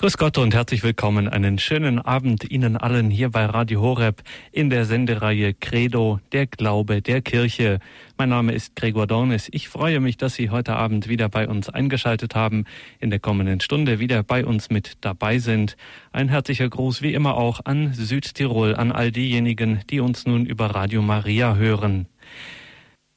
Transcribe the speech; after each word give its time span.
Grüß 0.00 0.16
Gott 0.16 0.38
und 0.38 0.54
herzlich 0.54 0.84
willkommen. 0.84 1.26
Einen 1.26 1.58
schönen 1.58 1.98
Abend 1.98 2.48
Ihnen 2.48 2.76
allen 2.76 3.10
hier 3.10 3.30
bei 3.30 3.44
Radio 3.46 3.80
Horeb 3.80 4.22
in 4.52 4.70
der 4.70 4.84
Sendereihe 4.84 5.54
Credo, 5.54 6.20
der 6.30 6.46
Glaube 6.46 7.02
der 7.02 7.20
Kirche. 7.20 7.80
Mein 8.16 8.28
Name 8.28 8.52
ist 8.52 8.76
Gregor 8.76 9.08
Dornis. 9.08 9.48
Ich 9.50 9.68
freue 9.68 9.98
mich, 9.98 10.16
dass 10.16 10.36
Sie 10.36 10.50
heute 10.50 10.76
Abend 10.76 11.08
wieder 11.08 11.28
bei 11.28 11.48
uns 11.48 11.68
eingeschaltet 11.68 12.36
haben, 12.36 12.64
in 13.00 13.10
der 13.10 13.18
kommenden 13.18 13.58
Stunde 13.58 13.98
wieder 13.98 14.22
bei 14.22 14.46
uns 14.46 14.70
mit 14.70 14.98
dabei 15.00 15.40
sind. 15.40 15.76
Ein 16.12 16.28
herzlicher 16.28 16.68
Gruß 16.68 17.02
wie 17.02 17.12
immer 17.12 17.36
auch 17.36 17.62
an 17.64 17.92
Südtirol, 17.92 18.76
an 18.76 18.92
all 18.92 19.10
diejenigen, 19.10 19.80
die 19.90 19.98
uns 19.98 20.26
nun 20.26 20.46
über 20.46 20.66
Radio 20.66 21.02
Maria 21.02 21.56
hören. 21.56 22.06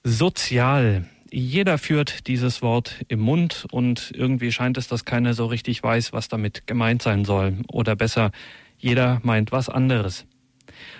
Sozial. 0.03 1.05
Jeder 1.33 1.77
führt 1.77 2.27
dieses 2.27 2.61
Wort 2.61 3.05
im 3.07 3.21
Mund 3.21 3.65
und 3.71 4.11
irgendwie 4.13 4.51
scheint 4.51 4.77
es, 4.77 4.89
dass 4.89 5.05
keiner 5.05 5.33
so 5.33 5.45
richtig 5.45 5.81
weiß, 5.81 6.11
was 6.11 6.27
damit 6.27 6.67
gemeint 6.67 7.01
sein 7.01 7.23
soll. 7.23 7.59
Oder 7.71 7.95
besser, 7.95 8.31
jeder 8.77 9.21
meint 9.23 9.53
was 9.53 9.69
anderes. 9.69 10.25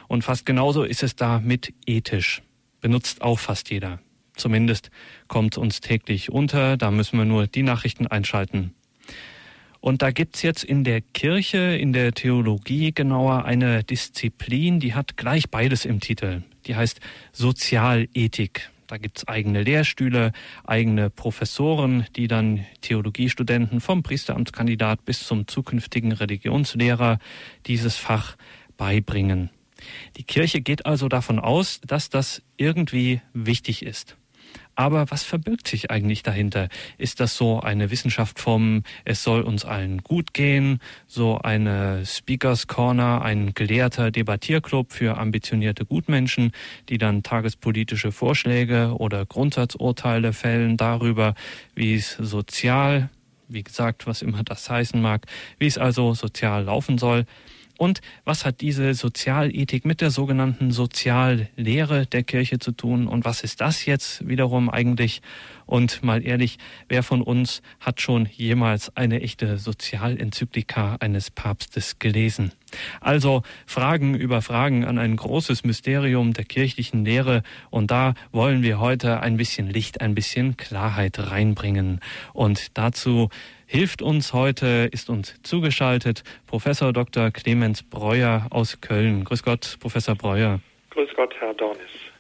Und 0.08 0.24
fast 0.24 0.46
genauso 0.46 0.84
ist 0.84 1.04
es 1.04 1.18
da 1.18 1.40
mit 1.40 1.74
ethisch. 1.86 2.44
Benutzt 2.80 3.22
auch 3.22 3.40
fast 3.40 3.70
jeder. 3.72 4.00
Zumindest 4.38 4.90
kommt 5.28 5.58
uns 5.58 5.82
täglich 5.82 6.32
unter, 6.32 6.78
da 6.78 6.92
müssen 6.92 7.18
wir 7.18 7.26
nur 7.26 7.48
die 7.48 7.64
Nachrichten 7.64 8.08
einschalten. 8.08 8.74
Und 9.82 10.02
da 10.02 10.12
gibt's 10.12 10.44
jetzt 10.44 10.64
in 10.64 10.86
der 10.86 11.02
Kirche, 11.02 11.76
in 11.76 11.92
der 11.92 12.14
Theologie 12.14 12.94
genauer 12.94 13.44
eine 13.44 13.84
Disziplin, 13.84 14.80
die 14.80 14.94
hat 14.94 15.18
gleich 15.18 15.50
beides 15.50 15.84
im 15.84 16.00
Titel. 16.00 16.44
Die 16.68 16.76
heißt 16.78 17.02
Sozialethik. 17.34 18.70
Da 18.92 18.98
gibt's 18.98 19.26
eigene 19.26 19.64
Lehrstühle, 19.64 20.34
eigene 20.66 21.10
Professoren, 21.10 22.06
die 22.18 22.28
dann 22.28 22.66
Theologiestudenten 22.82 23.80
vom 23.80 24.04
Priesteramtskandidat 24.04 25.06
bis 25.06 25.26
zum 25.26 25.48
zukünftigen 25.48 26.12
Religionslehrer 26.12 27.20
dieses 27.68 27.96
Fach 27.96 28.36
beibringen. 28.76 29.50
Die 30.18 30.26
Kirche 30.26 30.60
geht 30.60 30.86
also 30.86 31.08
davon 31.08 31.40
aus, 31.40 31.80
dass 31.88 32.10
das 32.10 32.42
irgendwie 32.58 33.22
wichtig 33.34 33.86
ist. 33.86 34.18
Aber 34.82 35.12
was 35.12 35.22
verbirgt 35.22 35.68
sich 35.68 35.92
eigentlich 35.92 36.24
dahinter? 36.24 36.68
Ist 36.98 37.20
das 37.20 37.38
so 37.38 37.60
eine 37.60 37.92
Wissenschaft 37.92 38.40
vom 38.40 38.82
Es 39.06 39.22
soll 39.22 39.42
uns 39.42 39.64
allen 39.64 40.00
gut 40.00 40.34
gehen, 40.34 40.80
so 41.06 41.38
eine 41.38 42.04
Speakers 42.04 42.66
Corner, 42.66 43.22
ein 43.22 43.54
gelehrter 43.54 44.10
Debattierclub 44.10 44.92
für 44.92 45.20
ambitionierte 45.20 45.86
Gutmenschen, 45.86 46.52
die 46.90 46.98
dann 46.98 47.22
tagespolitische 47.22 48.12
Vorschläge 48.12 48.96
oder 48.98 49.24
Grundsatzurteile 49.24 50.34
fällen 50.34 50.78
darüber, 50.78 51.36
wie 51.76 51.94
es 51.94 52.14
sozial, 52.14 53.12
wie 53.48 53.64
gesagt, 53.64 54.08
was 54.08 54.24
immer 54.24 54.42
das 54.42 54.68
heißen 54.68 55.00
mag, 55.00 55.28
wie 55.60 55.68
es 55.68 55.78
also 55.78 56.16
sozial 56.16 56.64
laufen 56.64 56.98
soll? 56.98 57.28
Und 57.82 58.02
was 58.26 58.46
hat 58.46 58.62
diese 58.62 58.94
Sozialethik 58.94 59.86
mit 59.86 60.02
der 60.02 60.12
sogenannten 60.12 60.70
Soziallehre 60.70 62.06
der 62.06 62.22
Kirche 62.22 62.60
zu 62.60 62.74
tun? 62.74 63.08
Und 63.08 63.26
was 63.26 63.42
ist 63.44 63.60
das 63.60 63.88
jetzt 63.88 64.28
wiederum 64.28 64.70
eigentlich? 64.70 65.24
Und 65.72 66.04
mal 66.04 66.22
ehrlich, 66.28 66.58
wer 66.90 67.02
von 67.02 67.22
uns 67.22 67.62
hat 67.80 68.02
schon 68.02 68.26
jemals 68.26 68.94
eine 68.98 69.22
echte 69.22 69.58
Sozialenzyklika 69.58 70.98
eines 71.00 71.32
Papstes 71.32 71.98
gelesen? 71.98 72.52
Also 73.00 73.44
Fragen 73.66 74.14
über 74.14 74.42
Fragen 74.42 74.84
an 74.84 74.98
ein 74.98 75.16
großes 75.16 75.64
Mysterium 75.64 76.34
der 76.34 76.44
kirchlichen 76.44 77.06
Lehre 77.06 77.42
und 77.70 77.90
da 77.90 78.16
wollen 78.34 78.64
wir 78.64 78.82
heute 78.82 79.22
ein 79.22 79.38
bisschen 79.38 79.70
Licht, 79.70 80.02
ein 80.02 80.14
bisschen 80.14 80.58
Klarheit 80.58 81.32
reinbringen. 81.32 82.02
Und 82.34 82.78
dazu 82.78 83.30
hilft 83.66 84.02
uns 84.02 84.34
heute, 84.34 84.90
ist 84.92 85.10
uns 85.10 85.36
zugeschaltet 85.42 86.26
Professor 86.48 86.92
Dr. 86.92 87.32
Clemens 87.32 87.82
Breuer 87.82 88.48
aus 88.50 88.82
Köln. 88.82 89.24
Grüß 89.24 89.42
Gott, 89.42 89.78
Professor 89.80 90.16
Breuer. 90.16 90.60
Grüß 90.90 91.12
Gott, 91.16 91.34
Herr 91.40 91.54
Dornis. 91.54 92.12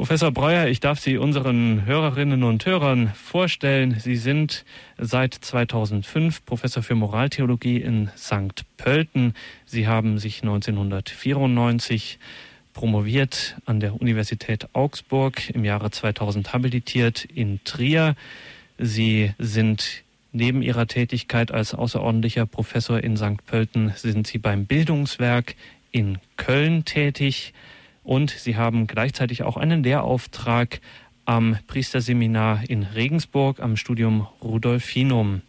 Professor 0.00 0.32
Breuer, 0.32 0.66
ich 0.66 0.80
darf 0.80 0.98
Sie 0.98 1.18
unseren 1.18 1.84
Hörerinnen 1.84 2.42
und 2.42 2.64
Hörern 2.64 3.12
vorstellen. 3.12 4.00
Sie 4.00 4.16
sind 4.16 4.64
seit 4.96 5.34
2005 5.34 6.46
Professor 6.46 6.82
für 6.82 6.94
Moraltheologie 6.94 7.82
in 7.82 8.08
St. 8.16 8.64
Pölten. 8.78 9.34
Sie 9.66 9.86
haben 9.86 10.18
sich 10.18 10.40
1994 10.40 12.18
promoviert 12.72 13.58
an 13.66 13.78
der 13.80 14.00
Universität 14.00 14.68
Augsburg, 14.72 15.50
im 15.50 15.66
Jahre 15.66 15.90
2000 15.90 16.54
habilitiert 16.54 17.26
in 17.26 17.62
Trier. 17.64 18.14
Sie 18.78 19.34
sind 19.38 20.02
neben 20.32 20.62
Ihrer 20.62 20.86
Tätigkeit 20.86 21.52
als 21.52 21.74
außerordentlicher 21.74 22.46
Professor 22.46 23.04
in 23.04 23.18
St. 23.18 23.44
Pölten, 23.44 23.92
sind 23.96 24.26
Sie 24.26 24.38
beim 24.38 24.64
Bildungswerk 24.64 25.56
in 25.92 26.16
Köln 26.38 26.86
tätig 26.86 27.52
und 28.02 28.30
Sie 28.30 28.56
haben 28.56 28.86
gleichzeitig 28.86 29.42
auch 29.42 29.56
einen 29.56 29.82
Lehrauftrag 29.82 30.80
am 31.24 31.56
Priesterseminar 31.66 32.68
in 32.68 32.82
Regensburg 32.82 33.60
am 33.60 33.76
Studium 33.76 34.26
Rudolfinum. 34.42 35.42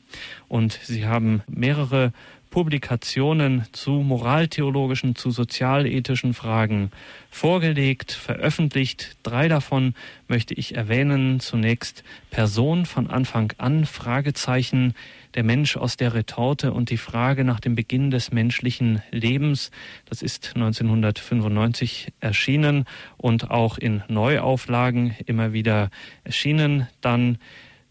Und 0.47 0.73
Sie 0.84 1.06
haben 1.06 1.41
mehrere 1.47 2.13
Publikationen 2.51 3.66
zu 3.72 3.91
moraltheologischen, 3.91 5.16
zu 5.16 5.31
sozialethischen 5.31 6.34
Fragen 6.34 6.91
vorgelegt, 7.31 8.12
veröffentlicht. 8.12 9.16
Drei 9.23 9.47
davon 9.47 9.95
möchte 10.28 10.53
ich 10.53 10.75
erwähnen. 10.75 11.39
Zunächst 11.39 12.03
Person 12.29 12.85
von 12.85 13.09
Anfang 13.09 13.53
an, 13.57 13.85
Fragezeichen, 13.85 14.94
der 15.36 15.44
Mensch 15.44 15.78
aus 15.78 15.97
der 15.97 16.14
Retorte 16.14 16.74
und 16.74 16.90
die 16.90 16.97
Frage 16.97 17.44
nach 17.44 17.59
dem 17.59 17.75
Beginn 17.75 18.12
des 18.12 18.31
menschlichen 18.31 19.02
Lebens. 19.12 19.72
Das 20.06 20.22
ist 20.22 20.52
1995 20.56 22.14
erschienen 22.19 22.86
und 23.18 23.52
auch 23.52 23.78
in 23.78 24.03
Neuauflagen 24.08 25.16
immer 25.25 25.53
wieder 25.53 25.90
erschienen. 26.24 26.88
Dann 27.02 27.38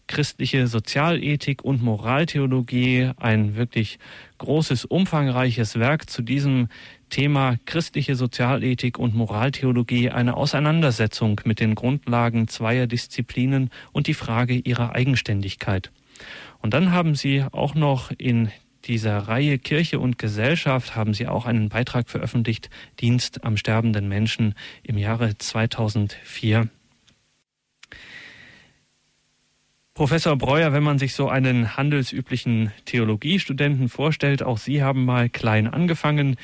christliche 0.07 0.67
Sozialethik 0.67 1.63
und 1.63 1.81
Moraltheologie, 1.81 3.11
ein 3.17 3.55
wirklich 3.55 3.97
großes, 4.41 4.85
umfangreiches 4.85 5.77
Werk 5.77 6.09
zu 6.09 6.23
diesem 6.23 6.67
Thema 7.09 7.57
christliche 7.65 8.15
Sozialethik 8.15 8.97
und 8.97 9.13
Moraltheologie, 9.13 10.09
eine 10.09 10.35
Auseinandersetzung 10.35 11.41
mit 11.45 11.59
den 11.59 11.75
Grundlagen 11.75 12.47
zweier 12.47 12.87
Disziplinen 12.87 13.69
und 13.91 14.07
die 14.07 14.15
Frage 14.15 14.55
ihrer 14.55 14.95
Eigenständigkeit. 14.95 15.91
Und 16.59 16.73
dann 16.73 16.91
haben 16.91 17.13
Sie 17.13 17.43
auch 17.51 17.75
noch 17.75 18.11
in 18.17 18.49
dieser 18.85 19.19
Reihe 19.19 19.59
Kirche 19.59 19.99
und 19.99 20.17
Gesellschaft 20.17 20.95
haben 20.95 21.13
Sie 21.13 21.27
auch 21.27 21.45
einen 21.45 21.69
Beitrag 21.69 22.09
veröffentlicht, 22.09 22.71
Dienst 22.99 23.43
am 23.43 23.57
sterbenden 23.57 24.07
Menschen 24.09 24.55
im 24.81 24.97
Jahre 24.97 25.37
2004. 25.37 26.67
Professor 30.01 30.35
Breuer, 30.35 30.73
wenn 30.73 30.81
man 30.81 30.97
sich 30.97 31.13
so 31.13 31.29
einen 31.29 31.77
handelsüblichen 31.77 32.71
Theologiestudenten 32.85 33.87
vorstellt, 33.87 34.41
auch 34.41 34.57
Sie 34.57 34.81
haben 34.81 35.05
mal 35.05 35.29
klein 35.29 35.67
angefangen. 35.67 36.37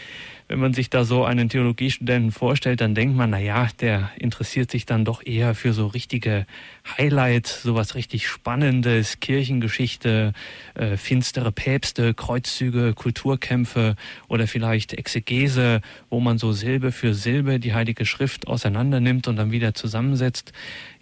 Wenn 0.50 0.60
man 0.60 0.74
sich 0.74 0.90
da 0.90 1.04
so 1.04 1.26
einen 1.26 1.50
Theologiestudenten 1.50 2.32
vorstellt, 2.32 2.80
dann 2.80 2.96
denkt 2.96 3.18
man, 3.18 3.32
na 3.32 3.40
ja, 3.40 3.68
der 3.82 4.12
interessiert 4.18 4.72
sich 4.72 4.86
dann 4.86 5.04
doch 5.04 5.26
eher 5.26 5.56
für 5.56 5.74
so 5.74 5.88
richtige 5.88 6.46
Highlights, 6.98 7.64
sowas 7.64 7.96
richtig 7.96 8.28
Spannendes, 8.30 9.20
Kirchengeschichte, 9.20 10.32
äh, 10.76 10.96
finstere 10.96 11.52
Päpste, 11.52 12.14
Kreuzzüge, 12.14 12.94
Kulturkämpfe 12.94 13.98
oder 14.30 14.48
vielleicht 14.48 14.94
Exegese, 14.94 15.82
wo 16.10 16.22
man 16.22 16.38
so 16.38 16.54
Silbe 16.54 16.94
für 16.94 17.14
Silbe 17.14 17.60
die 17.60 17.74
Heilige 17.74 18.06
Schrift 18.06 18.48
auseinander 18.48 19.02
nimmt 19.02 19.28
und 19.28 19.36
dann 19.36 19.52
wieder 19.52 19.74
zusammensetzt. 19.74 20.54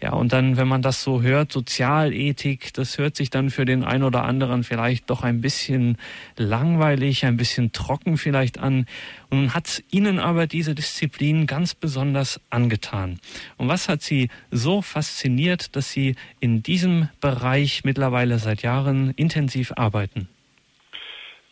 Ja, 0.02 0.14
und 0.14 0.34
dann, 0.34 0.58
wenn 0.58 0.68
man 0.68 0.82
das 0.82 1.04
so 1.04 1.22
hört, 1.22 1.52
Sozialethik, 1.52 2.74
das 2.74 2.98
hört 2.98 3.16
sich 3.16 3.30
dann 3.30 3.50
für 3.50 3.66
den 3.66 3.84
einen 3.84 4.04
oder 4.04 4.24
anderen 4.24 4.64
vielleicht 4.64 5.10
doch 5.10 5.24
ein 5.24 5.42
bisschen 5.42 5.98
langweilig, 6.36 7.26
ein 7.26 7.38
bisschen 7.38 7.72
trocken 7.72 8.18
vielleicht 8.18 8.58
an. 8.58 8.88
Nun 9.36 9.54
hat 9.54 9.84
Ihnen 9.92 10.20
aber 10.20 10.48
diese 10.48 10.76
Disziplin 10.76 11.46
ganz 11.46 11.76
besonders 11.76 12.40
angetan. 12.50 13.20
Und 13.58 13.68
was 13.68 13.90
hat 13.90 14.02
Sie 14.02 14.30
so 14.50 14.82
fasziniert, 14.82 15.76
dass 15.76 15.92
Sie 15.92 16.16
in 16.40 16.64
diesem 16.64 17.10
Bereich 17.20 17.84
mittlerweile 17.84 18.38
seit 18.38 18.62
Jahren 18.62 19.14
intensiv 19.18 19.74
arbeiten? 19.76 20.30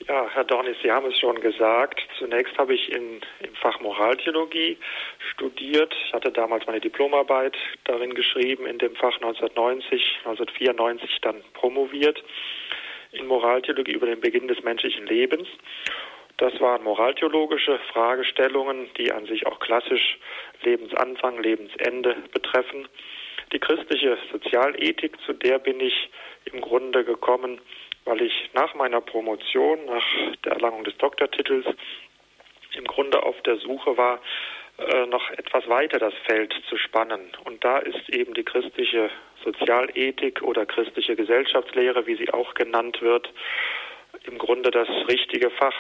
Ja, 0.08 0.28
Herr 0.34 0.46
Dornis, 0.46 0.78
Sie 0.82 0.92
haben 0.92 1.08
es 1.08 1.20
schon 1.20 1.42
gesagt. 1.42 2.00
Zunächst 2.20 2.58
habe 2.58 2.74
ich 2.74 2.90
in, 2.90 3.20
im 3.42 3.54
Fach 3.56 3.82
Moraltheologie 3.82 4.78
studiert. 5.34 5.94
Ich 6.08 6.14
hatte 6.14 6.32
damals 6.32 6.66
meine 6.66 6.80
Diplomarbeit 6.80 7.58
darin 7.84 8.14
geschrieben, 8.14 8.66
in 8.66 8.78
dem 8.78 8.96
Fach 8.96 9.16
1990, 9.16 10.20
1994 10.24 11.20
dann 11.22 11.36
promoviert 11.54 12.24
in 13.12 13.28
Moraltheologie 13.28 13.92
über 13.92 14.06
den 14.06 14.22
Beginn 14.22 14.48
des 14.48 14.64
menschlichen 14.64 15.06
Lebens. 15.06 15.48
Das 16.44 16.60
waren 16.60 16.84
moraltheologische 16.84 17.80
Fragestellungen, 17.94 18.90
die 18.98 19.14
an 19.14 19.26
sich 19.28 19.48
auch 19.48 19.62
klassisch 19.62 20.18
Lebensanfang, 20.64 21.42
Lebensende 21.42 22.18
betreffen. 22.34 22.90
Die 23.54 23.60
christliche 23.60 24.18
Sozialethik, 24.30 25.16
zu 25.22 25.32
der 25.32 25.60
bin 25.60 25.80
ich 25.80 26.10
im 26.52 26.60
Grunde 26.60 27.06
gekommen 27.06 27.62
weil 28.06 28.22
ich 28.22 28.50
nach 28.54 28.74
meiner 28.74 29.02
Promotion, 29.02 29.86
nach 29.86 30.06
der 30.44 30.54
Erlangung 30.54 30.84
des 30.84 30.98
Doktortitels, 30.98 31.66
im 32.74 32.86
Grunde 32.86 33.24
auf 33.24 33.40
der 33.44 33.58
Suche 33.58 33.96
war, 33.98 34.20
äh, 34.78 35.06
noch 35.06 35.30
etwas 35.32 35.68
weiter 35.70 36.00
das 36.00 36.14
Feld 36.28 36.54
zu 36.68 36.78
spannen. 36.78 37.32
Und 37.46 37.64
da 37.64 37.78
ist 37.78 38.10
eben 38.10 38.34
die 38.34 38.44
christliche 38.44 39.10
Sozialethik 39.44 40.42
oder 40.42 40.66
christliche 40.66 41.16
Gesellschaftslehre, 41.16 42.08
wie 42.08 42.16
sie 42.16 42.34
auch 42.34 42.56
genannt 42.56 43.02
wird, 43.02 43.32
im 44.24 44.38
Grunde 44.38 44.72
das 44.72 44.90
richtige 45.08 45.50
Fach. 45.52 45.76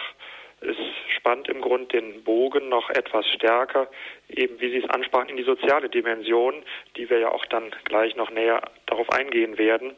Es 0.65 0.77
spannt 1.17 1.49
im 1.49 1.61
Grunde 1.61 1.87
den 1.87 2.23
Bogen 2.23 2.69
noch 2.69 2.89
etwas 2.89 3.27
stärker, 3.27 3.89
eben 4.29 4.59
wie 4.59 4.69
Sie 4.69 4.77
es 4.77 4.89
ansprachen, 4.89 5.29
in 5.29 5.37
die 5.37 5.43
soziale 5.43 5.89
Dimension, 5.89 6.63
die 6.95 7.09
wir 7.09 7.19
ja 7.19 7.31
auch 7.31 7.45
dann 7.45 7.71
gleich 7.85 8.15
noch 8.15 8.31
näher 8.31 8.61
darauf 8.85 9.09
eingehen 9.11 9.57
werden. 9.57 9.93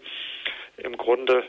Im 0.77 0.97
Grunde 0.97 1.43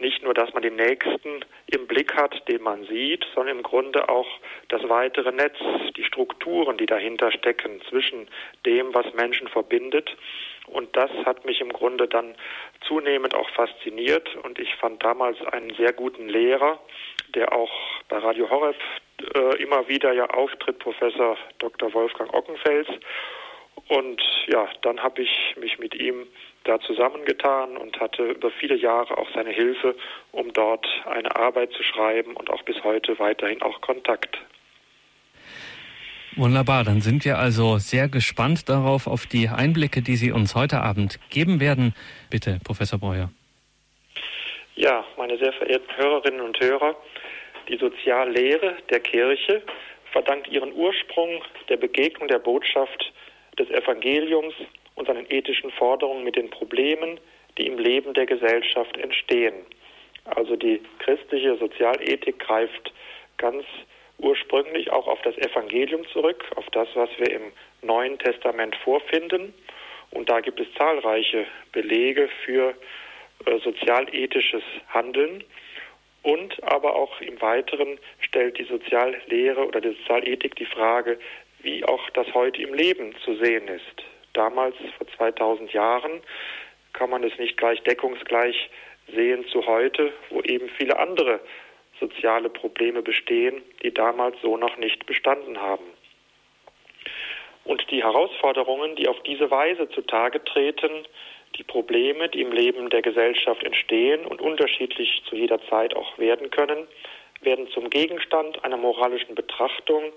nicht 0.00 0.22
nur, 0.22 0.34
dass 0.34 0.52
man 0.54 0.62
den 0.62 0.76
Nächsten 0.76 1.44
im 1.66 1.86
Blick 1.86 2.14
hat, 2.14 2.48
den 2.48 2.62
man 2.62 2.84
sieht, 2.86 3.26
sondern 3.34 3.58
im 3.58 3.62
Grunde 3.62 4.08
auch 4.08 4.28
das 4.68 4.88
weitere 4.88 5.30
Netz, 5.30 5.56
die 5.96 6.04
Strukturen, 6.04 6.78
die 6.78 6.86
dahinter 6.86 7.30
stecken, 7.32 7.80
zwischen 7.88 8.28
dem, 8.64 8.94
was 8.94 9.12
Menschen 9.14 9.48
verbindet. 9.48 10.16
Und 10.66 10.96
das 10.96 11.10
hat 11.24 11.44
mich 11.44 11.60
im 11.60 11.72
Grunde 11.72 12.06
dann 12.06 12.34
zunehmend 12.86 13.34
auch 13.34 13.48
fasziniert. 13.50 14.34
Und 14.36 14.58
ich 14.58 14.74
fand 14.76 15.02
damals 15.02 15.40
einen 15.46 15.74
sehr 15.74 15.92
guten 15.92 16.28
Lehrer, 16.28 16.78
der 17.34 17.52
auch 17.52 17.70
bei 18.08 18.18
Radio 18.18 18.48
Horeb 18.48 18.76
äh, 19.34 19.62
immer 19.62 19.88
wieder 19.88 20.12
ja 20.12 20.26
auftritt, 20.26 20.78
Professor 20.78 21.36
Dr. 21.58 21.92
Wolfgang 21.92 22.32
Ockenfels. 22.32 22.88
Und 23.88 24.22
ja, 24.46 24.68
dann 24.82 25.02
habe 25.02 25.22
ich 25.22 25.56
mich 25.56 25.78
mit 25.78 25.94
ihm 25.94 26.26
da 26.64 26.78
zusammengetan 26.80 27.76
und 27.76 27.98
hatte 27.98 28.24
über 28.24 28.50
viele 28.50 28.76
Jahre 28.76 29.16
auch 29.18 29.28
seine 29.34 29.50
Hilfe, 29.50 29.96
um 30.32 30.52
dort 30.52 30.86
eine 31.06 31.34
Arbeit 31.34 31.72
zu 31.72 31.82
schreiben 31.82 32.36
und 32.36 32.50
auch 32.50 32.62
bis 32.62 32.82
heute 32.84 33.18
weiterhin 33.18 33.62
auch 33.62 33.80
Kontakt. 33.80 34.38
Wunderbar, 36.36 36.84
dann 36.84 37.00
sind 37.00 37.24
wir 37.24 37.38
also 37.38 37.78
sehr 37.78 38.08
gespannt 38.08 38.68
darauf, 38.68 39.08
auf 39.08 39.26
die 39.26 39.48
Einblicke, 39.48 40.00
die 40.00 40.16
Sie 40.16 40.30
uns 40.30 40.54
heute 40.54 40.80
Abend 40.80 41.18
geben 41.28 41.60
werden. 41.60 41.94
Bitte, 42.30 42.60
Professor 42.64 42.98
Breuer. 42.98 43.30
Ja, 44.76 45.04
meine 45.18 45.36
sehr 45.38 45.52
verehrten 45.52 45.96
Hörerinnen 45.96 46.40
und 46.40 46.58
Hörer, 46.60 46.94
die 47.68 47.76
Soziallehre 47.76 48.76
der 48.90 49.00
Kirche 49.00 49.62
verdankt 50.12 50.48
ihren 50.48 50.72
Ursprung 50.72 51.42
der 51.68 51.76
Begegnung 51.76 52.28
der 52.28 52.38
Botschaft 52.38 53.12
des 53.58 53.68
Evangeliums 53.70 54.54
und 54.94 55.06
seinen 55.06 55.26
ethischen 55.30 55.70
Forderungen 55.72 56.24
mit 56.24 56.36
den 56.36 56.50
Problemen, 56.50 57.18
die 57.58 57.66
im 57.66 57.78
Leben 57.78 58.14
der 58.14 58.26
Gesellschaft 58.26 58.96
entstehen. 58.96 59.54
Also 60.24 60.56
die 60.56 60.80
christliche 61.00 61.56
Sozialethik 61.56 62.38
greift 62.38 62.92
ganz 63.36 63.64
ursprünglich 64.22 64.90
auch 64.90 65.06
auf 65.06 65.20
das 65.22 65.36
Evangelium 65.38 66.06
zurück, 66.08 66.44
auf 66.56 66.66
das, 66.70 66.88
was 66.94 67.10
wir 67.18 67.30
im 67.30 67.52
Neuen 67.82 68.18
Testament 68.18 68.76
vorfinden. 68.76 69.54
Und 70.10 70.28
da 70.28 70.40
gibt 70.40 70.60
es 70.60 70.66
zahlreiche 70.74 71.46
Belege 71.72 72.28
für 72.44 72.74
äh, 73.46 73.58
sozialethisches 73.60 74.62
Handeln. 74.88 75.44
Und 76.22 76.62
aber 76.64 76.96
auch 76.96 77.20
im 77.20 77.40
Weiteren 77.40 77.98
stellt 78.20 78.58
die 78.58 78.64
Soziallehre 78.64 79.66
oder 79.66 79.80
die 79.80 79.96
Sozialethik 80.00 80.54
die 80.56 80.66
Frage, 80.66 81.18
wie 81.62 81.84
auch 81.84 82.10
das 82.10 82.32
heute 82.34 82.60
im 82.62 82.74
Leben 82.74 83.14
zu 83.24 83.36
sehen 83.36 83.68
ist 83.68 84.04
damals 84.32 84.76
vor 84.96 85.06
2000 85.16 85.72
Jahren, 85.72 86.20
kann 86.92 87.10
man 87.10 87.24
es 87.24 87.36
nicht 87.38 87.56
gleich 87.56 87.82
deckungsgleich 87.82 88.70
sehen 89.14 89.44
zu 89.48 89.66
heute, 89.66 90.12
wo 90.30 90.40
eben 90.42 90.68
viele 90.78 90.98
andere 90.98 91.40
soziale 92.00 92.48
Probleme 92.48 93.02
bestehen, 93.02 93.62
die 93.82 93.94
damals 93.94 94.36
so 94.42 94.56
noch 94.56 94.76
nicht 94.78 95.06
bestanden 95.06 95.60
haben. 95.60 95.84
Und 97.64 97.88
die 97.90 98.02
Herausforderungen, 98.02 98.96
die 98.96 99.06
auf 99.06 99.22
diese 99.22 99.50
Weise 99.50 99.88
zutage 99.90 100.42
treten, 100.42 101.06
die 101.56 101.62
Probleme, 101.62 102.28
die 102.28 102.40
im 102.40 102.52
Leben 102.52 102.90
der 102.90 103.02
Gesellschaft 103.02 103.62
entstehen 103.62 104.24
und 104.24 104.40
unterschiedlich 104.40 105.22
zu 105.28 105.36
jeder 105.36 105.60
Zeit 105.68 105.94
auch 105.94 106.18
werden 106.18 106.50
können, 106.50 106.86
werden 107.42 107.68
zum 107.68 107.90
Gegenstand 107.90 108.64
einer 108.64 108.76
moralischen 108.76 109.34
Betrachtung, 109.34 110.12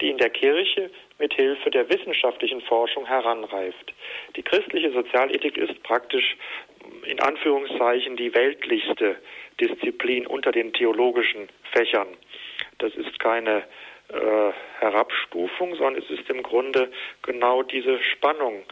die 0.00 0.10
in 0.10 0.18
der 0.18 0.30
Kirche 0.30 0.90
mit 1.18 1.34
Hilfe 1.34 1.70
der 1.70 1.88
wissenschaftlichen 1.88 2.60
Forschung 2.62 3.06
heranreift. 3.06 3.94
Die 4.36 4.42
christliche 4.42 4.90
Sozialethik 4.90 5.56
ist 5.56 5.82
praktisch 5.82 6.36
in 7.04 7.20
Anführungszeichen 7.20 8.16
die 8.16 8.34
weltlichste 8.34 9.16
Disziplin 9.60 10.26
unter 10.26 10.52
den 10.52 10.72
theologischen 10.72 11.48
Fächern. 11.72 12.08
Das 12.78 12.94
ist 12.94 13.18
keine 13.18 13.64
äh, 14.08 14.52
Herabstufung, 14.80 15.74
sondern 15.76 16.02
es 16.02 16.10
ist 16.10 16.28
im 16.28 16.42
Grunde 16.42 16.90
genau 17.22 17.62
diese 17.62 18.02
Spannung, 18.02 18.64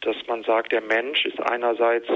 dass 0.00 0.16
man 0.26 0.42
sagt, 0.44 0.72
der 0.72 0.82
Mensch 0.82 1.24
ist 1.24 1.40
einerseits 1.40 2.08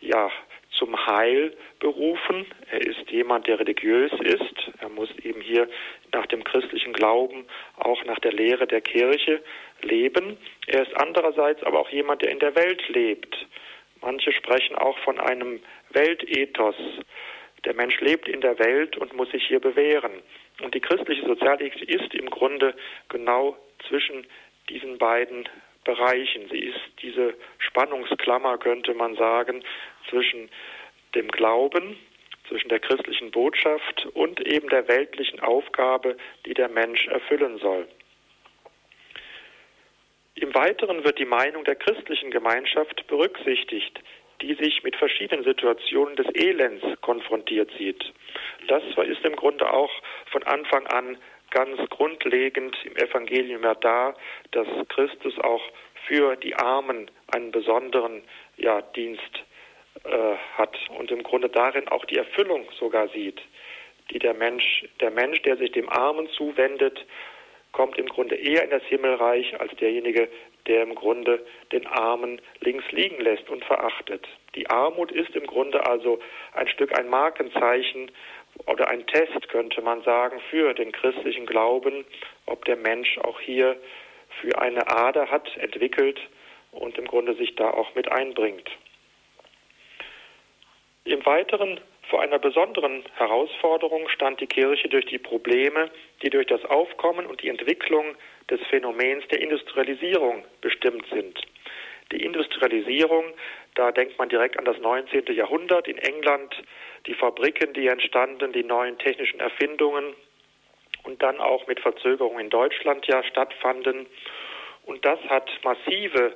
ja 0.00 0.30
zum 0.70 1.06
Heil 1.06 1.56
berufen. 1.80 2.46
Er 2.70 2.80
ist 2.80 3.10
jemand, 3.10 3.46
der 3.46 3.58
religiös 3.58 4.12
ist. 4.20 4.70
Er 4.80 4.88
muss 4.88 5.08
eben 5.22 5.40
hier 5.40 5.68
nach 6.12 6.26
dem 6.26 6.44
christlichen 6.44 6.92
Glauben 6.92 7.46
auch 7.76 8.04
nach 8.04 8.18
der 8.20 8.32
Lehre 8.32 8.66
der 8.66 8.80
Kirche 8.80 9.42
leben. 9.82 10.36
Er 10.66 10.82
ist 10.82 10.96
andererseits 10.96 11.62
aber 11.62 11.80
auch 11.80 11.90
jemand, 11.90 12.22
der 12.22 12.30
in 12.30 12.38
der 12.38 12.54
Welt 12.54 12.88
lebt. 12.88 13.46
Manche 14.00 14.32
sprechen 14.32 14.76
auch 14.76 14.98
von 14.98 15.18
einem 15.18 15.60
Weltethos. 15.90 16.76
Der 17.64 17.74
Mensch 17.74 18.00
lebt 18.00 18.28
in 18.28 18.40
der 18.40 18.58
Welt 18.58 18.96
und 18.96 19.14
muss 19.14 19.30
sich 19.30 19.46
hier 19.46 19.60
bewähren. 19.60 20.22
Und 20.62 20.74
die 20.74 20.80
christliche 20.80 21.26
Sozialethik 21.26 21.88
ist 21.88 22.14
im 22.14 22.30
Grunde 22.30 22.74
genau 23.08 23.56
zwischen 23.88 24.26
diesen 24.68 24.98
beiden 24.98 25.48
Bereichen. 25.84 26.48
Sie 26.50 26.58
ist 26.58 26.80
diese 27.02 27.34
Spannungsklammer, 27.58 28.58
könnte 28.58 28.94
man 28.94 29.16
sagen, 29.16 29.62
zwischen 30.08 30.50
dem 31.14 31.28
Glauben, 31.28 31.96
zwischen 32.48 32.68
der 32.68 32.80
christlichen 32.80 33.30
Botschaft 33.30 34.06
und 34.14 34.40
eben 34.46 34.68
der 34.68 34.88
weltlichen 34.88 35.40
Aufgabe, 35.40 36.16
die 36.46 36.54
der 36.54 36.68
Mensch 36.68 37.06
erfüllen 37.06 37.58
soll. 37.58 37.86
Im 40.34 40.54
Weiteren 40.54 41.04
wird 41.04 41.18
die 41.18 41.24
Meinung 41.24 41.64
der 41.64 41.74
christlichen 41.74 42.30
Gemeinschaft 42.30 43.06
berücksichtigt, 43.08 43.98
die 44.40 44.54
sich 44.54 44.82
mit 44.82 44.96
verschiedenen 44.96 45.44
Situationen 45.44 46.16
des 46.16 46.26
Elends 46.34 46.84
konfrontiert 47.00 47.70
sieht. 47.78 48.12
Das 48.68 48.82
ist 48.84 49.24
im 49.24 49.36
Grunde 49.36 49.70
auch 49.72 49.90
von 50.30 50.42
Anfang 50.44 50.86
an 50.86 51.16
ganz 51.50 51.78
grundlegend 51.90 52.76
im 52.84 52.96
Evangelium 52.96 53.62
ja 53.62 53.74
da, 53.74 54.14
dass 54.50 54.66
Christus 54.88 55.38
auch 55.38 55.62
für 56.06 56.36
die 56.36 56.54
Armen 56.54 57.10
einen 57.32 57.50
besonderen 57.50 58.22
ja, 58.56 58.82
Dienst 58.82 59.44
äh, 60.04 60.36
hat 60.56 60.76
und 60.96 61.10
im 61.10 61.22
Grunde 61.22 61.48
darin 61.48 61.88
auch 61.88 62.04
die 62.04 62.16
Erfüllung 62.16 62.66
sogar 62.78 63.08
sieht, 63.08 63.40
die 64.10 64.18
der 64.18 64.34
Mensch, 64.34 64.84
der 65.00 65.10
Mensch, 65.10 65.42
der 65.42 65.56
sich 65.56 65.72
dem 65.72 65.88
Armen 65.88 66.28
zuwendet, 66.30 67.04
kommt 67.72 67.98
im 67.98 68.06
Grunde 68.06 68.36
eher 68.36 68.64
in 68.64 68.70
das 68.70 68.82
Himmelreich 68.84 69.60
als 69.60 69.74
derjenige, 69.76 70.28
der 70.68 70.82
im 70.82 70.94
Grunde 70.94 71.44
den 71.72 71.86
Armen 71.86 72.40
links 72.60 72.84
liegen 72.92 73.20
lässt 73.20 73.48
und 73.50 73.64
verachtet. 73.64 74.26
Die 74.54 74.68
Armut 74.70 75.10
ist 75.10 75.34
im 75.34 75.46
Grunde 75.46 75.84
also 75.86 76.20
ein 76.52 76.68
Stück 76.68 76.96
ein 76.98 77.08
Markenzeichen 77.08 78.10
oder 78.66 78.88
ein 78.88 79.06
Test, 79.06 79.48
könnte 79.48 79.82
man 79.82 80.02
sagen, 80.02 80.40
für 80.50 80.74
den 80.74 80.92
christlichen 80.92 81.46
Glauben, 81.46 82.04
ob 82.46 82.64
der 82.64 82.76
Mensch 82.76 83.18
auch 83.18 83.40
hier 83.40 83.76
für 84.40 84.58
eine 84.58 84.88
Ader 84.88 85.30
hat 85.30 85.56
entwickelt 85.56 86.20
und 86.72 86.98
im 86.98 87.06
Grunde 87.06 87.34
sich 87.34 87.54
da 87.56 87.70
auch 87.70 87.94
mit 87.94 88.10
einbringt. 88.10 88.70
Im 91.04 91.24
Weiteren 91.24 91.80
vor 92.08 92.22
einer 92.22 92.38
besonderen 92.38 93.04
Herausforderung 93.16 94.08
stand 94.08 94.40
die 94.40 94.46
Kirche 94.46 94.88
durch 94.88 95.06
die 95.06 95.18
Probleme, 95.18 95.90
die 96.22 96.30
durch 96.30 96.46
das 96.46 96.64
Aufkommen 96.64 97.26
und 97.26 97.42
die 97.42 97.48
Entwicklung 97.48 98.16
des 98.50 98.60
Phänomens 98.68 99.26
der 99.28 99.42
Industrialisierung 99.42 100.44
bestimmt 100.60 101.04
sind. 101.12 101.40
Die 102.10 102.24
Industrialisierung, 102.24 103.24
da 103.74 103.92
denkt 103.92 104.18
man 104.18 104.30
direkt 104.30 104.58
an 104.58 104.64
das 104.64 104.78
19. 104.78 105.26
Jahrhundert 105.34 105.86
in 105.86 105.98
England, 105.98 106.54
die 107.06 107.12
Fabriken, 107.12 107.74
die 107.74 107.88
entstanden, 107.88 108.52
die 108.52 108.64
neuen 108.64 108.96
technischen 108.98 109.40
Erfindungen 109.40 110.14
und 111.02 111.22
dann 111.22 111.38
auch 111.40 111.66
mit 111.66 111.78
Verzögerung 111.80 112.38
in 112.38 112.48
Deutschland 112.48 113.06
ja 113.06 113.22
stattfanden. 113.22 114.06
Und 114.86 115.04
das 115.04 115.20
hat 115.28 115.50
massive 115.62 116.34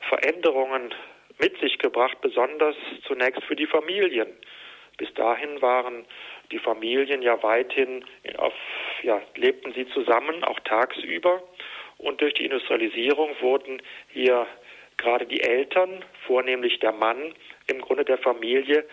Veränderungen 0.00 0.94
mit 1.38 1.58
sich 1.60 1.78
gebracht, 1.78 2.18
besonders 2.20 2.76
zunächst 3.06 3.42
für 3.44 3.56
die 3.56 3.66
Familien. 3.66 4.28
Bis 4.96 5.12
dahin 5.14 5.60
waren 5.60 6.04
die 6.52 6.58
Familien 6.58 7.22
ja 7.22 7.42
weithin 7.42 8.04
auf, 8.36 8.54
ja, 9.02 9.20
lebten 9.34 9.72
sie 9.72 9.86
zusammen, 9.88 10.44
auch 10.44 10.60
tagsüber. 10.60 11.42
Und 11.98 12.20
durch 12.20 12.34
die 12.34 12.44
Industrialisierung 12.44 13.30
wurden 13.40 13.82
hier 14.08 14.46
gerade 14.96 15.26
die 15.26 15.40
Eltern, 15.40 16.04
vornehmlich 16.26 16.78
der 16.78 16.92
Mann, 16.92 17.34
im 17.66 17.80
Grunde 17.80 18.04
der 18.04 18.18
Familie 18.18 18.84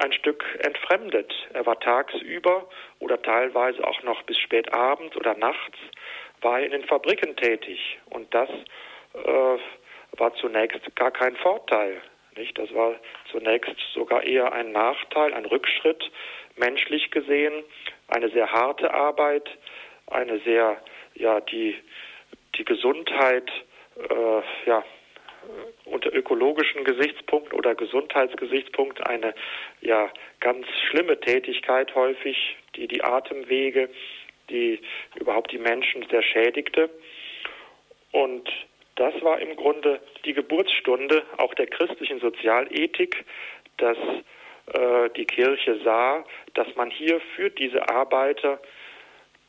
ein 0.00 0.12
Stück 0.12 0.44
entfremdet. 0.64 1.32
Er 1.52 1.66
war 1.66 1.78
tagsüber 1.78 2.68
oder 2.98 3.20
teilweise 3.22 3.86
auch 3.86 4.02
noch 4.02 4.22
bis 4.22 4.38
spät 4.38 4.72
abends 4.72 5.16
oder 5.16 5.34
nachts 5.34 5.78
war 6.40 6.60
in 6.60 6.72
den 6.72 6.84
Fabriken 6.84 7.36
tätig 7.36 7.98
und 8.10 8.32
das 8.34 8.48
äh, 9.14 9.58
war 10.18 10.34
zunächst 10.34 10.94
gar 10.96 11.10
kein 11.10 11.36
Vorteil. 11.36 12.00
Nicht? 12.36 12.58
Das 12.58 12.72
war 12.74 12.96
zunächst 13.30 13.74
sogar 13.94 14.22
eher 14.22 14.52
ein 14.52 14.72
Nachteil, 14.72 15.32
ein 15.34 15.46
Rückschritt, 15.46 16.10
menschlich 16.56 17.10
gesehen, 17.10 17.64
eine 18.08 18.28
sehr 18.30 18.50
harte 18.52 18.92
Arbeit, 18.92 19.48
eine 20.06 20.38
sehr, 20.40 20.80
ja, 21.14 21.40
die, 21.40 21.76
die 22.56 22.64
Gesundheit, 22.64 23.50
äh, 23.98 24.68
ja, 24.68 24.84
unter 25.84 26.12
ökologischen 26.12 26.84
Gesichtspunkten 26.84 27.56
oder 27.56 27.74
Gesundheitsgesichtspunkten 27.74 29.04
eine 29.04 29.34
ja 29.80 30.10
ganz 30.40 30.66
schlimme 30.88 31.20
Tätigkeit 31.20 31.94
häufig, 31.94 32.56
die 32.74 32.88
die 32.88 33.04
Atemwege, 33.04 33.88
die 34.50 34.80
überhaupt 35.14 35.52
die 35.52 35.58
Menschen 35.58 36.04
sehr 36.10 36.22
schädigte. 36.22 36.90
Und 38.12 38.50
das 38.96 39.14
war 39.22 39.38
im 39.40 39.54
Grunde 39.56 40.00
die 40.24 40.32
Geburtsstunde 40.32 41.22
auch 41.36 41.54
der 41.54 41.66
christlichen 41.66 42.18
Sozialethik, 42.18 43.24
dass 43.76 43.98
äh, 44.72 45.10
die 45.16 45.26
Kirche 45.26 45.78
sah, 45.84 46.24
dass 46.54 46.74
man 46.76 46.90
hier 46.90 47.20
für 47.36 47.50
diese 47.50 47.88
Arbeiter 47.88 48.60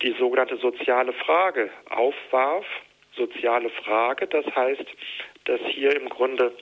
die 0.02 0.14
sogenannte 0.20 0.58
soziale 0.58 1.14
Frage 1.14 1.70
aufwarf. 1.90 2.66
Soziale 3.16 3.72
Frage, 3.72 4.28
das 4.28 4.46
heißt, 4.56 4.86
dass 5.46 5.60
hier 5.72 5.96
im 5.96 6.08
Grunde 6.08 6.54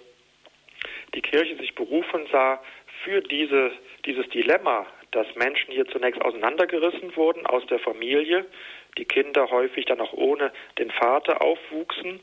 die 1.13 1.22
Kirche 1.22 1.58
sich 1.58 1.75
berufen 1.75 2.27
sah, 2.32 2.62
für 3.04 3.20
diese, 3.20 3.74
dieses 4.06 4.30
Dilemma, 4.30 4.86
dass 5.12 5.27
Menschen 5.36 5.74
hier 5.74 5.86
zunächst 5.88 6.22
auseinandergerissen 6.22 7.13
wurden 7.18 7.46
aus 7.46 7.65
der 7.68 7.80
Familie, 7.80 8.46
die 8.98 9.04
Kinder 9.04 9.50
häufig 9.50 9.86
dann 9.86 10.00
auch 10.00 10.13
ohne 10.13 10.54
den 10.77 10.92
Vater 10.92 11.42
aufwuchsen 11.42 12.22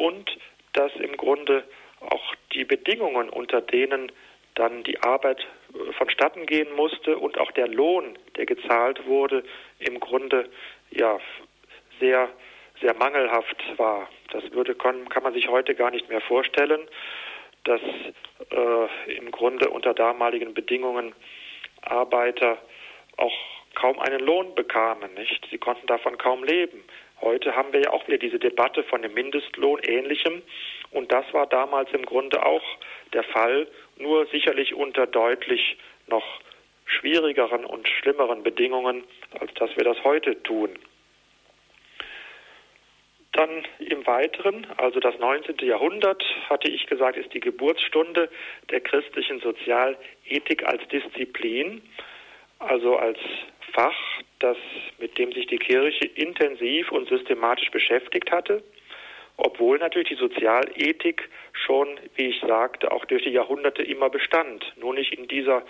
und 0.00 0.30
dass 0.72 0.94
im 0.96 1.16
Grunde 1.16 1.64
auch 2.00 2.34
die 2.52 2.64
Bedingungen, 2.64 3.28
unter 3.28 3.60
denen 3.60 4.10
dann 4.54 4.82
die 4.82 5.00
Arbeit 5.02 5.46
äh, 5.74 5.92
vonstatten 5.92 6.46
gehen 6.46 6.74
musste 6.74 7.18
und 7.18 7.38
auch 7.38 7.50
der 7.52 7.68
Lohn, 7.68 8.18
der 8.36 8.46
gezahlt 8.46 9.06
wurde, 9.06 9.44
im 9.78 10.00
Grunde 10.00 10.48
ja 10.90 11.20
sehr 12.00 12.28
sehr 12.80 12.94
mangelhaft 12.94 13.62
war. 13.76 14.08
Das 14.30 14.42
würde 14.52 14.74
kann, 14.74 15.06
man 15.22 15.34
sich 15.34 15.48
heute 15.48 15.74
gar 15.74 15.90
nicht 15.90 16.08
mehr 16.08 16.22
vorstellen, 16.22 16.88
dass 17.64 17.80
äh, 17.82 19.16
im 19.16 19.30
Grunde 19.30 19.68
unter 19.68 19.92
damaligen 19.92 20.54
Bedingungen 20.54 21.14
Arbeiter 21.82 22.56
auch 23.18 23.34
kaum 23.74 23.98
einen 23.98 24.20
Lohn 24.20 24.54
bekamen, 24.54 25.12
nicht? 25.14 25.46
Sie 25.50 25.58
konnten 25.58 25.86
davon 25.86 26.16
kaum 26.16 26.42
leben. 26.42 26.82
Heute 27.20 27.54
haben 27.54 27.72
wir 27.72 27.80
ja 27.82 27.90
auch 27.90 28.06
wieder 28.06 28.18
diese 28.18 28.38
Debatte 28.38 28.82
von 28.84 29.02
dem 29.02 29.12
Mindestlohn 29.14 29.80
ähnlichem 29.80 30.42
und 30.90 31.12
das 31.12 31.24
war 31.32 31.46
damals 31.46 31.90
im 31.92 32.04
Grunde 32.06 32.44
auch 32.44 32.62
der 33.12 33.24
Fall, 33.24 33.68
nur 33.98 34.26
sicherlich 34.26 34.74
unter 34.74 35.06
deutlich 35.06 35.76
noch 36.06 36.40
schwierigeren 36.86 37.64
und 37.64 37.88
schlimmeren 37.88 38.42
Bedingungen, 38.42 39.04
als 39.38 39.52
dass 39.54 39.74
wir 39.76 39.84
das 39.84 40.02
heute 40.02 40.42
tun. 40.42 40.70
Dann 43.32 43.64
im 43.78 44.04
Weiteren, 44.06 44.66
also 44.76 44.98
das 44.98 45.16
19. 45.18 45.56
Jahrhundert, 45.60 46.24
hatte 46.48 46.68
ich 46.68 46.86
gesagt, 46.86 47.16
ist 47.16 47.32
die 47.32 47.40
Geburtsstunde 47.40 48.28
der 48.70 48.80
christlichen 48.80 49.40
Sozialethik 49.40 50.66
als 50.66 50.86
Disziplin, 50.88 51.80
also 52.58 52.96
als 52.96 53.18
Fach, 53.72 53.96
das, 54.38 54.56
mit 54.98 55.18
dem 55.18 55.32
sich 55.32 55.46
die 55.46 55.58
Kirche 55.58 56.06
intensiv 56.06 56.90
und 56.92 57.08
systematisch 57.08 57.70
beschäftigt 57.70 58.30
hatte, 58.30 58.62
obwohl 59.36 59.78
natürlich 59.78 60.08
die 60.08 60.14
Sozialethik 60.16 61.28
schon, 61.52 61.88
wie 62.16 62.26
ich 62.26 62.40
sagte, 62.40 62.92
auch 62.92 63.04
durch 63.06 63.22
die 63.24 63.30
Jahrhunderte 63.30 63.82
immer 63.82 64.10
bestand, 64.10 64.72
nur 64.76 64.94
nicht 64.94 65.12
in 65.12 65.28
dieser 65.28 65.62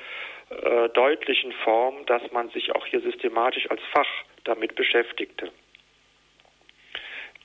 äh, 0.51 0.89
deutlichen 0.91 1.53
Form, 1.65 2.05
dass 2.07 2.23
man 2.33 2.51
sich 2.51 2.75
auch 2.75 2.87
hier 2.87 3.01
systematisch 3.01 3.71
als 3.71 3.81
Fach 3.93 4.09
damit 4.45 4.75
beschäftigte 4.75 5.53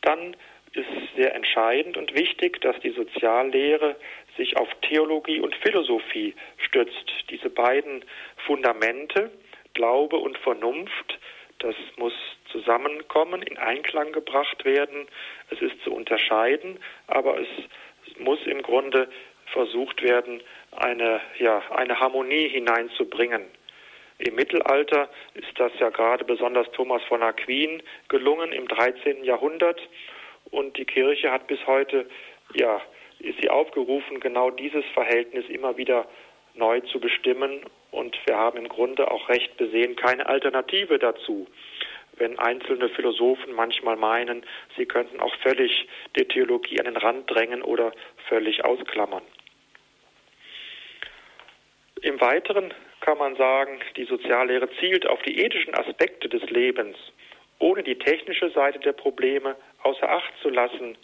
dann 0.06 0.36
ist 0.74 0.88
sehr 1.16 1.34
entscheidend 1.36 1.98
und 1.98 2.14
wichtig, 2.14 2.62
dass 2.62 2.80
die 2.82 2.92
Soziallehre 2.92 3.96
sich 4.38 4.58
auf 4.58 4.68
Theologie 4.82 5.40
und 5.40 5.56
Philosophie 5.56 6.36
stützt. 6.58 7.14
Diese 7.30 7.50
beiden 7.50 8.04
Fundamente, 8.46 9.32
Glaube 9.76 10.18
und 10.18 10.38
Vernunft, 10.40 11.20
das 11.60 11.76
muss 11.98 12.14
zusammenkommen, 12.52 13.42
in 13.44 13.58
Einklang 13.58 14.12
gebracht 14.12 14.66
werden. 14.66 15.08
Es 15.52 15.62
ist 15.62 15.82
zu 15.84 15.94
unterscheiden, 15.94 16.80
aber 17.08 17.38
es 17.40 17.48
muss 18.18 18.40
im 18.46 18.62
Grunde 18.62 19.08
versucht 19.48 20.02
werden, 20.02 20.42
eine, 20.72 21.22
ja, 21.38 21.62
eine 21.72 22.00
Harmonie 22.00 22.50
hineinzubringen. 22.50 23.44
Im 24.18 24.36
Mittelalter 24.36 25.10
ist 25.34 25.52
das 25.58 25.72
ja 25.80 25.90
gerade 25.90 26.24
besonders 26.24 26.72
Thomas 26.72 27.04
von 27.04 27.22
Aquin 27.22 27.84
gelungen 28.08 28.54
im 28.54 28.68
13. 28.68 29.24
Jahrhundert 29.24 29.82
und 30.52 30.78
die 30.78 30.86
Kirche 30.86 31.32
hat 31.32 31.48
bis 31.48 31.60
heute, 31.68 32.08
ja, 32.54 32.82
ist 33.20 33.42
sie 33.42 33.50
aufgerufen, 33.50 34.20
genau 34.20 34.52
dieses 34.52 34.86
Verhältnis 34.94 35.46
immer 35.50 35.78
wieder 35.78 36.08
neu 36.58 36.82
zu 36.82 37.00
bestimmen 37.00 37.62
und 37.92 38.18
wir 38.26 38.36
haben 38.36 38.58
im 38.58 38.70
Grunde 38.70 39.10
auch 39.10 39.30
recht 39.30 39.56
besehen 39.58 39.96
keine 39.96 40.28
Alternative 40.28 41.00
dazu. 41.00 41.48
Wenn 42.18 42.40
einzelne 42.40 42.90
Philosophen 42.90 43.54
manchmal 43.54 43.98
meinen, 43.98 44.46
sie 44.78 44.86
könnten 44.86 45.20
auch 45.20 45.36
völlig 45.38 45.88
die 46.18 46.26
Theologie 46.26 46.80
an 46.80 46.86
den 46.86 46.98
Rand 46.98 47.30
drängen 47.30 47.62
oder 47.62 47.92
völlig 48.30 48.64
ausklammern. 48.64 49.24
Im 52.02 52.20
Weiteren 52.22 52.74
kann 53.02 53.18
man 53.18 53.36
sagen, 53.36 53.80
die 53.98 54.06
Soziallehre 54.06 54.70
zielt 54.80 55.08
auf 55.08 55.22
die 55.24 55.40
ethischen 55.40 55.76
Aspekte 55.76 56.30
des 56.30 56.44
Lebens, 56.50 56.98
ohne 57.60 57.84
die 57.84 57.98
technische 57.98 58.50
Seite 58.52 58.80
der 58.80 58.94
Probleme 58.94 59.56
außer 59.84 60.10
Acht 60.10 60.34
zu 60.42 60.50
lassen, 60.50 60.98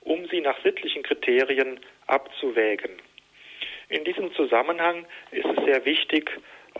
um 0.00 0.26
sie 0.26 0.40
nach 0.40 0.60
sittlichen 0.62 1.02
Kriterien 1.02 1.80
abzuwägen. 2.06 2.90
In 3.88 4.04
diesem 4.04 4.32
Zusammenhang 4.34 5.06
ist 5.30 5.46
es 5.46 5.64
sehr 5.64 5.84
wichtig, 5.84 6.30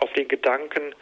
auf 0.01 0.11
den 0.13 0.27
Gedanken 0.27 0.93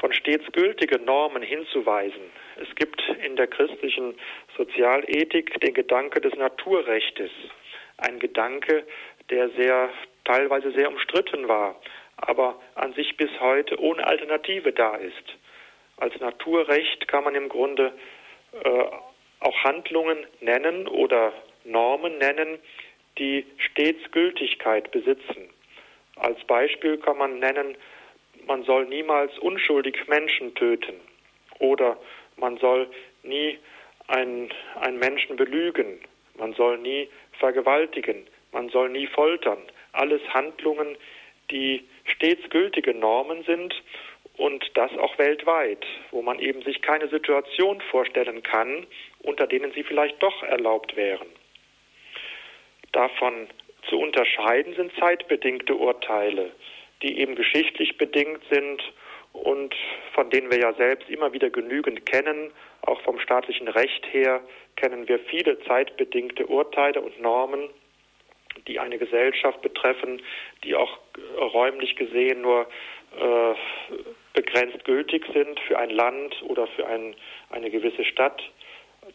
von 0.00 0.12
stets 0.12 0.44
gültigen 0.52 1.04
Normen 1.04 1.42
hinzuweisen. 1.42 2.30
Es 2.60 2.72
gibt 2.76 3.02
in 3.22 3.36
der 3.36 3.46
christlichen 3.46 4.14
Sozialethik 4.56 5.60
den 5.60 5.74
Gedanke 5.74 6.20
des 6.20 6.34
Naturrechtes, 6.34 7.30
ein 7.96 8.18
Gedanke, 8.18 8.84
der 9.30 9.50
sehr 9.50 9.90
teilweise 10.24 10.70
sehr 10.72 10.88
umstritten 10.88 11.48
war, 11.48 11.80
aber 12.16 12.60
an 12.74 12.92
sich 12.94 13.16
bis 13.16 13.30
heute 13.40 13.80
ohne 13.80 14.06
Alternative 14.06 14.72
da 14.72 14.96
ist. 14.96 15.36
Als 15.96 16.18
Naturrecht 16.20 17.08
kann 17.08 17.24
man 17.24 17.34
im 17.34 17.48
Grunde 17.48 17.92
äh, 18.52 18.84
auch 19.40 19.64
Handlungen 19.64 20.26
nennen 20.40 20.86
oder 20.86 21.32
Normen 21.64 22.18
nennen, 22.18 22.58
die 23.18 23.44
stets 23.58 24.10
Gültigkeit 24.12 24.90
besitzen. 24.90 25.50
Als 26.16 26.42
Beispiel 26.44 26.98
kann 26.98 27.18
man 27.18 27.38
nennen, 27.38 27.76
man 28.46 28.64
soll 28.64 28.86
niemals 28.86 29.36
unschuldig 29.38 29.96
Menschen 30.08 30.54
töten 30.54 30.94
oder 31.58 31.96
man 32.36 32.56
soll 32.58 32.88
nie 33.22 33.58
einen, 34.08 34.50
einen 34.80 34.98
Menschen 34.98 35.36
belügen, 35.36 36.00
man 36.36 36.54
soll 36.54 36.78
nie 36.78 37.08
vergewaltigen, 37.38 38.26
man 38.52 38.68
soll 38.70 38.88
nie 38.88 39.06
foltern. 39.06 39.58
Alles 39.92 40.22
Handlungen, 40.32 40.96
die 41.50 41.84
stets 42.04 42.48
gültige 42.50 42.94
Normen 42.94 43.42
sind 43.44 43.74
und 44.36 44.64
das 44.74 44.96
auch 44.98 45.18
weltweit, 45.18 45.84
wo 46.10 46.22
man 46.22 46.38
eben 46.38 46.62
sich 46.62 46.80
keine 46.80 47.08
Situation 47.08 47.80
vorstellen 47.90 48.42
kann, 48.42 48.86
unter 49.22 49.46
denen 49.46 49.72
sie 49.72 49.82
vielleicht 49.82 50.22
doch 50.22 50.42
erlaubt 50.42 50.96
wären. 50.96 51.28
Davon 52.98 53.46
zu 53.88 53.96
unterscheiden 53.96 54.74
sind 54.74 54.90
zeitbedingte 54.98 55.76
Urteile, 55.76 56.50
die 57.00 57.20
eben 57.20 57.36
geschichtlich 57.36 57.96
bedingt 57.96 58.40
sind 58.50 58.82
und 59.32 59.72
von 60.14 60.30
denen 60.30 60.50
wir 60.50 60.58
ja 60.58 60.72
selbst 60.72 61.08
immer 61.08 61.32
wieder 61.32 61.48
genügend 61.48 62.06
kennen. 62.06 62.50
Auch 62.82 63.00
vom 63.02 63.20
staatlichen 63.20 63.68
Recht 63.68 64.04
her 64.12 64.40
kennen 64.74 65.06
wir 65.06 65.20
viele 65.20 65.60
zeitbedingte 65.60 66.48
Urteile 66.48 67.00
und 67.00 67.20
Normen, 67.20 67.70
die 68.66 68.80
eine 68.80 68.98
Gesellschaft 68.98 69.62
betreffen, 69.62 70.20
die 70.64 70.74
auch 70.74 70.98
äh, 71.16 71.40
räumlich 71.40 71.94
gesehen 71.94 72.40
nur 72.40 72.62
äh, 73.16 73.54
begrenzt 74.32 74.84
gültig 74.84 75.24
sind 75.32 75.60
für 75.60 75.78
ein 75.78 75.90
Land 75.90 76.42
oder 76.42 76.66
für 76.66 76.88
ein, 76.88 77.14
eine 77.50 77.70
gewisse 77.70 78.04
Stadt. 78.04 78.42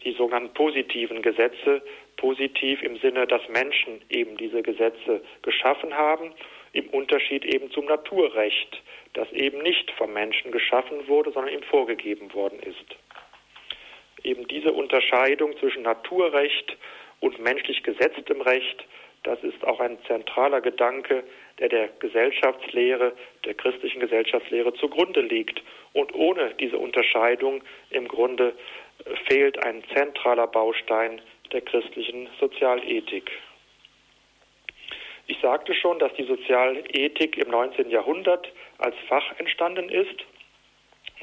Die 0.04 0.12
sogenannten 0.12 0.52
positiven 0.54 1.22
Gesetze, 1.22 1.82
positiv 2.16 2.82
im 2.82 2.98
Sinne, 2.98 3.26
dass 3.26 3.48
Menschen 3.48 4.02
eben 4.10 4.36
diese 4.36 4.62
Gesetze 4.62 5.22
geschaffen 5.42 5.94
haben. 5.94 6.32
im 6.74 6.88
Unterschied 6.88 7.44
eben 7.44 7.70
zum 7.70 7.86
Naturrecht, 7.86 8.82
das 9.12 9.30
eben 9.32 9.62
nicht 9.62 9.92
vom 9.92 10.12
Menschen 10.12 10.50
geschaffen 10.50 11.06
wurde, 11.06 11.30
sondern 11.30 11.54
ihm 11.54 11.62
vorgegeben 11.62 12.34
worden 12.34 12.58
ist. 12.58 12.96
Eben 14.24 14.48
diese 14.48 14.72
Unterscheidung 14.72 15.56
zwischen 15.58 15.82
Naturrecht 15.82 16.76
und 17.20 17.38
menschlich 17.38 17.84
gesetztem 17.84 18.40
Recht, 18.40 18.84
das 19.22 19.42
ist 19.42 19.64
auch 19.64 19.80
ein 19.80 19.98
zentraler 20.06 20.60
Gedanke, 20.60 21.24
der 21.58 21.68
der 21.68 21.88
Gesellschaftslehre, 22.00 23.12
der 23.44 23.54
christlichen 23.54 24.00
Gesellschaftslehre 24.00 24.74
zugrunde 24.74 25.22
liegt. 25.22 25.62
Und 25.92 26.14
ohne 26.14 26.54
diese 26.60 26.76
Unterscheidung 26.76 27.62
im 27.90 28.08
Grunde 28.08 28.54
fehlt 29.28 29.62
ein 29.64 29.82
zentraler 29.94 30.46
Baustein 30.46 31.20
der 31.52 31.60
christlichen 31.60 32.28
Sozialethik. 32.40 33.30
Ich 35.26 35.38
sagte 35.40 35.74
schon, 35.74 35.98
dass 35.98 36.12
die 36.14 36.24
Sozialethik 36.24 37.38
im 37.38 37.50
19. 37.50 37.90
Jahrhundert 37.90 38.52
als 38.78 38.94
Fach 39.08 39.38
entstanden 39.38 39.88
ist. 39.88 40.24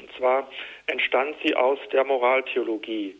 Und 0.00 0.12
zwar 0.16 0.48
entstand 0.86 1.36
sie 1.44 1.54
aus 1.54 1.78
der 1.92 2.04
Moraltheologie. 2.04 3.14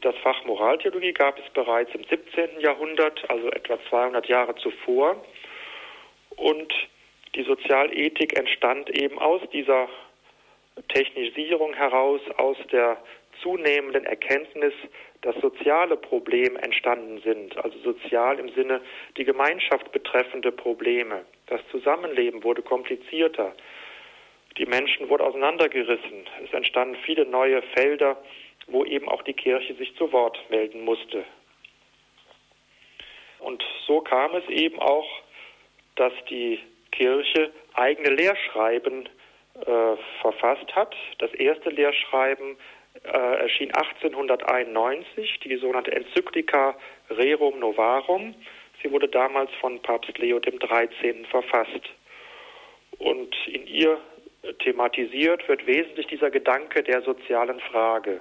Das 0.00 0.16
Fach 0.22 0.44
Moraltheologie 0.44 1.12
gab 1.12 1.38
es 1.38 1.48
bereits 1.52 1.94
im 1.94 2.02
17. 2.04 2.60
Jahrhundert, 2.60 3.28
also 3.30 3.48
etwa 3.50 3.78
200 3.88 4.26
Jahre 4.26 4.56
zuvor. 4.56 5.24
Und 6.30 6.72
die 7.34 7.44
Sozialethik 7.44 8.36
entstand 8.36 8.90
eben 8.98 9.18
aus 9.18 9.42
dieser 9.52 9.88
Technisierung 10.88 11.74
heraus, 11.74 12.20
aus 12.38 12.56
der 12.72 12.96
zunehmenden 13.42 14.04
Erkenntnis, 14.04 14.72
dass 15.22 15.34
soziale 15.36 15.96
Probleme 15.96 16.60
entstanden 16.62 17.20
sind, 17.22 17.56
also 17.56 17.78
sozial 17.80 18.38
im 18.38 18.48
Sinne 18.50 18.80
die 19.16 19.24
Gemeinschaft 19.24 19.90
betreffende 19.92 20.52
Probleme. 20.52 21.24
Das 21.46 21.60
Zusammenleben 21.70 22.44
wurde 22.44 22.62
komplizierter. 22.62 23.54
Die 24.58 24.66
Menschen 24.66 25.08
wurden 25.08 25.22
auseinandergerissen. 25.22 26.26
Es 26.44 26.52
entstanden 26.52 26.96
viele 27.04 27.26
neue 27.26 27.62
Felder, 27.74 28.16
wo 28.68 28.84
eben 28.84 29.08
auch 29.08 29.22
die 29.22 29.34
Kirche 29.34 29.74
sich 29.74 29.94
zu 29.96 30.12
Wort 30.12 30.38
melden 30.50 30.82
musste. 30.84 31.24
Und 33.38 33.62
so 33.86 34.00
kam 34.00 34.34
es 34.34 34.48
eben 34.48 34.78
auch, 34.78 35.06
dass 35.94 36.12
die 36.30 36.58
Kirche 36.90 37.52
eigene 37.74 38.10
Lehrschreiben 38.10 39.08
äh, 39.54 39.96
verfasst 40.20 40.74
hat. 40.74 40.94
Das 41.18 41.32
erste 41.34 41.70
Lehrschreiben 41.70 42.56
äh, 43.04 43.42
erschien 43.42 43.72
1891, 43.74 45.40
die 45.44 45.56
sogenannte 45.56 45.92
Enzyklika 45.92 46.76
Rerum 47.10 47.58
Novarum. 47.58 48.34
Sie 48.82 48.90
wurde 48.90 49.08
damals 49.08 49.50
von 49.60 49.80
Papst 49.82 50.18
Leo 50.18 50.40
XIII. 50.40 51.24
verfasst. 51.30 51.82
Und 52.98 53.34
in 53.46 53.66
ihr 53.66 53.98
thematisiert 54.60 55.46
wird 55.48 55.66
wesentlich 55.66 56.06
dieser 56.06 56.30
Gedanke 56.30 56.82
der 56.82 57.02
sozialen 57.02 57.60
Frage. 57.60 58.20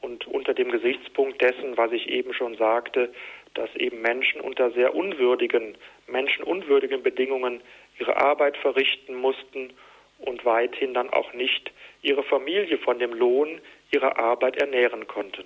Und 0.00 0.26
unter 0.26 0.52
dem 0.52 0.70
Gesichtspunkt 0.70 1.40
dessen, 1.40 1.76
was 1.76 1.92
ich 1.92 2.08
eben 2.08 2.34
schon 2.34 2.56
sagte, 2.56 3.12
dass 3.54 3.74
eben 3.76 4.02
Menschen 4.02 4.40
unter 4.40 4.70
sehr 4.72 4.94
unwürdigen, 4.94 5.78
menschenunwürdigen 6.06 7.02
Bedingungen 7.02 7.62
ihre 7.98 8.16
Arbeit 8.16 8.56
verrichten 8.58 9.14
mussten 9.14 9.72
und 10.18 10.44
weithin 10.44 10.94
dann 10.94 11.10
auch 11.10 11.32
nicht 11.32 11.72
ihre 12.02 12.22
Familie 12.22 12.78
von 12.78 12.98
dem 12.98 13.12
Lohn 13.12 13.60
ihrer 13.92 14.18
Arbeit 14.18 14.56
ernähren 14.56 15.06
konnten. 15.06 15.44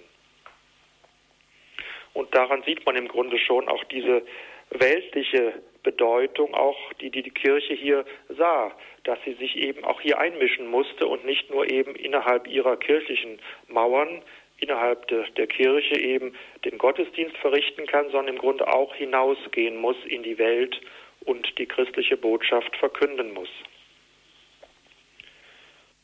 Und 2.14 2.34
daran 2.34 2.62
sieht 2.64 2.84
man 2.86 2.96
im 2.96 3.08
Grunde 3.08 3.38
schon 3.38 3.68
auch 3.68 3.84
diese 3.84 4.22
weltliche 4.70 5.54
Bedeutung, 5.82 6.54
auch 6.54 6.92
die, 6.94 7.10
die 7.10 7.22
die 7.22 7.30
Kirche 7.30 7.74
hier 7.74 8.04
sah, 8.28 8.72
dass 9.04 9.18
sie 9.24 9.34
sich 9.34 9.56
eben 9.56 9.84
auch 9.84 10.00
hier 10.00 10.18
einmischen 10.18 10.68
musste 10.68 11.06
und 11.06 11.24
nicht 11.24 11.50
nur 11.50 11.70
eben 11.70 11.94
innerhalb 11.94 12.46
ihrer 12.46 12.76
kirchlichen 12.76 13.38
Mauern 13.68 14.22
innerhalb 14.58 15.06
de, 15.08 15.24
der 15.36 15.46
Kirche 15.46 16.00
eben 16.00 16.34
den 16.64 16.78
Gottesdienst 16.78 17.36
verrichten 17.38 17.86
kann, 17.86 18.10
sondern 18.10 18.34
im 18.34 18.38
Grunde 18.38 18.66
auch 18.66 18.94
hinausgehen 18.94 19.76
muss 19.76 19.96
in 20.04 20.22
die 20.22 20.38
Welt 20.38 20.80
und 21.24 21.58
die 21.58 21.66
christliche 21.66 22.16
Botschaft 22.16 22.76
verkünden 22.76 23.32
muss. 23.32 23.50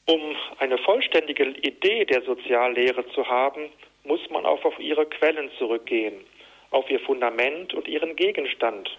Um 0.06 0.36
eine 0.58 0.76
vollständige 0.78 1.44
Idee 1.44 2.04
der 2.04 2.22
Soziallehre 2.22 3.06
zu 3.08 3.26
haben, 3.26 3.70
muss 4.04 4.20
man 4.28 4.44
auch 4.44 4.62
auf 4.64 4.78
ihre 4.78 5.06
Quellen 5.06 5.50
zurückgehen, 5.58 6.14
auf 6.70 6.90
ihr 6.90 7.00
Fundament 7.00 7.72
und 7.72 7.88
ihren 7.88 8.14
Gegenstand, 8.14 8.98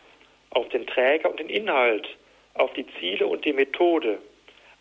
auf 0.49 0.67
den 0.69 0.87
Träger 0.87 1.29
und 1.29 1.39
den 1.39 1.49
Inhalt, 1.49 2.07
auf 2.55 2.73
die 2.73 2.87
Ziele 2.99 3.27
und 3.27 3.45
die 3.45 3.53
Methode. 3.53 4.17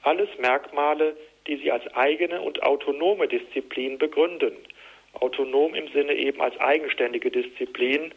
Alles 0.03 0.29
Merkmale, 0.39 1.15
die 1.47 1.57
sie 1.57 1.71
als 1.71 1.87
eigene 1.95 2.41
und 2.41 2.63
autonome 2.63 3.29
Disziplin 3.29 3.99
begründen. 3.99 4.57
Autonom 5.21 5.75
im 5.75 5.89
Sinne 5.89 6.15
eben 6.15 6.41
als 6.41 6.59
eigenständige 6.59 7.31
Disziplin, 7.31 8.15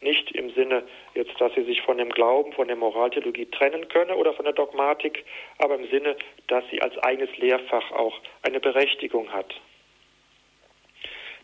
nicht 0.00 0.30
im 0.32 0.50
Sinne 0.50 0.84
jetzt, 1.14 1.40
dass 1.40 1.52
sie 1.54 1.64
sich 1.64 1.82
von 1.82 1.98
dem 1.98 2.10
Glauben, 2.10 2.52
von 2.52 2.68
der 2.68 2.76
Moraltheologie 2.76 3.46
trennen 3.46 3.88
könne 3.88 4.16
oder 4.16 4.32
von 4.34 4.44
der 4.44 4.54
Dogmatik, 4.54 5.24
aber 5.58 5.74
im 5.74 5.88
Sinne, 5.88 6.16
dass 6.46 6.64
sie 6.70 6.80
als 6.80 6.96
eigenes 6.98 7.36
Lehrfach 7.38 7.90
auch 7.92 8.20
eine 8.42 8.60
Berechtigung 8.60 9.32
hat. 9.32 9.54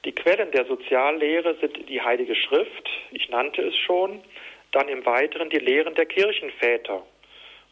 Die 0.04 0.12
Quellen 0.12 0.50
der 0.50 0.66
Soziallehre 0.66 1.56
sind 1.60 1.88
die 1.88 2.02
Heilige 2.02 2.34
Schrift, 2.34 2.90
ich 3.10 3.28
nannte 3.30 3.62
es 3.62 3.76
schon, 3.76 4.22
dann 4.72 4.88
im 4.88 5.06
Weiteren 5.06 5.50
die 5.50 5.58
Lehren 5.58 5.94
der 5.94 6.06
Kirchenväter. 6.06 7.02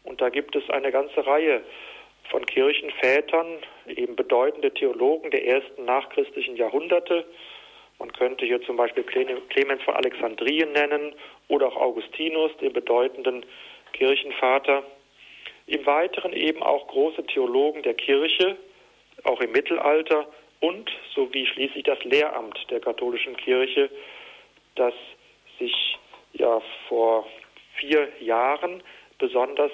Und 0.03 0.19
da 0.19 0.29
gibt 0.29 0.55
es 0.55 0.69
eine 0.69 0.91
ganze 0.91 1.25
Reihe 1.25 1.61
von 2.29 2.45
Kirchenvätern, 2.45 3.59
eben 3.87 4.15
bedeutende 4.15 4.73
Theologen 4.73 5.31
der 5.31 5.45
ersten 5.45 5.85
nachchristlichen 5.85 6.55
Jahrhunderte. 6.55 7.25
Man 7.99 8.11
könnte 8.13 8.45
hier 8.45 8.61
zum 8.63 8.75
Beispiel 8.75 9.03
Clemens 9.03 9.83
von 9.83 9.95
Alexandrien 9.95 10.71
nennen 10.71 11.13
oder 11.47 11.67
auch 11.67 11.77
Augustinus, 11.77 12.51
den 12.57 12.73
bedeutenden 12.73 13.45
Kirchenvater. 13.93 14.83
Im 15.67 15.85
Weiteren 15.85 16.33
eben 16.33 16.61
auch 16.61 16.87
große 16.87 17.25
Theologen 17.27 17.83
der 17.83 17.93
Kirche, 17.93 18.57
auch 19.23 19.39
im 19.39 19.51
Mittelalter 19.51 20.27
und 20.59 20.89
sowie 21.13 21.45
schließlich 21.45 21.83
das 21.83 22.03
Lehramt 22.03 22.57
der 22.69 22.79
katholischen 22.79 23.37
Kirche, 23.37 23.89
das 24.75 24.93
sich 25.59 25.97
ja 26.33 26.61
vor 26.87 27.27
vier 27.75 28.09
Jahren 28.19 28.83
besonders 29.19 29.71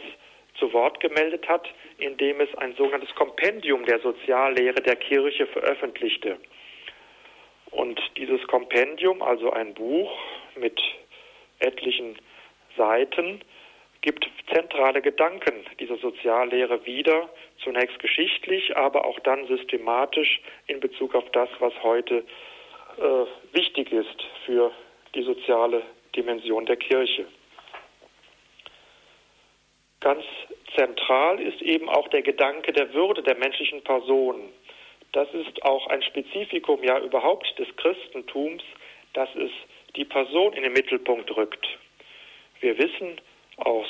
zu 0.56 0.72
Wort 0.74 1.00
gemeldet 1.00 1.48
hat, 1.48 1.68
indem 1.98 2.42
es 2.42 2.54
ein 2.56 2.76
sogenanntes 2.76 3.14
Kompendium 3.16 3.86
der 3.86 4.00
Soziallehre 4.00 4.82
der 4.82 4.96
Kirche 4.98 5.48
veröffentlichte. 5.48 6.38
Und 7.72 8.00
dieses 8.18 8.46
Kompendium, 8.48 9.22
also 9.22 9.52
ein 9.52 9.74
Buch 9.74 10.12
mit 10.56 10.82
etlichen 11.60 12.18
Seiten, 12.78 13.42
gibt 14.02 14.30
zentrale 14.54 15.02
Gedanken 15.02 15.66
dieser 15.80 15.98
Soziallehre 15.98 16.86
wieder, 16.86 17.30
zunächst 17.64 18.00
geschichtlich, 18.00 18.76
aber 18.78 19.06
auch 19.06 19.20
dann 19.20 19.46
systematisch 19.48 20.42
in 20.68 20.80
Bezug 20.80 21.16
auf 21.16 21.30
das, 21.32 21.50
was 21.60 21.74
heute 21.84 22.24
äh, 22.98 23.56
wichtig 23.56 23.92
ist 23.92 24.24
für 24.46 24.72
die 25.16 25.24
soziale 25.24 25.84
Dimension 26.16 26.66
der 26.66 26.78
Kirche. 26.78 27.26
Ganz 30.00 30.24
zentral 30.76 31.42
ist 31.42 31.62
eben 31.62 31.90
auch 31.90 32.08
der 32.08 32.22
Gedanke 32.22 32.72
der 32.72 32.94
Würde 32.94 33.22
der 33.22 33.38
menschlichen 33.38 33.84
Person. 33.84 34.50
Das 35.12 35.28
ist 35.34 35.64
auch 35.64 35.88
ein 35.88 36.02
Spezifikum 36.04 36.84
ja 36.84 37.00
überhaupt 37.00 37.58
des 37.58 37.68
Christentums, 37.78 38.64
dass 39.14 39.30
es 39.36 39.52
die 39.96 40.06
Person 40.06 40.54
in 40.54 40.64
den 40.64 40.74
Mittelpunkt 40.74 41.36
rückt. 41.36 41.68
Wir 42.60 42.78
wissen 42.78 43.20
aus 43.58 43.88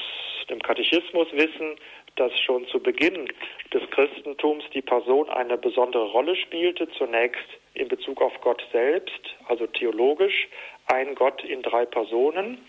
dem 0.49 0.61
Katechismus 0.61 1.27
wissen, 1.31 1.75
dass 2.15 2.37
schon 2.39 2.67
zu 2.67 2.79
Beginn 2.79 3.31
des 3.73 3.89
Christentums 3.91 4.63
die 4.73 4.81
Person 4.81 5.29
eine 5.29 5.57
besondere 5.57 6.05
Rolle 6.05 6.35
spielte, 6.35 6.89
zunächst 6.91 7.47
in 7.73 7.87
Bezug 7.87 8.21
auf 8.21 8.33
Gott 8.41 8.63
selbst, 8.71 9.35
also 9.47 9.67
theologisch, 9.67 10.47
ein 10.87 11.15
Gott 11.15 11.43
in 11.43 11.61
drei 11.61 11.85
Personen, 11.85 12.65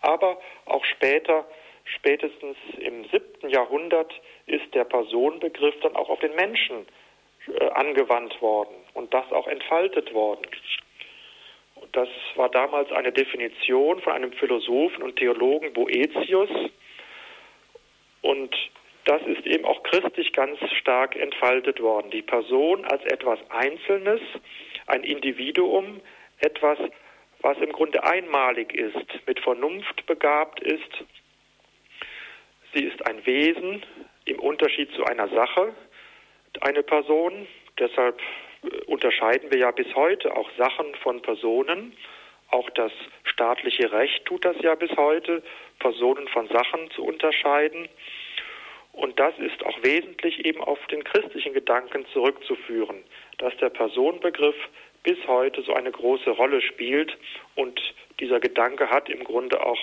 aber 0.00 0.38
auch 0.66 0.84
später 0.84 1.46
spätestens 1.84 2.56
im 2.78 3.04
siebten 3.10 3.48
Jahrhundert 3.48 4.12
ist 4.46 4.74
der 4.74 4.84
Personenbegriff 4.84 5.74
dann 5.82 5.94
auch 5.94 6.08
auf 6.08 6.18
den 6.20 6.34
Menschen 6.34 6.86
äh, 7.48 7.68
angewandt 7.70 8.40
worden 8.40 8.74
und 8.94 9.12
das 9.12 9.30
auch 9.32 9.46
entfaltet 9.46 10.12
worden. 10.12 10.42
Das 11.92 12.08
war 12.34 12.48
damals 12.48 12.90
eine 12.92 13.12
Definition 13.12 14.00
von 14.00 14.12
einem 14.12 14.32
Philosophen 14.32 15.02
und 15.02 15.16
Theologen 15.16 15.72
Boetius 15.72 16.50
und 18.22 18.54
das 19.04 19.22
ist 19.22 19.46
eben 19.46 19.64
auch 19.64 19.82
christlich 19.84 20.32
ganz 20.32 20.58
stark 20.80 21.14
entfaltet 21.14 21.80
worden. 21.80 22.10
Die 22.10 22.22
Person 22.22 22.84
als 22.84 23.04
etwas 23.04 23.38
Einzelnes, 23.50 24.20
ein 24.88 25.04
Individuum, 25.04 26.00
etwas, 26.40 26.78
was 27.40 27.56
im 27.58 27.70
Grunde 27.70 28.02
einmalig 28.02 28.74
ist, 28.74 29.26
mit 29.26 29.38
Vernunft 29.40 30.04
begabt 30.06 30.60
ist, 30.60 31.04
sie 32.74 32.84
ist 32.84 33.06
ein 33.06 33.24
Wesen 33.24 33.84
im 34.24 34.40
Unterschied 34.40 34.90
zu 34.92 35.04
einer 35.04 35.28
Sache, 35.28 35.72
eine 36.62 36.82
Person. 36.82 37.46
Deshalb 37.78 38.20
äh, 38.62 38.84
unterscheiden 38.86 39.50
wir 39.50 39.58
ja 39.58 39.70
bis 39.70 39.94
heute 39.94 40.36
auch 40.36 40.50
Sachen 40.56 40.94
von 40.96 41.22
Personen. 41.22 41.96
Auch 42.50 42.70
das 42.70 42.92
staatliche 43.24 43.90
Recht 43.90 44.24
tut 44.24 44.44
das 44.44 44.56
ja 44.60 44.74
bis 44.74 44.96
heute, 44.96 45.42
Personen 45.78 46.28
von 46.28 46.48
Sachen 46.48 46.90
zu 46.92 47.04
unterscheiden. 47.04 47.88
Und 48.92 49.20
das 49.20 49.38
ist 49.38 49.64
auch 49.66 49.82
wesentlich 49.82 50.46
eben 50.46 50.62
auf 50.62 50.78
den 50.86 51.04
christlichen 51.04 51.52
Gedanken 51.52 52.06
zurückzuführen, 52.12 53.04
dass 53.38 53.54
der 53.58 53.68
Personenbegriff 53.68 54.56
bis 55.02 55.18
heute 55.26 55.62
so 55.62 55.74
eine 55.74 55.90
große 55.90 56.30
Rolle 56.30 56.62
spielt 56.62 57.16
und 57.54 57.80
dieser 58.20 58.40
Gedanke 58.40 58.90
hat 58.90 59.10
im 59.10 59.22
Grunde 59.22 59.64
auch 59.64 59.78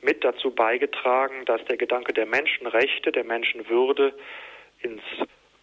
mit 0.00 0.24
dazu 0.24 0.50
beigetragen, 0.50 1.44
dass 1.44 1.64
der 1.66 1.76
Gedanke 1.76 2.12
der 2.12 2.26
Menschenrechte, 2.26 3.12
der 3.12 3.24
Menschenwürde 3.24 4.14
ins 4.80 5.02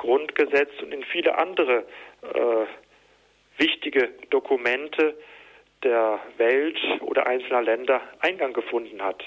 Grundgesetz 0.03 0.69
und 0.81 0.93
in 0.93 1.03
viele 1.05 1.37
andere 1.37 1.85
äh, 2.23 2.65
wichtige 3.57 4.09
Dokumente 4.31 5.17
der 5.81 6.19
Welt 6.35 6.77
oder 6.99 7.25
einzelner 7.25 7.61
Länder 7.61 8.01
Eingang 8.19 8.51
gefunden 8.51 9.01
hat. 9.01 9.23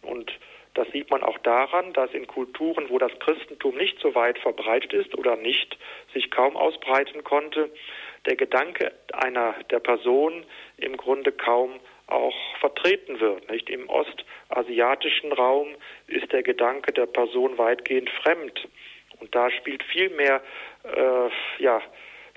Und 0.00 0.32
das 0.72 0.88
sieht 0.92 1.10
man 1.10 1.22
auch 1.22 1.36
daran, 1.38 1.92
dass 1.92 2.12
in 2.12 2.26
Kulturen, 2.26 2.88
wo 2.88 2.98
das 2.98 3.12
Christentum 3.18 3.76
nicht 3.76 3.98
so 4.00 4.14
weit 4.14 4.38
verbreitet 4.38 4.94
ist 4.94 5.14
oder 5.18 5.36
nicht 5.36 5.76
sich 6.14 6.30
kaum 6.30 6.56
ausbreiten 6.56 7.22
konnte, 7.22 7.70
der 8.24 8.36
Gedanke 8.36 8.92
einer 9.12 9.54
der 9.70 9.80
Person 9.80 10.46
im 10.78 10.96
Grunde 10.96 11.32
kaum 11.32 11.78
auch 12.06 12.36
vertreten 12.60 13.20
wird. 13.20 13.50
Nicht 13.50 13.68
im 13.68 13.86
ostasiatischen 13.90 15.32
Raum 15.32 15.68
ist 16.06 16.32
der 16.32 16.42
Gedanke 16.42 16.92
der 16.92 17.06
Person 17.06 17.58
weitgehend 17.58 18.08
fremd 18.22 18.66
und 19.20 19.34
da 19.34 19.50
spielt 19.50 19.82
vielmehr 19.84 20.42
äh, 20.84 21.62
ja 21.62 21.82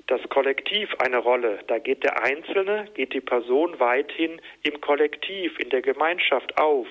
das 0.06 0.20
Kollektiv 0.28 0.92
eine 0.98 1.18
Rolle. 1.18 1.60
Da 1.68 1.78
geht 1.78 2.02
der 2.02 2.22
Einzelne, 2.22 2.88
geht 2.94 3.12
die 3.12 3.20
Person 3.20 3.78
weithin 3.78 4.40
im 4.62 4.80
Kollektiv, 4.80 5.58
in 5.58 5.70
der 5.70 5.82
Gemeinschaft 5.82 6.58
auf. 6.58 6.88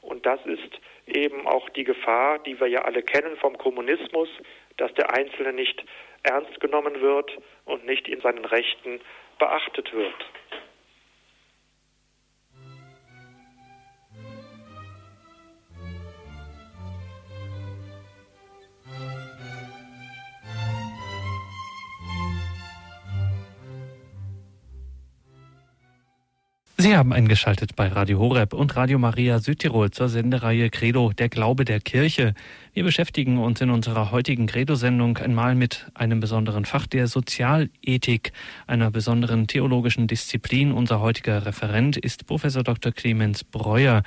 Und 0.00 0.24
das 0.24 0.40
ist 0.46 0.80
eben 1.06 1.46
auch 1.46 1.68
die 1.70 1.84
Gefahr, 1.84 2.38
die 2.38 2.58
wir 2.58 2.68
ja 2.68 2.82
alle 2.82 3.02
kennen 3.02 3.36
vom 3.36 3.58
Kommunismus, 3.58 4.28
dass 4.78 4.92
der 4.94 5.12
Einzelne 5.12 5.52
nicht 5.52 5.84
ernst 6.22 6.58
genommen 6.60 7.00
wird 7.00 7.30
und 7.64 7.84
nicht 7.84 8.08
in 8.08 8.20
seinen 8.20 8.44
Rechten 8.44 9.00
beachtet 9.38 9.92
wird. 9.92 10.14
Sie 26.88 26.96
haben 26.96 27.12
eingeschaltet 27.12 27.76
bei 27.76 27.88
Radio 27.88 28.18
Horeb 28.18 28.54
und 28.54 28.74
Radio 28.74 28.98
Maria 28.98 29.40
Südtirol 29.40 29.90
zur 29.90 30.08
Sendereihe 30.08 30.70
Credo, 30.70 31.12
der 31.12 31.28
Glaube 31.28 31.66
der 31.66 31.80
Kirche. 31.80 32.32
Wir 32.72 32.82
beschäftigen 32.82 33.36
uns 33.36 33.60
in 33.60 33.68
unserer 33.68 34.10
heutigen 34.10 34.46
Credo-Sendung 34.46 35.18
einmal 35.18 35.54
mit 35.54 35.86
einem 35.92 36.20
besonderen 36.20 36.64
Fach 36.64 36.86
der 36.86 37.06
Sozialethik, 37.06 38.32
einer 38.66 38.90
besonderen 38.90 39.46
theologischen 39.46 40.06
Disziplin. 40.06 40.72
Unser 40.72 41.00
heutiger 41.00 41.44
Referent 41.44 41.98
ist 41.98 42.26
Professor 42.26 42.62
Dr. 42.62 42.90
Clemens 42.92 43.44
Breuer. 43.44 44.02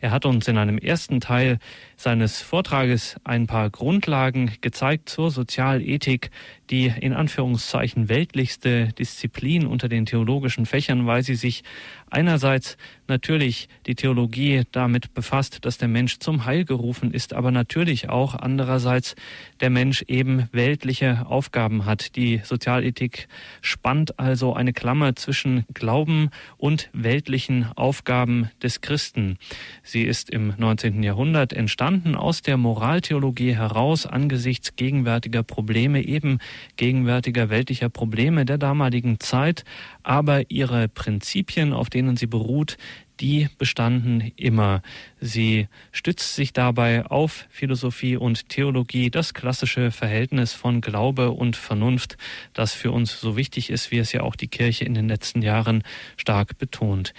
Er 0.00 0.10
hat 0.10 0.26
uns 0.26 0.48
in 0.48 0.58
einem 0.58 0.78
ersten 0.78 1.20
Teil 1.20 1.58
seines 1.96 2.42
Vortrages 2.42 3.14
ein 3.22 3.46
paar 3.46 3.70
Grundlagen 3.70 4.50
gezeigt 4.60 5.08
zur 5.08 5.30
Sozialethik, 5.30 6.32
die 6.70 6.86
in 6.86 7.12
Anführungszeichen 7.12 8.08
weltlichste 8.08 8.88
Disziplin 8.98 9.66
unter 9.66 9.88
den 9.88 10.06
theologischen 10.06 10.66
Fächern, 10.66 11.06
weil 11.06 11.22
sie 11.22 11.34
sich 11.34 11.64
einerseits 12.10 12.76
natürlich 13.08 13.68
die 13.86 13.94
Theologie 13.94 14.62
damit 14.72 15.14
befasst, 15.14 15.64
dass 15.64 15.78
der 15.78 15.88
Mensch 15.88 16.18
zum 16.18 16.44
Heil 16.44 16.64
gerufen 16.64 17.12
ist, 17.12 17.32
aber 17.34 17.50
natürlich 17.50 18.08
auch 18.08 18.34
andererseits 18.34 19.14
der 19.60 19.70
Mensch 19.70 20.02
eben 20.02 20.48
weltliche 20.52 21.26
Aufgaben 21.26 21.84
hat. 21.84 22.16
Die 22.16 22.40
Sozialethik 22.44 23.28
spannt 23.60 24.18
also 24.18 24.54
eine 24.54 24.72
Klammer 24.72 25.16
zwischen 25.16 25.64
Glauben 25.74 26.30
und 26.56 26.88
weltlichen 26.92 27.66
Aufgaben 27.76 28.50
des 28.62 28.80
Christen. 28.80 29.38
Sie 29.82 30.02
ist 30.02 30.30
im 30.30 30.54
19. 30.56 31.02
Jahrhundert 31.02 31.52
entstanden 31.52 32.14
aus 32.14 32.42
der 32.42 32.56
Moraltheologie 32.56 33.54
heraus 33.54 34.06
angesichts 34.06 34.76
gegenwärtiger 34.76 35.42
Probleme, 35.42 36.04
eben 36.04 36.38
gegenwärtiger 36.76 37.50
weltlicher 37.50 37.88
Probleme 37.88 38.44
der 38.44 38.58
damaligen 38.58 39.20
Zeit, 39.20 39.64
aber 40.02 40.50
ihre 40.50 40.88
Prinzipien, 40.88 41.72
auf 41.72 41.90
denen 41.90 42.16
sie 42.16 42.26
beruht, 42.26 42.76
die 43.20 43.48
bestanden 43.58 44.32
immer. 44.36 44.82
Sie 45.20 45.68
stützt 45.92 46.34
sich 46.34 46.52
dabei 46.52 47.06
auf 47.06 47.46
Philosophie 47.50 48.16
und 48.16 48.48
Theologie, 48.48 49.10
das 49.10 49.34
klassische 49.34 49.90
Verhältnis 49.90 50.52
von 50.52 50.80
Glaube 50.80 51.30
und 51.30 51.56
Vernunft, 51.56 52.16
das 52.52 52.72
für 52.72 52.90
uns 52.90 53.20
so 53.20 53.36
wichtig 53.36 53.70
ist, 53.70 53.90
wie 53.90 53.98
es 53.98 54.12
ja 54.12 54.22
auch 54.22 54.36
die 54.36 54.48
Kirche 54.48 54.84
in 54.84 54.94
den 54.94 55.08
letzten 55.08 55.42
Jahren 55.42 55.82
stark 56.16 56.58
betont. 56.58 57.14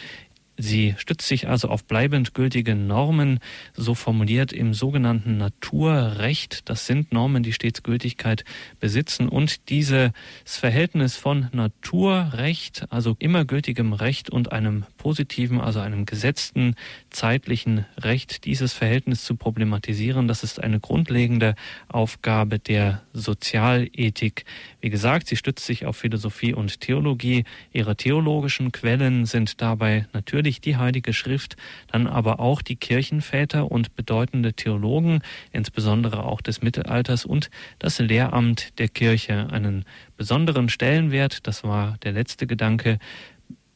Sie 0.57 0.95
stützt 0.97 1.27
sich 1.27 1.49
also 1.49 1.67
auf 1.67 1.83
bleibend 1.83 2.33
gültige 2.33 2.75
Normen, 2.75 3.39
so 3.73 3.93
formuliert 3.93 4.53
im 4.53 4.73
sogenannten 4.73 5.38
Naturrecht. 5.38 6.69
Das 6.69 6.88
sind 6.88 7.11
Normen, 7.11 7.43
die 7.43 7.51
stets 7.51 7.83
Gültigkeit 7.83 8.45
besitzen 8.79 9.27
und 9.27 9.69
dieses 9.69 10.11
Verhältnis 10.45 11.17
von 11.17 11.49
Naturrecht, 11.51 12.85
also 12.89 13.17
immer 13.19 13.43
gültigem 13.43 13.91
Recht 13.91 14.29
und 14.29 14.53
einem 14.53 14.85
positiven, 15.05 15.61
also 15.61 15.81
einem 15.81 16.07
gesetzten 16.07 16.73
zeitlichen 17.11 17.85
Recht, 17.95 18.43
dieses 18.45 18.73
Verhältnis 18.73 19.23
zu 19.23 19.35
problematisieren, 19.35 20.27
das 20.27 20.41
ist 20.41 20.63
eine 20.63 20.79
grundlegende 20.79 21.53
Aufgabe 21.87 22.57
der 22.57 23.03
Sozialethik. 23.13 24.45
Wie 24.81 24.89
gesagt, 24.89 25.27
sie 25.27 25.35
stützt 25.35 25.63
sich 25.63 25.85
auf 25.85 25.95
Philosophie 25.95 26.55
und 26.55 26.81
Theologie. 26.81 27.43
Ihre 27.71 27.95
theologischen 27.95 28.71
Quellen 28.71 29.27
sind 29.27 29.61
dabei 29.61 30.07
natürlich 30.11 30.59
die 30.59 30.77
Heilige 30.77 31.13
Schrift, 31.13 31.55
dann 31.91 32.07
aber 32.07 32.39
auch 32.39 32.63
die 32.63 32.75
Kirchenväter 32.75 33.71
und 33.71 33.95
bedeutende 33.95 34.53
Theologen, 34.53 35.19
insbesondere 35.51 36.23
auch 36.23 36.41
des 36.41 36.63
Mittelalters 36.63 37.25
und 37.25 37.51
das 37.77 37.99
Lehramt 37.99 38.79
der 38.79 38.87
Kirche. 38.87 39.49
Einen 39.51 39.85
besonderen 40.17 40.67
Stellenwert, 40.67 41.45
das 41.45 41.63
war 41.63 41.97
der 42.01 42.13
letzte 42.13 42.47
Gedanke, 42.47 42.97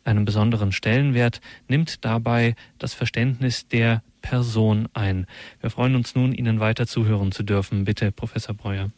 einen 0.04 0.26
besonderen 0.26 0.72
Stellenwert 0.72 1.42
nimmt 1.68 2.04
dabei 2.06 2.56
das 2.78 2.94
Verständnis 2.94 3.68
der 3.68 4.02
Person 4.22 4.88
ein. 4.94 5.28
Wir 5.62 5.70
freuen 5.70 5.96
uns 5.96 6.16
nun, 6.16 6.34
Ihnen 6.34 6.60
weiter 6.60 6.86
zuhören 6.86 7.32
zu 7.32 7.44
dürfen. 7.44 7.86
Bitte, 7.86 8.12
Professor 8.12 8.56
Breuer. 8.56 8.90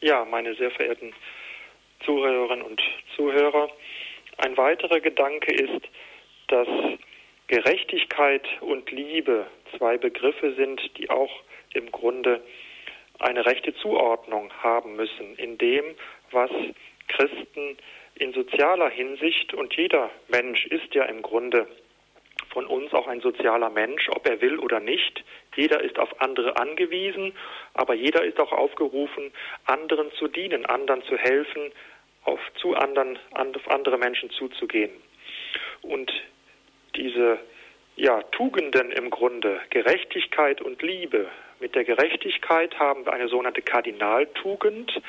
Ja, 0.00 0.24
meine 0.24 0.54
sehr 0.56 0.70
verehrten 0.70 1.12
Zuhörerinnen 2.04 2.64
und 2.64 2.80
Zuhörer, 3.16 3.68
ein 4.38 4.56
weiterer 4.56 5.00
Gedanke 5.00 5.52
ist, 5.54 5.82
dass 6.48 6.66
Gerechtigkeit 7.46 8.46
und 8.60 8.90
Liebe 8.90 9.46
zwei 9.76 9.98
Begriffe 9.98 10.54
sind, 10.54 10.80
die 10.98 11.10
auch 11.10 11.30
im 11.74 11.90
Grunde 11.92 12.42
eine 13.18 13.46
rechte 13.46 13.74
Zuordnung 13.74 14.52
haben 14.62 14.96
müssen 14.96 15.36
in 15.36 15.58
dem, 15.58 15.84
was 16.30 16.50
Christen 17.08 17.76
in 18.14 18.32
sozialer 18.32 18.90
Hinsicht 18.90 19.54
und 19.54 19.74
jeder 19.74 20.10
Mensch 20.28 20.66
ist 20.66 20.94
ja 20.94 21.04
im 21.04 21.22
Grunde 21.22 21.66
von 22.50 22.66
uns 22.66 22.92
auch 22.92 23.06
ein 23.06 23.20
sozialer 23.20 23.70
Mensch, 23.70 24.08
ob 24.10 24.28
er 24.28 24.40
will 24.40 24.58
oder 24.58 24.80
nicht. 24.80 25.24
Jeder 25.56 25.82
ist 25.82 25.98
auf 25.98 26.20
andere 26.20 26.56
angewiesen, 26.56 27.32
aber 27.74 27.94
jeder 27.94 28.24
ist 28.24 28.38
auch 28.38 28.52
aufgerufen, 28.52 29.32
anderen 29.64 30.12
zu 30.12 30.28
dienen, 30.28 30.66
anderen 30.66 31.02
zu 31.04 31.16
helfen, 31.16 31.72
auf 32.24 32.40
zu 32.56 32.74
anderen, 32.74 33.18
auf 33.32 33.70
andere 33.70 33.98
Menschen 33.98 34.30
zuzugehen. 34.30 34.90
Und 35.80 36.12
diese 36.94 37.38
ja, 37.96 38.22
Tugenden 38.32 38.90
im 38.92 39.10
Grunde, 39.10 39.60
Gerechtigkeit 39.70 40.60
und 40.60 40.82
Liebe. 40.82 41.28
Mit 41.60 41.74
der 41.74 41.84
Gerechtigkeit 41.84 42.78
haben 42.78 43.06
wir 43.06 43.12
eine 43.12 43.28
sogenannte 43.28 43.62
Kardinaltugend, 43.62 45.00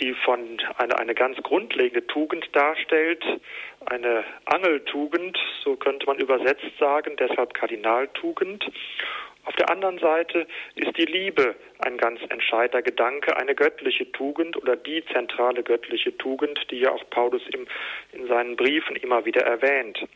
die 0.00 0.14
von 0.24 0.58
eine, 0.76 0.98
eine 0.98 1.14
ganz 1.14 1.36
grundlegende 1.42 2.06
Tugend 2.06 2.48
darstellt, 2.52 3.24
eine 3.86 4.24
Angeltugend, 4.44 5.38
so 5.62 5.76
könnte 5.76 6.06
man 6.06 6.18
übersetzt 6.18 6.66
sagen, 6.78 7.16
deshalb 7.18 7.54
Kardinaltugend. 7.54 8.64
Auf 9.44 9.56
der 9.56 9.70
anderen 9.70 9.98
Seite 9.98 10.46
ist 10.74 10.96
die 10.98 11.06
Liebe 11.06 11.54
ein 11.78 11.96
ganz 11.96 12.20
entscheidender 12.28 12.82
Gedanke, 12.82 13.36
eine 13.36 13.54
göttliche 13.54 14.10
Tugend 14.12 14.56
oder 14.56 14.76
die 14.76 15.02
zentrale 15.12 15.62
göttliche 15.62 16.16
Tugend, 16.18 16.60
die 16.70 16.80
ja 16.80 16.92
auch 16.92 17.08
Paulus 17.08 17.42
im, 17.54 17.66
in 18.12 18.26
seinen 18.26 18.56
Briefen 18.56 18.96
immer 18.96 19.24
wieder 19.24 19.42
erwähnt. 19.42 20.06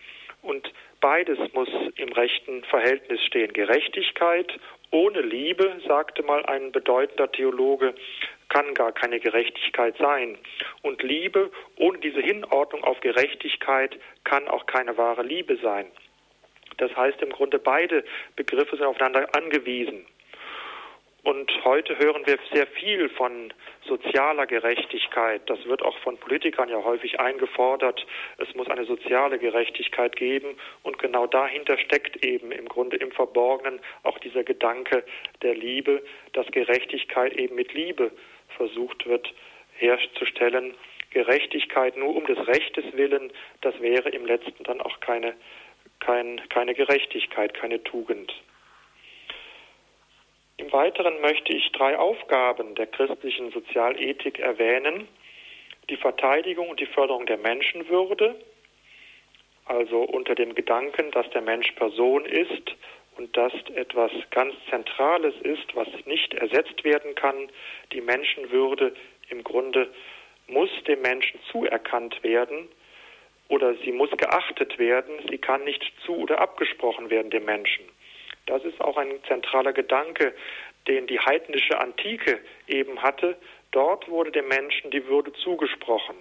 Und 0.42 0.70
beides 1.00 1.38
muss 1.54 1.68
im 1.96 2.12
rechten 2.12 2.62
Verhältnis 2.64 3.24
stehen. 3.24 3.52
Gerechtigkeit 3.52 4.52
ohne 4.92 5.22
Liebe, 5.22 5.80
sagte 5.86 6.22
mal 6.22 6.44
ein 6.46 6.70
bedeutender 6.70 7.30
Theologe, 7.32 7.94
kann 8.48 8.74
gar 8.74 8.92
keine 8.92 9.18
Gerechtigkeit 9.18 9.96
sein. 9.98 10.38
Und 10.82 11.02
Liebe 11.02 11.50
ohne 11.76 11.98
diese 11.98 12.20
Hinordnung 12.20 12.84
auf 12.84 13.00
Gerechtigkeit 13.00 13.98
kann 14.24 14.46
auch 14.46 14.66
keine 14.66 14.96
wahre 14.98 15.22
Liebe 15.22 15.56
sein. 15.56 15.86
Das 16.76 16.94
heißt 16.94 17.20
im 17.22 17.30
Grunde, 17.30 17.58
beide 17.58 18.04
Begriffe 18.36 18.76
sind 18.76 18.84
aufeinander 18.84 19.26
angewiesen. 19.34 20.06
Und 21.24 21.52
heute 21.64 21.96
hören 21.98 22.26
wir 22.26 22.36
sehr 22.52 22.66
viel 22.66 23.08
von 23.10 23.52
sozialer 23.86 24.46
Gerechtigkeit. 24.46 25.42
Das 25.48 25.64
wird 25.66 25.82
auch 25.82 25.96
von 25.98 26.16
Politikern 26.16 26.68
ja 26.68 26.82
häufig 26.82 27.20
eingefordert. 27.20 28.04
Es 28.38 28.52
muss 28.56 28.68
eine 28.68 28.84
soziale 28.84 29.38
Gerechtigkeit 29.38 30.16
geben. 30.16 30.56
Und 30.82 30.98
genau 30.98 31.28
dahinter 31.28 31.78
steckt 31.78 32.24
eben 32.26 32.50
im 32.50 32.68
Grunde 32.68 32.96
im 32.96 33.12
Verborgenen 33.12 33.80
auch 34.02 34.18
dieser 34.18 34.42
Gedanke 34.42 35.04
der 35.42 35.54
Liebe, 35.54 36.02
dass 36.32 36.46
Gerechtigkeit 36.48 37.34
eben 37.34 37.54
mit 37.54 37.72
Liebe 37.72 38.10
versucht 38.56 39.06
wird 39.06 39.32
herzustellen. 39.74 40.74
Gerechtigkeit 41.10 41.96
nur 41.96 42.16
um 42.16 42.26
des 42.26 42.48
Rechtes 42.48 42.84
willen, 42.94 43.32
das 43.60 43.80
wäre 43.80 44.08
im 44.08 44.26
letzten 44.26 44.64
dann 44.64 44.80
auch 44.80 44.98
keine, 44.98 45.34
kein, 46.00 46.40
keine 46.48 46.74
Gerechtigkeit, 46.74 47.54
keine 47.54 47.82
Tugend. 47.84 48.32
Im 50.62 50.72
Weiteren 50.72 51.20
möchte 51.20 51.52
ich 51.52 51.72
drei 51.72 51.98
Aufgaben 51.98 52.76
der 52.76 52.86
christlichen 52.86 53.50
Sozialethik 53.50 54.38
erwähnen. 54.38 55.08
Die 55.90 55.96
Verteidigung 55.96 56.68
und 56.68 56.78
die 56.78 56.86
Förderung 56.86 57.26
der 57.26 57.38
Menschenwürde, 57.38 58.36
also 59.64 60.02
unter 60.02 60.36
dem 60.36 60.54
Gedanken, 60.54 61.10
dass 61.10 61.28
der 61.30 61.42
Mensch 61.42 61.72
Person 61.72 62.24
ist 62.26 62.76
und 63.16 63.36
dass 63.36 63.52
etwas 63.74 64.12
ganz 64.30 64.54
Zentrales 64.70 65.34
ist, 65.42 65.74
was 65.74 65.88
nicht 66.06 66.32
ersetzt 66.34 66.84
werden 66.84 67.16
kann. 67.16 67.50
Die 67.90 68.00
Menschenwürde 68.00 68.94
im 69.30 69.42
Grunde 69.42 69.92
muss 70.46 70.70
dem 70.86 71.02
Menschen 71.02 71.40
zuerkannt 71.50 72.22
werden 72.22 72.68
oder 73.48 73.74
sie 73.84 73.90
muss 73.90 74.12
geachtet 74.12 74.78
werden. 74.78 75.12
Sie 75.28 75.38
kann 75.38 75.64
nicht 75.64 75.82
zu 76.06 76.18
oder 76.18 76.40
abgesprochen 76.40 77.10
werden 77.10 77.32
dem 77.32 77.46
Menschen. 77.46 77.84
Das 78.46 78.64
ist 78.64 78.80
auch 78.80 78.96
ein 78.96 79.22
zentraler 79.28 79.72
Gedanke, 79.72 80.34
den 80.88 81.06
die 81.06 81.20
heidnische 81.20 81.78
Antike 81.78 82.40
eben 82.66 83.02
hatte. 83.02 83.36
Dort 83.70 84.08
wurde 84.08 84.32
dem 84.32 84.48
Menschen 84.48 84.90
die 84.90 85.06
Würde 85.06 85.32
zugesprochen. 85.32 86.16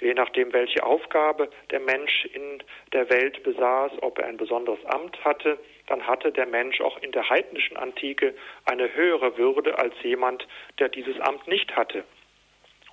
Je 0.00 0.14
nachdem, 0.14 0.52
welche 0.52 0.84
Aufgabe 0.84 1.50
der 1.70 1.80
Mensch 1.80 2.24
in 2.26 2.62
der 2.92 3.10
Welt 3.10 3.42
besaß, 3.42 3.92
ob 4.00 4.18
er 4.18 4.26
ein 4.26 4.36
besonderes 4.36 4.84
Amt 4.86 5.22
hatte, 5.24 5.58
dann 5.88 6.06
hatte 6.06 6.30
der 6.30 6.46
Mensch 6.46 6.80
auch 6.80 6.98
in 7.02 7.10
der 7.10 7.28
heidnischen 7.28 7.76
Antike 7.76 8.34
eine 8.64 8.94
höhere 8.94 9.36
Würde 9.36 9.76
als 9.78 9.94
jemand, 10.02 10.46
der 10.78 10.88
dieses 10.88 11.18
Amt 11.20 11.48
nicht 11.48 11.74
hatte. 11.74 12.04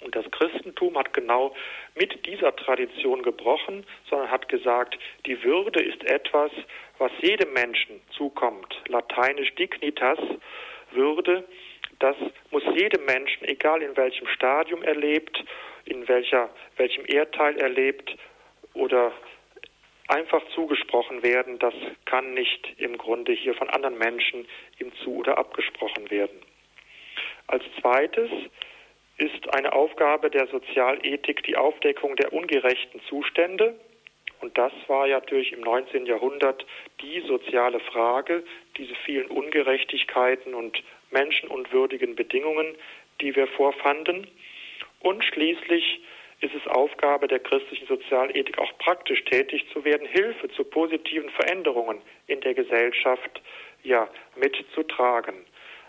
Und 0.06 0.16
das 0.16 0.30
Christentum 0.30 0.96
hat 1.00 1.14
genau 1.14 1.56
mit 1.96 2.28
dieser 2.28 2.56
Tradition 2.56 3.24
gebrochen, 3.24 3.88
sondern 4.08 4.30
hat 4.30 4.48
gesagt, 4.50 5.00
die 5.26 5.44
Würde 5.44 5.82
ist 5.82 6.04
etwas, 6.04 6.52
was 7.00 7.12
jedem 7.22 7.52
Menschen 7.54 8.00
zukommt. 8.12 8.82
Lateinisch 8.88 9.54
dignitas, 9.56 10.20
Würde, 10.92 11.44
das 11.98 12.16
muss 12.52 12.64
jedem 12.76 13.04
Menschen, 13.06 13.46
egal 13.48 13.82
in 13.82 13.98
welchem 13.98 14.28
Stadium 14.28 14.84
er 14.84 14.94
lebt, 14.96 15.44
in 15.86 16.08
welcher, 16.08 16.50
welchem 16.78 17.06
Erdteil 17.08 17.58
er 17.58 17.70
lebt 17.70 18.16
oder 18.76 19.12
einfach 20.08 20.44
zugesprochen 20.54 21.24
werden. 21.24 21.58
Das 21.58 21.74
kann 22.06 22.36
nicht 22.36 22.76
im 22.78 22.96
Grunde 23.00 23.32
hier 23.32 23.56
von 23.56 23.72
anderen 23.72 23.98
Menschen 23.98 24.46
ihm 24.78 24.92
zu 25.04 25.16
oder 25.16 25.40
abgesprochen 25.40 26.12
werden. 26.12 26.40
Als 27.48 27.64
zweites 27.82 28.30
ist 29.18 29.54
eine 29.54 29.74
Aufgabe 29.74 30.30
der 30.30 30.48
Sozialethik 30.48 31.44
die 31.44 31.56
Aufdeckung 31.56 32.16
der 32.16 32.34
ungerechten 32.34 33.02
Zustände. 33.08 33.76
Und 34.42 34.58
das 34.58 34.74
war 34.88 35.08
ja 35.08 35.20
natürlich 35.20 35.54
im 35.54 35.62
19. 35.62 36.06
Jahrhundert 36.06 36.66
die 37.02 37.22
soziale 37.22 37.80
Frage, 37.80 38.44
diese 38.78 38.94
vielen 39.06 39.28
Ungerechtigkeiten 39.28 40.54
und 40.54 40.84
menschenunwürdigen 41.12 42.16
Bedingungen, 42.16 42.76
die 43.22 43.36
wir 43.36 43.48
vorfanden. 43.48 44.28
Und 45.00 45.24
schließlich 45.24 46.02
ist 46.42 46.54
es 46.54 46.68
Aufgabe 46.68 47.28
der 47.28 47.40
christlichen 47.40 47.88
Sozialethik 47.88 48.60
auch 48.60 48.78
praktisch 48.78 49.24
tätig 49.24 49.66
zu 49.72 49.86
werden, 49.86 50.08
Hilfe 50.08 50.50
zu 50.50 50.66
positiven 50.66 51.30
Veränderungen 51.30 52.02
in 52.28 52.42
der 52.42 52.54
Gesellschaft 52.54 53.42
ja 53.84 54.10
mitzutragen. 54.36 55.36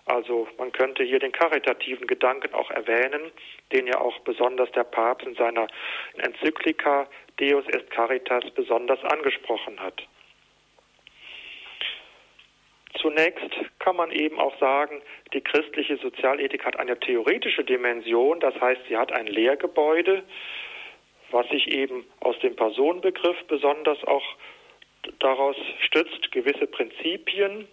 Also 0.06 0.46
man 0.56 0.70
könnte 0.70 1.02
hier 1.02 1.18
den 1.18 1.32
karitativen 1.32 2.06
Gedanken 2.06 2.54
auch 2.54 2.70
erwähnen, 2.70 3.32
den 3.72 3.88
ja 3.88 4.00
auch 4.00 4.18
besonders 4.20 4.70
der 4.72 4.84
Papst 4.84 5.26
in 5.26 5.34
seiner 5.34 5.66
Enzyklika 6.16 7.08
Deus 7.38 7.66
est 7.68 7.90
Caritas 7.90 8.48
besonders 8.54 9.02
angesprochen 9.04 9.78
hat. 9.80 10.06
Zunächst 13.00 13.50
kann 13.78 13.96
man 13.96 14.10
eben 14.10 14.38
auch 14.38 14.58
sagen, 14.58 15.02
die 15.34 15.40
christliche 15.40 15.96
Sozialethik 15.98 16.64
hat 16.64 16.78
eine 16.78 16.98
theoretische 16.98 17.64
Dimension, 17.64 18.40
das 18.40 18.58
heißt, 18.60 18.82
sie 18.88 18.96
hat 18.96 19.12
ein 19.12 19.26
Lehrgebäude, 19.26 20.22
was 21.30 21.48
sich 21.48 21.68
eben 21.72 22.06
aus 22.20 22.38
dem 22.38 22.54
Personenbegriff 22.54 23.36
besonders 23.48 24.02
auch 24.04 24.24
daraus 25.18 25.56
stützt, 25.80 26.30
gewisse 26.32 26.66
Prinzipien. 26.66 27.68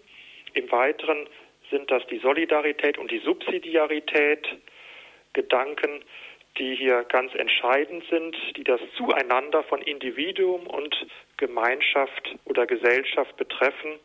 Im 0.52 0.70
Weiteren 0.70 1.28
sind 1.74 1.90
das 1.90 2.06
die 2.06 2.18
Solidarität 2.18 2.98
und 2.98 3.10
die 3.10 3.18
Subsidiarität, 3.18 4.46
Gedanken, 5.32 6.04
die 6.56 6.76
hier 6.76 7.02
ganz 7.08 7.34
entscheidend 7.34 8.04
sind, 8.08 8.36
die 8.56 8.62
das 8.62 8.80
Zueinander 8.96 9.64
von 9.64 9.82
Individuum 9.82 10.68
und 10.68 10.94
Gemeinschaft 11.36 12.36
oder 12.44 12.66
Gesellschaft 12.66 13.36
betreffen. 13.36 13.98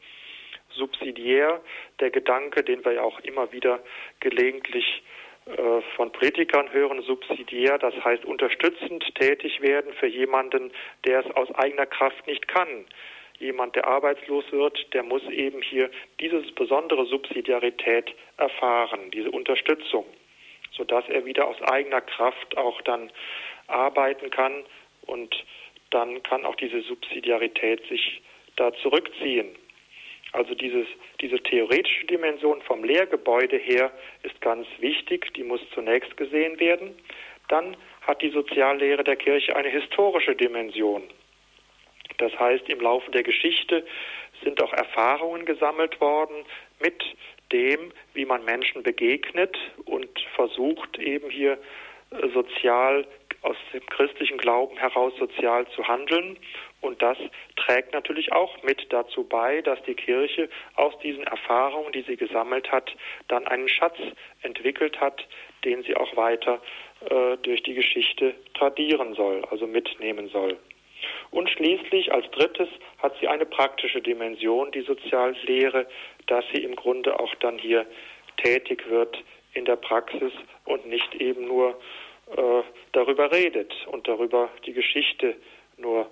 Subsidiär, 0.72 1.62
der 2.00 2.10
Gedanke, 2.10 2.64
den 2.64 2.84
wir 2.84 2.94
ja 2.94 3.02
auch 3.04 3.20
immer 3.20 3.52
wieder 3.52 3.80
gelegentlich 4.20 5.04
äh, 5.46 5.82
von 5.96 6.12
Predigern 6.12 6.74
hören, 6.74 7.04
subsidiär, 7.04 7.78
das 7.78 7.94
heißt 8.04 8.26
unterstützend 8.26 9.04
tätig 9.14 9.62
werden 9.62 9.94
für 9.94 10.08
jemanden, 10.08 10.72
der 11.06 11.20
es 11.20 11.32
aus 11.36 11.54
eigener 11.54 11.86
Kraft 11.86 12.26
nicht 12.26 12.48
kann 12.48 12.86
jemand, 13.40 13.76
der 13.76 13.88
arbeitslos 13.88 14.46
wird, 14.52 14.94
der 14.94 15.04
muss 15.04 15.24
eben 15.30 15.62
hier 15.62 15.90
diese 16.20 16.42
besondere 16.54 17.06
Subsidiarität 17.06 18.14
erfahren, 18.38 19.12
diese 19.12 19.32
Unterstützung, 19.32 20.06
sodass 20.72 21.08
er 21.10 21.26
wieder 21.26 21.48
aus 21.48 21.62
eigener 21.64 22.02
Kraft 22.02 22.58
auch 22.58 22.82
dann 22.82 23.12
arbeiten 23.68 24.30
kann 24.30 24.64
und 25.06 25.46
dann 25.90 26.22
kann 26.24 26.46
auch 26.46 26.56
diese 26.56 26.82
Subsidiarität 26.82 27.86
sich 27.88 28.22
da 28.56 28.74
zurückziehen. 28.74 29.56
Also 30.32 30.54
dieses, 30.54 30.86
diese 31.22 31.40
theoretische 31.40 32.06
Dimension 32.06 32.62
vom 32.62 32.84
Lehrgebäude 32.84 33.58
her 33.58 33.92
ist 34.22 34.40
ganz 34.42 34.68
wichtig, 34.80 35.34
die 35.34 35.44
muss 35.44 35.62
zunächst 35.74 36.16
gesehen 36.18 36.60
werden. 36.60 36.96
Dann 37.48 37.76
hat 38.02 38.22
die 38.22 38.30
Soziallehre 38.30 39.04
der 39.04 39.16
Kirche 39.16 39.56
eine 39.56 39.70
historische 39.70 40.36
Dimension. 40.36 41.04
Das 42.20 42.38
heißt, 42.38 42.70
im 42.70 42.80
Laufe 42.82 43.10
der 43.12 43.24
Geschichte 43.24 43.86
sind 44.44 44.62
auch 44.62 44.74
Erfahrungen 44.74 45.46
gesammelt 45.46 46.00
worden 46.00 46.46
mit 46.80 47.04
dem, 47.52 47.92
wie 48.14 48.26
man 48.26 48.46
Menschen 48.46 48.84
begegnet 48.84 49.58
und 49.86 50.08
versucht 50.36 51.00
eben 51.00 51.30
hier 51.30 51.58
äh, 52.12 52.30
sozial 52.30 53.08
aus 53.42 53.56
dem 53.74 53.86
christlichen 53.86 54.38
Glauben 54.38 54.78
heraus 54.78 55.14
sozial 55.18 55.66
zu 55.70 55.88
handeln. 55.88 56.38
Und 56.82 57.02
das 57.02 57.18
trägt 57.56 57.94
natürlich 57.94 58.32
auch 58.34 58.62
mit 58.64 58.92
dazu 58.92 59.24
bei, 59.24 59.62
dass 59.62 59.82
die 59.84 59.96
Kirche 59.96 60.50
aus 60.76 60.98
diesen 61.00 61.24
Erfahrungen, 61.24 61.92
die 61.94 62.02
sie 62.02 62.18
gesammelt 62.18 62.72
hat, 62.72 62.92
dann 63.30 63.48
einen 63.48 63.70
Schatz 63.70 63.98
entwickelt 64.42 65.00
hat, 65.00 65.26
den 65.64 65.84
sie 65.84 65.96
auch 65.96 66.16
weiter 66.18 66.62
äh, 67.10 67.38
durch 67.38 67.64
die 67.64 67.74
Geschichte 67.74 68.36
tradieren 68.54 69.14
soll, 69.14 69.46
also 69.46 69.68
mitnehmen 69.68 70.30
soll. 70.30 70.58
Und 71.32 71.50
schließlich 71.50 72.12
als 72.12 72.30
drittes 72.32 72.70
hat 73.00 73.16
sie 73.20 73.28
eine 73.28 73.46
praktische 73.46 74.02
Dimension, 74.02 74.72
die 74.72 74.82
Soziallehre, 74.82 75.88
dass 76.28 76.46
sie 76.54 76.64
im 76.64 76.76
Grunde 76.76 77.20
auch 77.20 77.34
dann 77.36 77.58
hier 77.58 77.86
tätig 78.38 78.90
wird 78.90 79.24
in 79.54 79.66
der 79.66 79.76
Praxis 79.76 80.34
und 80.66 80.86
nicht 80.88 81.16
eben 81.16 81.48
nur 81.48 81.80
äh, 82.36 82.64
darüber 82.92 83.32
redet 83.32 83.74
und 83.88 84.08
darüber 84.08 84.50
die 84.66 84.74
Geschichte 84.74 85.36
nur 85.78 86.10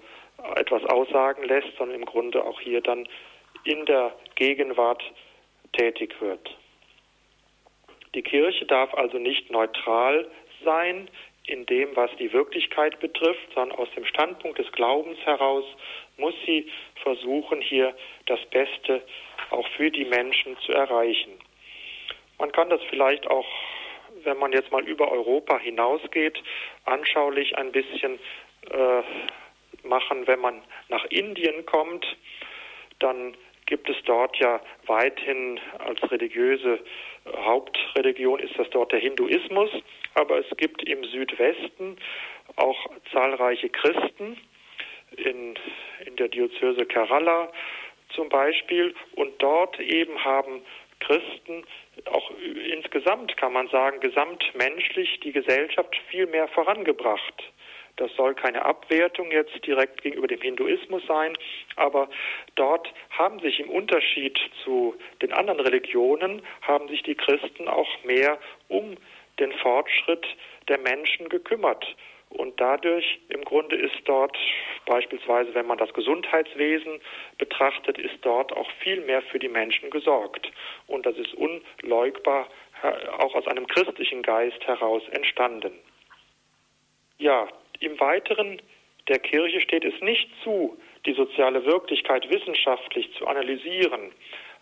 etwas 0.56 0.84
aussagen 0.86 1.44
lässt, 1.44 1.76
sondern 1.78 2.00
im 2.00 2.06
Grunde 2.06 2.44
auch 2.44 2.60
hier 2.60 2.82
dann 2.82 3.08
in 3.64 3.86
der 3.86 4.16
Gegenwart 4.36 5.04
tätig 5.74 6.16
wird. 6.20 6.56
Die 8.16 8.22
Kirche 8.22 8.66
darf 8.66 8.94
also 8.94 9.18
nicht 9.18 9.52
neutral 9.52 10.28
sein 10.64 11.10
in 11.48 11.66
dem, 11.66 11.96
was 11.96 12.12
die 12.18 12.32
Wirklichkeit 12.34 13.00
betrifft, 13.00 13.54
sondern 13.56 13.78
aus 13.80 13.90
dem 13.96 14.06
Standpunkt 14.06 14.60
des 14.60 14.72
Glaubens 14.74 15.18
heraus 15.26 15.66
muss 16.18 16.36
sie 16.46 16.70
versuchen, 17.02 17.62
hier 17.62 17.96
das 18.26 18.40
Beste 18.52 19.02
auch 19.50 19.68
für 19.70 19.90
die 19.90 20.06
Menschen 20.06 20.58
zu 20.60 20.74
erreichen. 20.74 21.32
Man 22.38 22.52
kann 22.52 22.70
das 22.70 22.82
vielleicht 22.90 23.28
auch, 23.28 23.48
wenn 24.24 24.38
man 24.38 24.52
jetzt 24.52 24.72
mal 24.72 24.84
über 24.88 25.10
Europa 25.12 25.58
hinausgeht, 25.58 26.38
anschaulich 26.86 27.58
ein 27.58 27.72
bisschen 27.72 28.20
äh, 28.70 29.02
machen, 29.88 30.28
wenn 30.28 30.40
man 30.40 30.62
nach 30.90 31.06
Indien 31.06 31.66
kommt, 31.66 32.06
dann 33.00 33.36
gibt 33.68 33.90
es 33.90 33.98
dort 34.06 34.38
ja 34.38 34.62
weithin 34.86 35.60
als 35.80 36.02
religiöse 36.12 36.80
Hauptreligion 37.36 38.40
ist 38.40 38.58
das 38.58 38.70
dort 38.70 38.92
der 38.92 39.00
Hinduismus, 39.00 39.70
aber 40.14 40.40
es 40.40 40.58
gibt 40.58 40.84
im 40.84 41.04
Südwesten 41.04 41.98
auch 42.56 42.90
zahlreiche 43.12 43.70
Christen, 43.70 44.38
in, 45.16 45.56
in 46.06 46.16
der 46.18 46.28
Diözese 46.28 46.86
Kerala 46.86 47.52
zum 48.10 48.30
Beispiel, 48.30 48.94
und 49.16 49.42
dort 49.42 49.80
eben 49.80 50.24
haben 50.24 50.62
Christen 51.00 51.64
auch 52.06 52.32
insgesamt, 52.72 53.38
kann 53.38 53.54
man 53.54 53.68
sagen, 53.70 54.00
gesamtmenschlich 54.00 55.20
die 55.22 55.32
Gesellschaft 55.32 55.96
viel 56.10 56.26
mehr 56.28 56.48
vorangebracht. 56.50 57.44
Das 57.98 58.14
soll 58.16 58.36
keine 58.36 58.64
Abwertung 58.64 59.32
jetzt 59.32 59.66
direkt 59.66 60.02
gegenüber 60.02 60.28
dem 60.28 60.42
Hinduismus 60.42 61.04
sein, 61.08 61.38
aber 61.76 62.10
dort 62.56 62.92
haben 63.10 63.40
sich 63.40 63.60
im 63.60 63.70
Unterschied 63.70 64.40
zu 64.64 64.96
den 65.22 65.34
anderen 65.34 65.60
Religionen, 65.60 66.42
haben 66.62 66.88
sich 66.88 67.04
die 67.04 67.16
Christen 67.16 67.68
auch 67.68 67.90
mehr 68.04 68.38
um 68.68 68.96
den 69.40 69.52
Fortschritt 69.52 70.26
der 70.68 70.80
Menschen 70.80 71.30
gekümmert. 71.30 71.96
Und 72.30 72.60
dadurch 72.60 73.20
im 73.30 73.44
Grunde 73.44 73.78
ist 73.78 73.96
dort 74.06 74.38
beispielsweise, 74.86 75.56
wenn 75.56 75.66
man 75.66 75.78
das 75.78 75.94
Gesundheitswesen 75.94 77.00
betrachtet, 77.38 77.98
ist 77.98 78.18
dort 78.22 78.52
auch 78.52 78.70
viel 78.84 79.02
mehr 79.02 79.22
für 79.22 79.40
die 79.40 79.48
Menschen 79.48 79.90
gesorgt. 79.90 80.52
Und 80.88 81.06
das 81.06 81.16
ist 81.18 81.34
unleugbar 81.34 82.48
auch 83.18 83.34
aus 83.34 83.48
einem 83.48 83.66
christlichen 83.66 84.22
Geist 84.22 84.62
heraus 84.68 85.04
entstanden. 85.12 85.72
Ja, 87.20 87.48
im 87.80 88.00
Weiteren 88.00 88.62
der 89.08 89.20
Kirche 89.20 89.62
steht 89.62 89.86
es 89.86 90.00
nicht 90.02 90.30
zu, 90.44 90.78
die 91.06 91.14
soziale 91.14 91.66
Wirklichkeit 91.66 92.30
wissenschaftlich 92.30 93.12
zu 93.18 93.26
analysieren. 93.26 94.12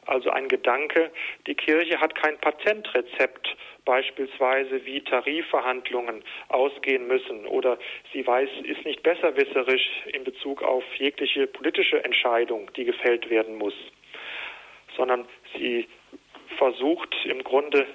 Also 0.05 0.29
ein 0.29 0.47
Gedanke, 0.47 1.11
die 1.47 1.55
Kirche 1.55 1.99
hat 1.99 2.13
kein 2.15 2.37
Patentrezept, 2.37 3.57
beispielsweise 3.85 4.85
wie 4.85 5.01
Tarifverhandlungen 5.01 6.23
ausgehen 6.49 7.07
müssen 7.07 7.45
oder 7.47 7.77
sie 8.13 8.25
weiß, 8.25 8.49
ist 8.63 8.85
nicht 8.85 9.03
besserwisserisch 9.03 9.89
in 10.13 10.23
Bezug 10.23 10.61
auf 10.61 10.83
jegliche 10.97 11.47
politische 11.47 12.03
Entscheidung, 12.03 12.71
die 12.75 12.85
gefällt 12.85 13.29
werden 13.29 13.57
muss, 13.57 13.73
sondern 14.95 15.27
sie 15.57 15.87
versucht 16.57 17.15
im 17.25 17.43
Grunde 17.43 17.87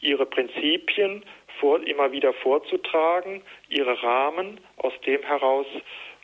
ihre 0.00 0.26
Prinzipien 0.26 1.24
vor, 1.60 1.80
immer 1.86 2.12
wieder 2.12 2.32
vorzutragen, 2.32 3.42
ihre 3.68 4.02
Rahmen, 4.02 4.60
aus 4.76 4.92
dem 5.06 5.22
heraus, 5.22 5.66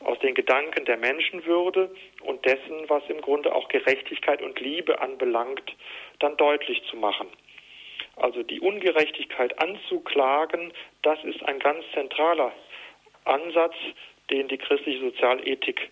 aus 0.00 0.18
den 0.18 0.34
Gedanken 0.34 0.84
der 0.84 0.96
Menschenwürde 0.96 1.94
und 2.22 2.44
dessen, 2.44 2.88
was 2.88 3.02
im 3.08 3.20
Grunde 3.20 3.54
auch 3.54 3.68
Gerechtigkeit 3.68 4.42
und 4.42 4.60
Liebe 4.60 5.00
anbelangt, 5.00 5.74
dann 6.18 6.36
deutlich 6.36 6.82
zu 6.90 6.96
machen. 6.96 7.28
Also 8.16 8.42
die 8.42 8.60
Ungerechtigkeit 8.60 9.60
anzuklagen, 9.62 10.72
das 11.02 11.22
ist 11.24 11.42
ein 11.44 11.58
ganz 11.58 11.84
zentraler 11.92 12.52
Ansatz, 13.24 13.74
den 14.30 14.48
die 14.48 14.58
christliche 14.58 15.00
Sozialethik 15.00 15.90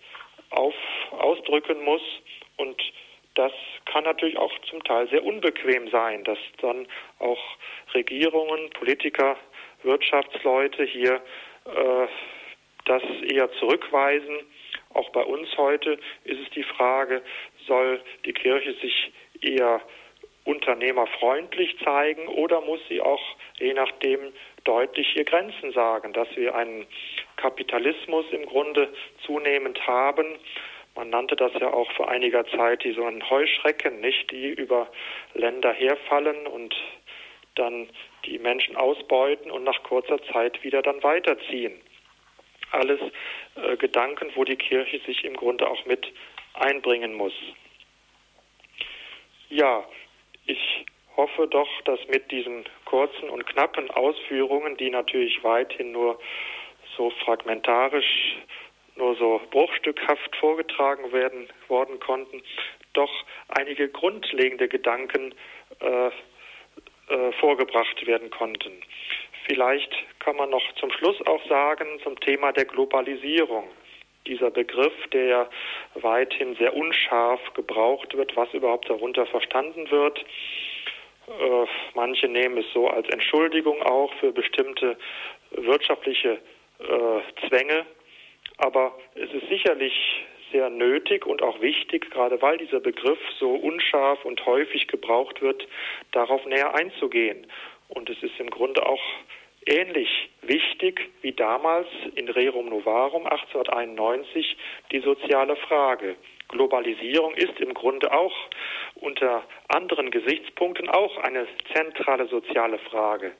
auf, 0.51 0.75
ausdrücken 1.11 1.83
muss 1.85 2.03
und 2.57 2.81
das 3.35 3.53
kann 3.87 4.05
natürlich 4.05 4.37
auch 4.37 4.53
zum 4.70 4.83
Teil 4.85 5.09
sehr 5.09 5.25
unbequem 5.25 5.88
sein, 5.90 6.25
dass 6.25 6.38
dann 6.61 6.87
auch 7.18 7.42
Regierungen, 7.94 8.70
Politiker, 8.70 9.37
Wirtschaftsleute 9.83 10.85
hier 10.85 11.20
äh, 11.66 12.07
das 12.85 13.03
eher 13.29 13.51
zurückweisen. 13.53 14.38
Auch 14.94 15.11
bei 15.11 15.23
uns 15.23 15.49
heute 15.57 15.99
ist 16.25 16.40
es 16.40 16.51
die 16.51 16.62
Frage, 16.62 17.23
soll 17.66 18.01
die 18.25 18.33
Kirche 18.33 18.75
sich 18.75 19.12
eher 19.40 19.81
unternehmerfreundlich 20.44 21.77
zeigen 21.83 22.29
oder 22.29 22.61
muss 22.61 22.81
sie 22.88 23.01
auch 23.01 23.23
je 23.59 23.73
nachdem 23.73 24.33
deutlich 24.64 25.16
ihr 25.16 25.25
Grenzen 25.25 25.73
sagen, 25.73 26.12
dass 26.12 26.29
wir 26.37 26.55
einen 26.55 26.87
Kapitalismus 27.37 28.27
im 28.31 28.47
Grunde 28.47 28.92
zunehmend 29.25 29.87
haben, 29.87 30.27
man 30.95 31.11
nannte 31.11 31.37
das 31.37 31.53
ja 31.55 31.73
auch 31.73 31.91
vor 31.93 32.09
einiger 32.09 32.47
Zeit 32.47 32.85
die 32.85 32.93
so 32.93 33.05
ein 33.05 33.29
Heuschrecken, 33.29 34.01
nicht, 34.01 34.31
die 34.31 34.49
über 34.49 34.89
Länder 35.35 35.73
herfallen 35.73 36.47
und 36.47 36.75
dann 37.57 37.89
die 38.25 38.39
Menschen 38.39 38.77
ausbeuten 38.77 39.51
und 39.51 39.65
nach 39.65 39.83
kurzer 39.83 40.23
Zeit 40.33 40.63
wieder 40.63 40.83
dann 40.83 41.03
weiterziehen. 41.03 41.81
Alles 42.71 43.01
äh, 43.55 43.77
Gedanken, 43.77 44.31
wo 44.35 44.45
die 44.45 44.57
Kirche 44.57 45.01
sich 45.01 45.25
im 45.25 45.37
Grunde 45.37 45.69
auch 45.69 45.85
mit 45.87 46.13
einbringen 46.55 47.15
muss. 47.15 47.35
Ja, 49.49 49.85
ich 50.47 50.85
hoffe 51.17 51.47
doch, 51.47 51.69
dass 51.85 52.01
mit 52.09 52.31
diesen 52.31 52.65
kurzen 52.85 53.29
und 53.31 53.47
knappen 53.47 53.91
Ausführungen, 53.91 54.77
die 54.77 54.91
natürlich 54.91 55.43
weithin 55.45 55.93
nur 55.93 56.19
so 56.97 57.11
fragmentarisch 57.11 58.37
nur 58.97 59.17
so 59.17 59.41
bruchstückhaft 59.51 60.37
vorgetragen 60.37 61.13
werden 61.13 61.49
worden 61.69 61.99
konnten, 62.01 62.43
doch 62.93 63.11
einige 63.49 63.89
grundlegende 63.89 64.69
Gedanken 64.69 65.35
äh, 65.81 66.11
äh, 67.09 67.33
vorgebracht 67.41 68.07
werden 68.07 68.31
konnten. 68.31 68.73
Vielleicht 69.47 69.93
kann 70.21 70.37
man 70.37 70.51
noch 70.51 70.63
zum 70.77 70.91
Schluss 70.91 71.21
auch 71.27 71.45
sagen 71.49 71.87
zum 72.03 72.19
Thema 72.21 72.53
der 72.53 72.65
Globalisierung. 72.65 73.69
Dieser 74.27 74.51
Begriff, 74.51 74.95
der 75.13 75.51
weithin 75.95 76.57
sehr 76.57 76.75
unscharf 76.75 77.41
gebraucht 77.53 78.17
wird, 78.17 78.35
was 78.37 78.53
überhaupt 78.55 78.89
darunter 78.89 79.27
verstanden 79.27 79.91
wird. 79.91 80.25
Äh, 81.29 81.67
manche 81.95 82.29
nehmen 82.29 82.59
es 82.59 82.67
so 82.73 82.89
als 82.89 83.09
Entschuldigung 83.11 83.83
auch 83.83 84.13
für 84.15 84.33
bestimmte 84.33 84.97
wirtschaftliche 85.51 86.39
äh, 86.79 87.49
Zwänge, 87.49 87.85
aber 88.59 88.97
es 89.14 89.33
ist 89.33 89.49
sicherlich 89.49 89.93
sehr 90.53 90.71
nötig 90.71 91.27
und 91.27 91.43
auch 91.43 91.61
wichtig, 91.61 92.11
gerade 92.11 92.40
weil 92.40 92.59
dieser 92.59 92.81
Begriff 92.81 93.19
so 93.38 93.51
unscharf 93.51 94.25
und 94.25 94.45
häufig 94.47 94.87
gebraucht 94.87 95.43
wird, 95.43 95.67
darauf 96.12 96.45
näher 96.47 96.75
einzugehen. 96.75 97.47
Und 97.88 98.09
es 98.09 98.23
ist 98.23 98.38
im 98.38 98.51
Grunde 98.51 98.87
auch 98.87 99.03
ähnlich 99.67 100.31
wichtig 100.43 101.11
wie 101.23 101.33
damals 101.33 101.88
in 102.14 102.29
Rerum 102.29 102.69
Novarum 102.69 103.27
1891 103.27 104.57
die 104.93 105.01
soziale 105.01 105.57
Frage. 105.57 106.17
Globalisierung 106.49 107.35
ist 107.35 107.59
im 107.59 107.75
Grunde 107.75 108.12
auch 108.12 108.35
unter 108.97 109.45
anderen 109.69 110.11
Gesichtspunkten 110.11 110.88
auch 110.88 111.17
eine 111.19 111.47
zentrale 111.73 112.27
soziale 112.27 112.79
Frage. 112.79 113.33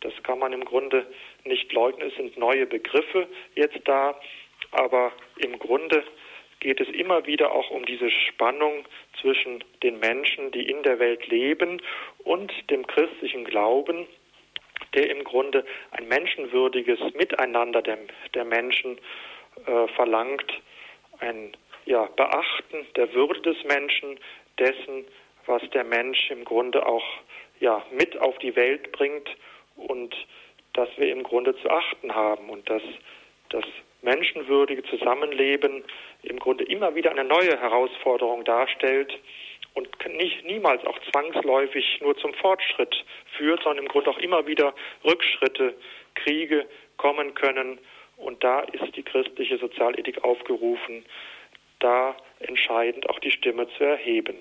Das 0.00 0.12
kann 0.22 0.38
man 0.38 0.52
im 0.52 0.64
Grunde 0.64 1.06
nicht 1.44 1.72
leugnen. 1.72 2.08
Es 2.08 2.16
sind 2.16 2.36
neue 2.36 2.66
Begriffe 2.66 3.28
jetzt 3.54 3.80
da, 3.84 4.18
aber 4.70 5.12
im 5.36 5.58
Grunde 5.58 6.04
geht 6.60 6.80
es 6.80 6.88
immer 6.88 7.26
wieder 7.26 7.52
auch 7.52 7.70
um 7.70 7.86
diese 7.86 8.10
Spannung 8.10 8.84
zwischen 9.20 9.64
den 9.82 9.98
Menschen, 9.98 10.50
die 10.52 10.68
in 10.68 10.82
der 10.82 10.98
Welt 10.98 11.26
leben, 11.28 11.80
und 12.24 12.52
dem 12.70 12.86
christlichen 12.86 13.44
Glauben, 13.44 14.06
der 14.94 15.10
im 15.10 15.24
Grunde 15.24 15.64
ein 15.92 16.06
menschenwürdiges 16.08 17.00
Miteinander 17.14 17.82
der, 17.82 17.98
der 18.34 18.44
Menschen 18.44 18.98
äh, 19.66 19.88
verlangt, 19.88 20.52
ein 21.20 21.56
ja, 21.86 22.04
Beachten 22.04 22.86
der 22.96 23.12
Würde 23.14 23.40
des 23.40 23.64
Menschen, 23.64 24.18
dessen, 24.58 25.06
was 25.46 25.62
der 25.70 25.84
Mensch 25.84 26.30
im 26.30 26.44
Grunde 26.44 26.86
auch 26.86 27.04
ja, 27.60 27.84
mit 27.90 28.18
auf 28.18 28.38
die 28.38 28.54
Welt 28.56 28.92
bringt 28.92 29.28
und 29.76 30.14
das 30.74 30.88
wir 30.96 31.10
im 31.10 31.22
Grunde 31.22 31.56
zu 31.56 31.70
achten 31.70 32.14
haben 32.14 32.48
und 32.48 32.68
dass 32.68 32.82
das 33.48 33.64
menschenwürdige 34.02 34.82
Zusammenleben 34.84 35.84
im 36.22 36.38
Grunde 36.38 36.64
immer 36.64 36.94
wieder 36.94 37.10
eine 37.10 37.24
neue 37.24 37.60
Herausforderung 37.60 38.44
darstellt 38.44 39.18
und 39.74 39.88
nicht 40.16 40.44
niemals 40.44 40.84
auch 40.84 40.98
zwangsläufig 41.10 42.00
nur 42.00 42.16
zum 42.16 42.34
Fortschritt 42.34 43.04
führt, 43.36 43.62
sondern 43.62 43.84
im 43.84 43.88
Grunde 43.88 44.10
auch 44.10 44.18
immer 44.18 44.46
wieder 44.46 44.74
Rückschritte, 45.04 45.74
Kriege 46.14 46.66
kommen 46.96 47.34
können. 47.34 47.78
Und 48.16 48.42
da 48.44 48.60
ist 48.60 48.96
die 48.96 49.02
christliche 49.02 49.58
Sozialethik 49.58 50.22
aufgerufen, 50.24 51.04
da 51.78 52.16
entscheidend 52.40 53.08
auch 53.08 53.18
die 53.20 53.30
Stimme 53.30 53.68
zu 53.76 53.84
erheben. 53.84 54.36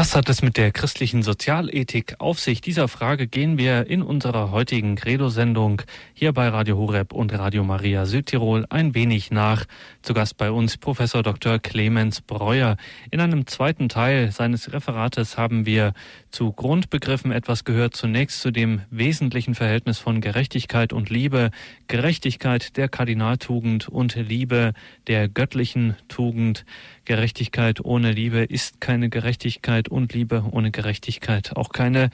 Was 0.00 0.16
hat 0.16 0.30
es 0.30 0.40
mit 0.40 0.56
der 0.56 0.72
christlichen 0.72 1.22
Sozialethik 1.22 2.14
auf 2.20 2.40
sich? 2.40 2.62
Dieser 2.62 2.88
Frage 2.88 3.26
gehen 3.26 3.58
wir 3.58 3.86
in 3.86 4.00
unserer 4.00 4.50
heutigen 4.50 4.96
Credo-Sendung 4.96 5.82
hier 6.14 6.32
bei 6.32 6.48
Radio 6.48 6.78
Horeb 6.78 7.12
und 7.12 7.34
Radio 7.34 7.64
Maria 7.64 8.06
Südtirol 8.06 8.64
ein 8.70 8.94
wenig 8.94 9.30
nach. 9.30 9.66
Zu 10.00 10.14
Gast 10.14 10.38
bei 10.38 10.50
uns 10.50 10.78
Professor 10.78 11.22
Dr. 11.22 11.58
Clemens 11.58 12.22
Breuer. 12.22 12.78
In 13.10 13.20
einem 13.20 13.46
zweiten 13.46 13.90
Teil 13.90 14.32
seines 14.32 14.72
Referates 14.72 15.36
haben 15.36 15.66
wir 15.66 15.92
zu 16.30 16.50
Grundbegriffen 16.50 17.30
etwas 17.30 17.64
gehört. 17.64 17.94
Zunächst 17.94 18.40
zu 18.40 18.50
dem 18.50 18.80
wesentlichen 18.88 19.54
Verhältnis 19.54 19.98
von 19.98 20.22
Gerechtigkeit 20.22 20.94
und 20.94 21.10
Liebe. 21.10 21.50
Gerechtigkeit 21.88 22.78
der 22.78 22.88
Kardinaltugend 22.88 23.90
und 23.90 24.14
Liebe 24.14 24.72
der 25.08 25.28
göttlichen 25.28 25.96
Tugend. 26.08 26.64
Gerechtigkeit 27.04 27.84
ohne 27.84 28.12
Liebe 28.12 28.38
ist 28.44 28.80
keine 28.80 29.10
Gerechtigkeit 29.10 29.89
und 29.90 30.12
Liebe 30.14 30.44
ohne 30.50 30.70
Gerechtigkeit 30.70 31.56
auch 31.56 31.70
keine 31.70 32.10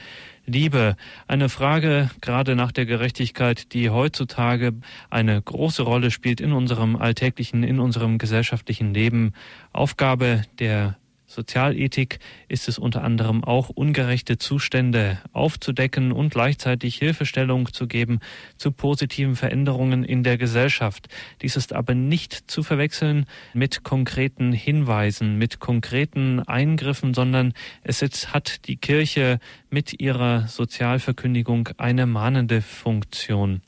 Liebe. 0.47 0.97
Eine 1.29 1.49
Frage 1.49 2.11
gerade 2.20 2.57
nach 2.57 2.72
der 2.72 2.87
Gerechtigkeit, 2.87 3.72
die 3.72 3.91
heutzutage 3.91 4.72
eine 5.11 5.41
große 5.41 5.83
Rolle 5.83 6.11
spielt 6.11 6.41
in 6.41 6.53
unserem 6.53 6.97
alltäglichen, 6.97 7.62
in 7.62 7.81
unserem 7.81 8.18
gesellschaftlichen 8.18 8.95
Leben. 8.95 9.33
Aufgabe 9.72 10.43
der 10.59 10.97
Sozialethik 11.37 12.18
ist 12.49 12.66
es 12.66 12.78
unter 12.78 13.05
anderem 13.05 13.45
auch, 13.45 13.68
ungerechte 13.68 14.39
Zustände 14.39 15.18
aufzudecken 15.34 16.11
und 16.11 16.30
gleichzeitig 16.30 16.97
Hilfestellung 16.97 17.74
zu 17.74 17.87
geben 17.87 18.20
zu 18.57 18.72
positiven 18.72 19.37
Veränderungen 19.37 20.03
in 20.03 20.22
der 20.22 20.39
Gesellschaft. 20.39 21.09
Dies 21.43 21.57
ist 21.57 21.74
aber 21.74 21.95
nicht 21.95 22.51
zu 22.51 22.62
verwechseln 22.62 23.26
mit 23.53 23.84
konkreten 23.84 24.53
Hinweisen, 24.53 25.37
mit 25.37 25.61
konkreten 25.61 26.41
Eingriffen, 26.41 27.12
sondern 27.12 27.53
es 27.82 28.01
hat 28.32 28.66
die 28.66 28.76
Kirche 28.76 29.39
mit 29.68 30.01
ihrer 30.01 30.49
Sozialverkündigung 30.49 31.68
eine 31.76 32.07
mahnende 32.07 32.62
Funktion. 32.62 33.61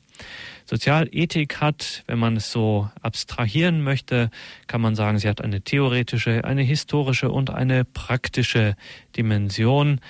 Sozialethik 0.68 1.62
hat, 1.62 2.04
wenn 2.06 2.18
man 2.18 2.36
es 2.36 2.52
so 2.52 2.90
abstrahieren 3.00 3.82
möchte, 3.82 4.30
kann 4.66 4.82
man 4.82 4.94
sagen, 4.94 5.18
sie 5.18 5.28
hat 5.28 5.40
eine 5.40 5.62
theoretische, 5.62 6.44
eine 6.44 6.60
historische 6.62 7.30
und 7.30 7.48
eine 7.48 7.86
praktische 7.86 8.76
Dimension 9.16 10.00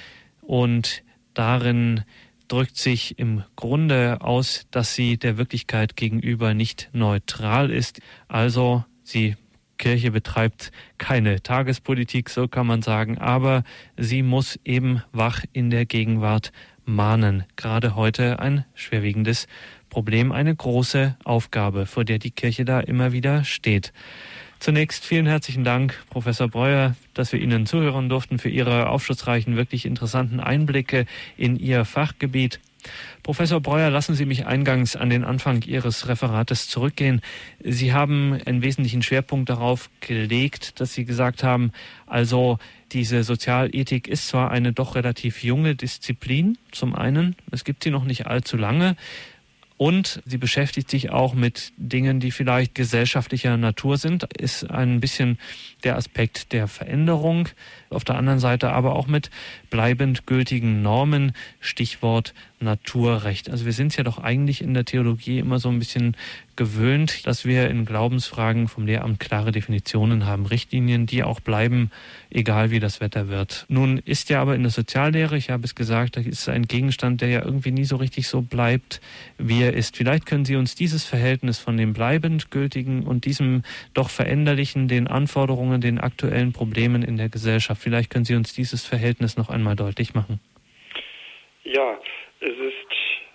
und 0.42 1.04
darin 1.32 2.02
drückt 2.48 2.76
sich 2.76 3.20
im 3.20 3.44
Grunde 3.54 4.20
aus, 4.20 4.66
dass 4.72 4.96
sie 4.96 5.16
der 5.16 5.38
Wirklichkeit 5.38 5.94
gegenüber 5.94 6.54
nicht 6.54 6.88
neutral 6.92 7.70
ist. 7.70 8.00
Also 8.26 8.84
sie 9.04 9.36
Kirche 9.76 10.10
betreibt 10.10 10.72
keine 10.98 11.40
Tagespolitik, 11.40 12.30
so 12.30 12.48
kann 12.48 12.66
man 12.66 12.82
sagen, 12.82 13.16
aber 13.18 13.62
sie 13.96 14.24
muss 14.24 14.58
eben 14.64 15.04
wach 15.12 15.44
in 15.52 15.70
der 15.70 15.86
Gegenwart 15.86 16.50
mahnen. 16.84 17.44
Gerade 17.54 17.94
heute 17.94 18.40
ein 18.40 18.64
schwerwiegendes 18.74 19.46
Problem, 19.88 20.32
eine 20.32 20.54
große 20.54 21.16
Aufgabe, 21.24 21.86
vor 21.86 22.04
der 22.04 22.18
die 22.18 22.30
Kirche 22.30 22.64
da 22.64 22.80
immer 22.80 23.12
wieder 23.12 23.44
steht. 23.44 23.92
Zunächst 24.58 25.04
vielen 25.04 25.26
herzlichen 25.26 25.62
Dank, 25.62 26.02
Professor 26.10 26.48
Breuer, 26.48 26.96
dass 27.14 27.32
wir 27.32 27.40
Ihnen 27.40 27.66
zuhören 27.66 28.08
durften 28.08 28.38
für 28.38 28.48
Ihre 28.48 28.88
aufschlussreichen, 28.88 29.56
wirklich 29.56 29.86
interessanten 29.86 30.40
Einblicke 30.40 31.06
in 31.36 31.56
Ihr 31.56 31.84
Fachgebiet. 31.84 32.58
Professor 33.22 33.60
Breuer, 33.60 33.90
lassen 33.90 34.14
Sie 34.14 34.24
mich 34.24 34.46
eingangs 34.46 34.96
an 34.96 35.10
den 35.10 35.24
Anfang 35.24 35.62
Ihres 35.62 36.08
Referates 36.08 36.68
zurückgehen. 36.68 37.20
Sie 37.62 37.92
haben 37.92 38.38
einen 38.46 38.62
wesentlichen 38.62 39.02
Schwerpunkt 39.02 39.48
darauf 39.48 39.90
gelegt, 40.00 40.80
dass 40.80 40.94
Sie 40.94 41.04
gesagt 41.04 41.42
haben, 41.42 41.72
also 42.06 42.58
diese 42.92 43.22
Sozialethik 43.22 44.08
ist 44.08 44.28
zwar 44.28 44.50
eine 44.50 44.72
doch 44.72 44.94
relativ 44.94 45.44
junge 45.44 45.74
Disziplin, 45.74 46.56
zum 46.72 46.94
einen, 46.94 47.36
es 47.50 47.64
gibt 47.64 47.84
sie 47.84 47.90
noch 47.90 48.04
nicht 48.04 48.26
allzu 48.26 48.56
lange, 48.56 48.96
und 49.78 50.20
sie 50.26 50.38
beschäftigt 50.38 50.90
sich 50.90 51.10
auch 51.10 51.34
mit 51.34 51.72
Dingen, 51.76 52.18
die 52.18 52.32
vielleicht 52.32 52.74
gesellschaftlicher 52.74 53.56
Natur 53.56 53.96
sind, 53.96 54.24
ist 54.34 54.68
ein 54.68 54.98
bisschen 54.98 55.38
der 55.84 55.96
Aspekt 55.96 56.52
der 56.52 56.66
Veränderung. 56.66 57.48
Auf 57.88 58.02
der 58.02 58.16
anderen 58.16 58.40
Seite 58.40 58.72
aber 58.72 58.96
auch 58.96 59.06
mit 59.06 59.30
bleibend 59.70 60.26
gültigen 60.26 60.82
Normen, 60.82 61.32
Stichwort 61.60 62.34
Naturrecht. 62.58 63.50
Also 63.50 63.66
wir 63.66 63.72
sind 63.72 63.96
ja 63.96 64.02
doch 64.02 64.18
eigentlich 64.18 64.62
in 64.62 64.74
der 64.74 64.84
Theologie 64.84 65.38
immer 65.38 65.60
so 65.60 65.68
ein 65.68 65.78
bisschen 65.78 66.16
gewöhnt, 66.58 67.26
dass 67.26 67.44
wir 67.44 67.70
in 67.70 67.86
Glaubensfragen 67.86 68.66
vom 68.66 68.84
Lehramt 68.84 69.20
klare 69.20 69.52
Definitionen 69.52 70.26
haben, 70.26 70.44
Richtlinien, 70.44 71.06
die 71.06 71.22
auch 71.22 71.38
bleiben, 71.38 71.92
egal 72.30 72.72
wie 72.72 72.80
das 72.80 73.00
Wetter 73.00 73.28
wird. 73.28 73.64
Nun 73.68 73.98
ist 74.04 74.28
ja 74.28 74.42
aber 74.42 74.56
in 74.56 74.62
der 74.62 74.72
Soziallehre, 74.72 75.36
ich 75.36 75.50
habe 75.50 75.64
es 75.64 75.76
gesagt, 75.76 76.16
da 76.16 76.20
ist 76.20 76.48
ein 76.48 76.64
Gegenstand, 76.64 77.20
der 77.20 77.28
ja 77.28 77.44
irgendwie 77.44 77.70
nie 77.70 77.84
so 77.84 77.94
richtig 77.94 78.26
so 78.26 78.42
bleibt, 78.42 79.00
wie 79.38 79.62
er 79.62 79.72
ist. 79.72 79.96
Vielleicht 79.96 80.26
können 80.26 80.44
Sie 80.44 80.56
uns 80.56 80.74
dieses 80.74 81.04
Verhältnis 81.04 81.60
von 81.60 81.76
dem 81.76 81.92
bleibend 81.92 82.50
gültigen 82.50 83.04
und 83.04 83.24
diesem 83.24 83.62
doch 83.94 84.10
veränderlichen, 84.10 84.88
den 84.88 85.06
Anforderungen, 85.06 85.80
den 85.80 86.00
aktuellen 86.00 86.52
Problemen 86.52 87.04
in 87.04 87.16
der 87.16 87.28
Gesellschaft, 87.28 87.80
vielleicht 87.80 88.10
können 88.10 88.24
Sie 88.24 88.34
uns 88.34 88.52
dieses 88.52 88.84
Verhältnis 88.84 89.36
noch 89.36 89.48
einmal 89.48 89.76
deutlich 89.76 90.14
machen. 90.14 90.40
Ja, 91.62 91.98
es 92.40 92.50
ist 92.50 93.27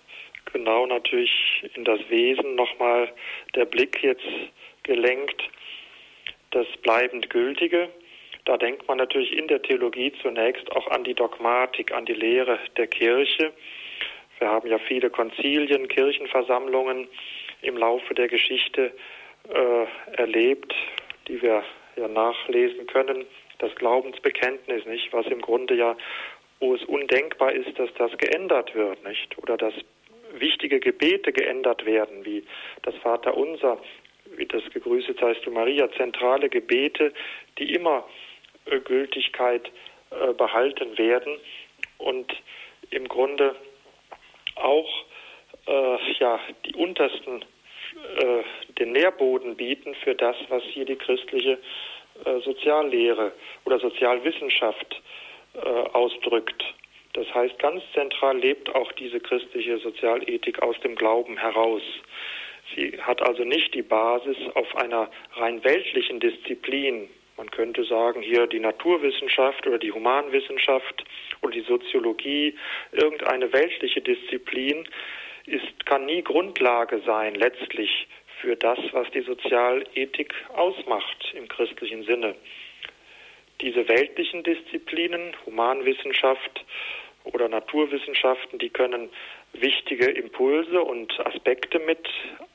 genau 0.54 0.86
natürlich 0.86 1.64
in 1.76 1.84
das 1.84 1.99
Wesen 2.10 2.56
nochmal 2.56 3.12
der 3.56 3.66
Blick 3.66 4.01
jetzt 4.01 4.24
gelenkt, 4.84 5.43
das 6.51 6.68
bleibend 6.82 7.30
Gültige. 7.30 7.89
Da 8.45 8.58
denkt 8.58 8.88
man 8.88 8.97
natürlich 8.97 9.36
in 9.38 9.47
der 9.47 9.62
Theologie 9.62 10.14
zunächst 10.22 10.72
auch 10.74 10.88
an 10.88 11.04
die 11.04 11.14
Dogmatik, 11.14 11.93
an 11.93 12.06
die 12.06 12.14
Lehre 12.14 12.60
der 12.78 12.88
Kirche. 12.88 13.51
Wir 14.39 14.49
haben 14.49 14.70
ja 14.70 14.78
viele 14.80 15.10
Konzilien, 15.10 15.88
Kirchenversammlungen 15.88 17.08
im 17.62 17.78
Laufe 17.78 18.14
der 18.14 18.28
Geschichte 18.28 18.91
äh, 19.49 20.18
erlebt, 20.18 20.74
die 21.28 21.41
wir 21.41 21.64
ja 21.95 22.08
nachlesen 22.08 22.88
können. 22.88 23.26
Das 23.60 23.74
Glaubensbekenntnis, 23.76 24.86
nicht, 24.86 25.14
was 25.14 25.26
im 25.28 25.41
Grunde 25.41 25.76
ja 25.76 25.95
wo 26.64 26.74
es 26.74 26.84
undenkbar 26.86 27.51
ist, 27.51 27.78
dass 27.78 27.89
das 27.95 28.18
geändert 28.18 28.74
wird, 28.74 29.04
nicht? 29.04 29.38
Oder 29.38 29.58
dass 29.58 29.74
wichtige 30.34 30.79
Gebete 30.79 31.31
geändert 31.31 31.86
werden, 31.86 32.25
wie 32.25 32.43
das 32.81 32.95
Vaterunser, 32.97 33.79
wie 34.36 34.45
das 34.45 34.63
Gegrüßet 34.71 35.19
seist 35.19 35.45
du 35.45 35.51
Maria, 35.51 35.91
zentrale 35.93 36.49
Gebete, 36.49 37.13
die 37.57 37.73
immer 37.73 38.05
äh, 38.65 38.79
Gültigkeit 38.79 39.71
äh, 40.09 40.34
behalten 40.34 40.97
werden 40.97 41.38
und 41.97 42.34
im 42.89 43.07
Grunde 43.07 43.55
auch 44.55 45.05
äh, 45.67 46.13
ja, 46.19 46.39
die 46.65 46.75
untersten 46.75 47.43
äh, 48.17 48.43
den 48.79 48.91
Nährboden 48.91 49.55
bieten 49.55 49.95
für 49.95 50.15
das, 50.15 50.36
was 50.49 50.63
hier 50.63 50.86
die 50.86 50.95
christliche 50.95 51.57
Soziallehre 52.45 53.31
oder 53.65 53.79
Sozialwissenschaft 53.79 55.01
ausdrückt. 55.93 56.63
Das 57.14 57.32
heißt, 57.34 57.59
ganz 57.59 57.84
zentral 57.93 58.38
lebt 58.38 58.74
auch 58.74 58.91
diese 58.93 59.20
christliche 59.20 59.78
Sozialethik 59.78 60.61
aus 60.64 60.80
dem 60.80 60.95
Glauben 60.95 61.38
heraus. 61.38 61.84
Sie 62.76 62.99
hat 63.01 63.22
also 63.22 63.43
nicht 63.43 63.76
die 63.76 63.84
Basis 63.84 64.38
auf 64.55 64.76
einer 64.76 65.11
rein 65.34 65.64
weltlichen 65.64 66.20
Disziplin. 66.20 67.07
Man 67.38 67.51
könnte 67.51 67.84
sagen, 67.84 68.22
hier 68.22 68.47
die 68.47 68.59
Naturwissenschaft 68.59 69.68
oder 69.68 69.78
die 69.78 69.91
Humanwissenschaft 69.91 71.03
oder 71.41 71.51
die 71.51 71.61
Soziologie, 71.61 72.55
irgendeine 72.91 73.53
weltliche 73.53 74.01
Disziplin 74.01 74.88
ist, 75.45 75.86
kann 75.86 76.05
nie 76.05 76.24
Grundlage 76.24 76.99
sein, 77.05 77.36
letztlich 77.36 78.07
für 78.41 78.55
das, 78.55 78.80
was 78.91 79.09
die 79.11 79.22
Sozialethik 79.22 80.34
ausmacht 80.55 81.34
im 81.36 81.47
christlichen 81.47 82.03
Sinne 82.03 82.36
diese 83.64 83.88
weltlichen 83.88 84.43
Disziplinen, 84.43 85.34
Humanwissenschaft 85.45 86.66
oder 87.24 87.47
Naturwissenschaften, 87.47 88.59
die 88.59 88.69
können 88.69 89.09
wichtige 89.53 90.05
Impulse 90.05 90.82
und 90.82 91.17
Aspekte 91.26 91.80
mit 91.80 92.07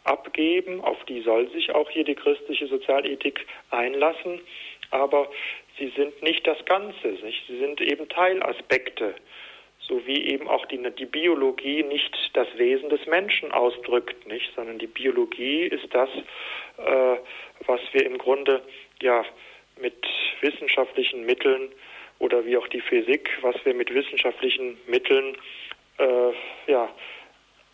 abgeben. 0.05 0.81
Auf 0.81 1.03
die 1.05 1.23
soll 1.23 1.49
sich 1.51 1.75
auch 1.75 1.89
hier 1.91 2.05
die 2.05 2.15
christliche 2.15 2.67
Sozialethik 2.67 3.47
einlassen. 3.71 4.41
Aber 4.91 5.29
sie 5.79 5.93
sind 5.97 6.23
nicht 6.23 6.47
das 6.47 6.63
Ganze. 6.65 7.09
Nicht? 7.09 7.47
Sie 7.47 7.59
sind 7.59 7.81
eben 7.81 8.09
Teilaspekte. 8.09 9.15
So 9.81 10.07
wie 10.07 10.27
eben 10.27 10.49
auch 10.49 10.67
die, 10.67 10.79
die 10.99 11.07
Biologie 11.07 11.83
nicht 11.83 12.15
das 12.35 12.49
Wesen 12.59 12.91
des 12.91 13.07
Menschen 13.07 13.53
ausdrückt, 13.53 14.27
nicht? 14.27 14.53
sondern 14.55 14.79
die 14.79 14.87
Biologie 14.87 15.63
ist 15.63 15.95
das, 15.95 16.11
äh, 16.77 17.17
was 17.67 17.81
wir 17.93 18.05
im 18.05 18.19
Grunde 18.19 18.63
ja 19.01 19.25
mit 19.81 20.07
wissenschaftlichen 20.41 21.25
Mitteln 21.25 21.71
oder 22.19 22.45
wie 22.45 22.57
auch 22.57 22.69
die 22.69 22.81
Physik, 22.81 23.31
was 23.43 23.57
wir 23.65 23.75
mit 23.75 23.93
wissenschaftlichen 23.93 24.79
Mitteln 24.87 25.37
äh, 25.99 26.33
ja, 26.71 26.89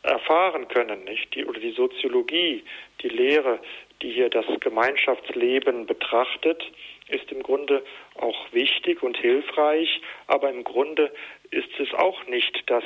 erfahren 0.02 0.68
können, 0.68 1.04
nicht? 1.04 1.34
Die, 1.34 1.44
oder 1.44 1.60
die 1.60 1.72
Soziologie, 1.72 2.62
die 3.02 3.08
Lehre, 3.08 3.58
die 4.02 4.12
hier 4.12 4.28
das 4.28 4.44
Gemeinschaftsleben 4.60 5.86
betrachtet, 5.86 6.62
ist 7.08 7.30
im 7.30 7.42
Grunde 7.42 7.82
auch 8.16 8.52
wichtig 8.52 9.02
und 9.02 9.16
hilfreich, 9.16 10.00
aber 10.26 10.50
im 10.50 10.64
Grunde 10.64 11.12
ist 11.50 11.68
es 11.78 11.92
auch 11.94 12.26
nicht 12.26 12.62
das 12.66 12.84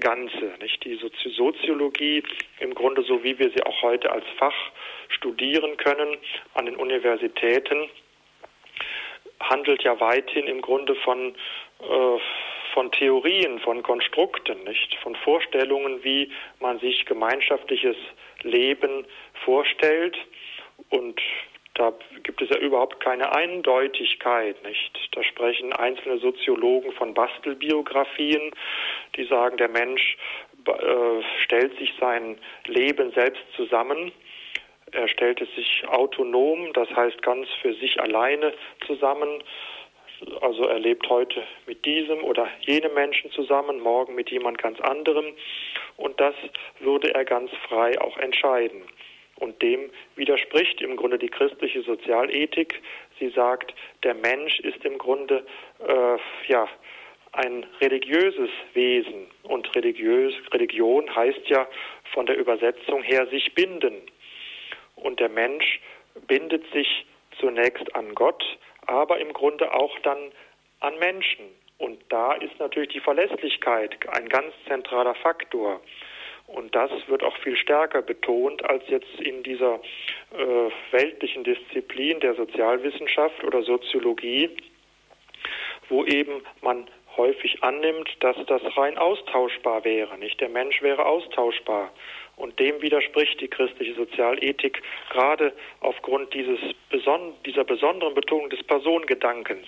Ganze, 0.00 0.54
nicht 0.60 0.84
die 0.84 0.96
Soziologie 0.96 2.22
im 2.58 2.74
Grunde 2.74 3.02
so 3.02 3.22
wie 3.22 3.38
wir 3.38 3.50
sie 3.50 3.62
auch 3.62 3.82
heute 3.82 4.10
als 4.10 4.24
Fach 4.38 4.70
studieren 5.08 5.76
können 5.76 6.16
an 6.54 6.66
den 6.66 6.76
Universitäten 6.76 7.88
handelt 9.40 9.82
ja 9.82 9.98
weithin 10.00 10.46
im 10.46 10.60
Grunde 10.60 10.94
von 10.96 11.34
äh, 11.80 12.18
von 12.72 12.92
Theorien, 12.92 13.58
von 13.58 13.82
Konstrukten, 13.82 14.62
nicht 14.62 14.94
von 15.02 15.16
Vorstellungen, 15.16 16.04
wie 16.04 16.30
man 16.60 16.78
sich 16.78 17.04
gemeinschaftliches 17.04 17.96
Leben 18.42 19.06
vorstellt 19.44 20.16
und 20.88 21.20
da 21.74 21.92
gibt 22.24 22.42
es 22.42 22.50
ja 22.50 22.58
überhaupt 22.58 23.00
keine 23.00 23.32
Eindeutigkeit, 23.32 24.62
nicht? 24.64 25.08
Da 25.12 25.22
sprechen 25.22 25.72
einzelne 25.72 26.18
Soziologen 26.18 26.92
von 26.92 27.14
Bastelbiografien, 27.14 28.50
die 29.16 29.24
sagen, 29.24 29.56
der 29.56 29.68
Mensch 29.68 30.18
äh, 30.66 31.22
stellt 31.44 31.78
sich 31.78 31.92
sein 31.98 32.38
Leben 32.66 33.12
selbst 33.12 33.42
zusammen. 33.56 34.12
Er 34.92 35.08
stellt 35.08 35.40
es 35.40 35.54
sich 35.54 35.84
autonom, 35.86 36.72
das 36.72 36.90
heißt 36.90 37.22
ganz 37.22 37.48
für 37.62 37.74
sich 37.74 38.00
alleine 38.00 38.52
zusammen. 38.86 39.42
Also 40.40 40.64
er 40.66 40.78
lebt 40.78 41.08
heute 41.08 41.42
mit 41.66 41.84
diesem 41.84 42.22
oder 42.24 42.48
jenem 42.60 42.92
Menschen 42.94 43.30
zusammen, 43.30 43.80
morgen 43.80 44.14
mit 44.14 44.30
jemand 44.30 44.58
ganz 44.58 44.80
anderem. 44.80 45.26
Und 45.96 46.20
das 46.20 46.34
würde 46.80 47.14
er 47.14 47.24
ganz 47.24 47.50
frei 47.68 48.00
auch 48.00 48.18
entscheiden. 48.18 48.82
Und 49.36 49.62
dem 49.62 49.90
widerspricht 50.16 50.82
im 50.82 50.96
Grunde 50.96 51.18
die 51.18 51.30
christliche 51.30 51.82
Sozialethik. 51.82 52.82
Sie 53.18 53.30
sagt, 53.30 53.74
der 54.02 54.14
Mensch 54.14 54.60
ist 54.60 54.84
im 54.84 54.98
Grunde 54.98 55.46
äh, 55.86 56.16
ja 56.48 56.68
ein 57.32 57.64
religiöses 57.80 58.50
Wesen 58.74 59.26
und 59.44 59.74
religiös, 59.74 60.34
Religion 60.52 61.14
heißt 61.14 61.48
ja 61.48 61.66
von 62.12 62.26
der 62.26 62.36
Übersetzung 62.36 63.02
her 63.02 63.26
sich 63.28 63.54
binden. 63.54 64.02
Und 65.00 65.20
der 65.20 65.28
Mensch 65.28 65.80
bindet 66.26 66.64
sich 66.72 67.06
zunächst 67.38 67.94
an 67.94 68.14
Gott, 68.14 68.44
aber 68.86 69.18
im 69.18 69.32
Grunde 69.32 69.72
auch 69.72 69.98
dann 70.00 70.18
an 70.80 70.98
Menschen. 70.98 71.46
Und 71.78 72.00
da 72.10 72.34
ist 72.34 72.58
natürlich 72.58 72.90
die 72.90 73.00
Verlässlichkeit 73.00 73.96
ein 74.08 74.28
ganz 74.28 74.52
zentraler 74.66 75.14
Faktor. 75.14 75.80
Und 76.46 76.74
das 76.74 76.90
wird 77.06 77.22
auch 77.22 77.36
viel 77.38 77.56
stärker 77.56 78.02
betont 78.02 78.64
als 78.68 78.82
jetzt 78.88 79.20
in 79.20 79.42
dieser 79.42 79.76
äh, 80.32 80.70
weltlichen 80.90 81.44
Disziplin 81.44 82.18
der 82.20 82.34
Sozialwissenschaft 82.34 83.44
oder 83.44 83.62
Soziologie, 83.62 84.50
wo 85.88 86.04
eben 86.04 86.42
man 86.60 86.88
häufig 87.16 87.62
annimmt, 87.62 88.10
dass 88.20 88.36
das 88.46 88.62
rein 88.76 88.98
austauschbar 88.98 89.84
wäre. 89.84 90.18
Nicht 90.18 90.40
der 90.40 90.48
Mensch 90.48 90.82
wäre 90.82 91.06
austauschbar. 91.06 91.92
Und 92.40 92.58
dem 92.58 92.80
widerspricht 92.80 93.38
die 93.42 93.48
christliche 93.48 93.94
Sozialethik 93.94 94.82
gerade 95.10 95.52
aufgrund 95.80 96.32
dieses 96.32 96.58
beson 96.88 97.34
dieser 97.44 97.64
besonderen 97.64 98.14
Betonung 98.14 98.48
des 98.48 98.62
Personengedankens. 98.62 99.66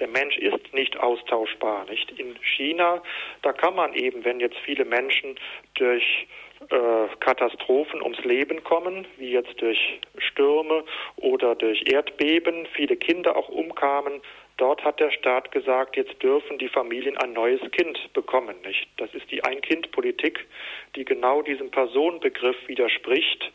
Der 0.00 0.08
Mensch 0.08 0.38
ist 0.38 0.72
nicht 0.72 0.96
austauschbar, 0.98 1.84
nicht? 1.90 2.10
In 2.18 2.34
China, 2.40 3.02
da 3.42 3.52
kann 3.52 3.74
man 3.74 3.92
eben, 3.92 4.24
wenn 4.24 4.40
jetzt 4.40 4.56
viele 4.64 4.86
Menschen 4.86 5.38
durch 5.74 6.26
äh, 6.70 7.08
Katastrophen 7.20 8.00
ums 8.00 8.24
Leben 8.24 8.64
kommen, 8.64 9.06
wie 9.18 9.32
jetzt 9.32 9.60
durch 9.60 10.00
Stürme 10.16 10.84
oder 11.16 11.54
durch 11.54 11.82
Erdbeben, 11.86 12.66
viele 12.74 12.96
Kinder 12.96 13.36
auch 13.36 13.50
umkamen, 13.50 14.22
Dort 14.56 14.82
hat 14.84 15.00
der 15.00 15.10
Staat 15.10 15.52
gesagt, 15.52 15.96
jetzt 15.96 16.22
dürfen 16.22 16.58
die 16.58 16.68
Familien 16.68 17.16
ein 17.18 17.34
neues 17.34 17.60
Kind 17.72 18.12
bekommen, 18.14 18.56
nicht? 18.64 18.88
Das 18.96 19.12
ist 19.14 19.30
die 19.30 19.44
Ein-Kind-Politik, 19.44 20.46
die 20.94 21.04
genau 21.04 21.42
diesem 21.42 21.70
Personenbegriff 21.70 22.56
widerspricht. 22.66 23.52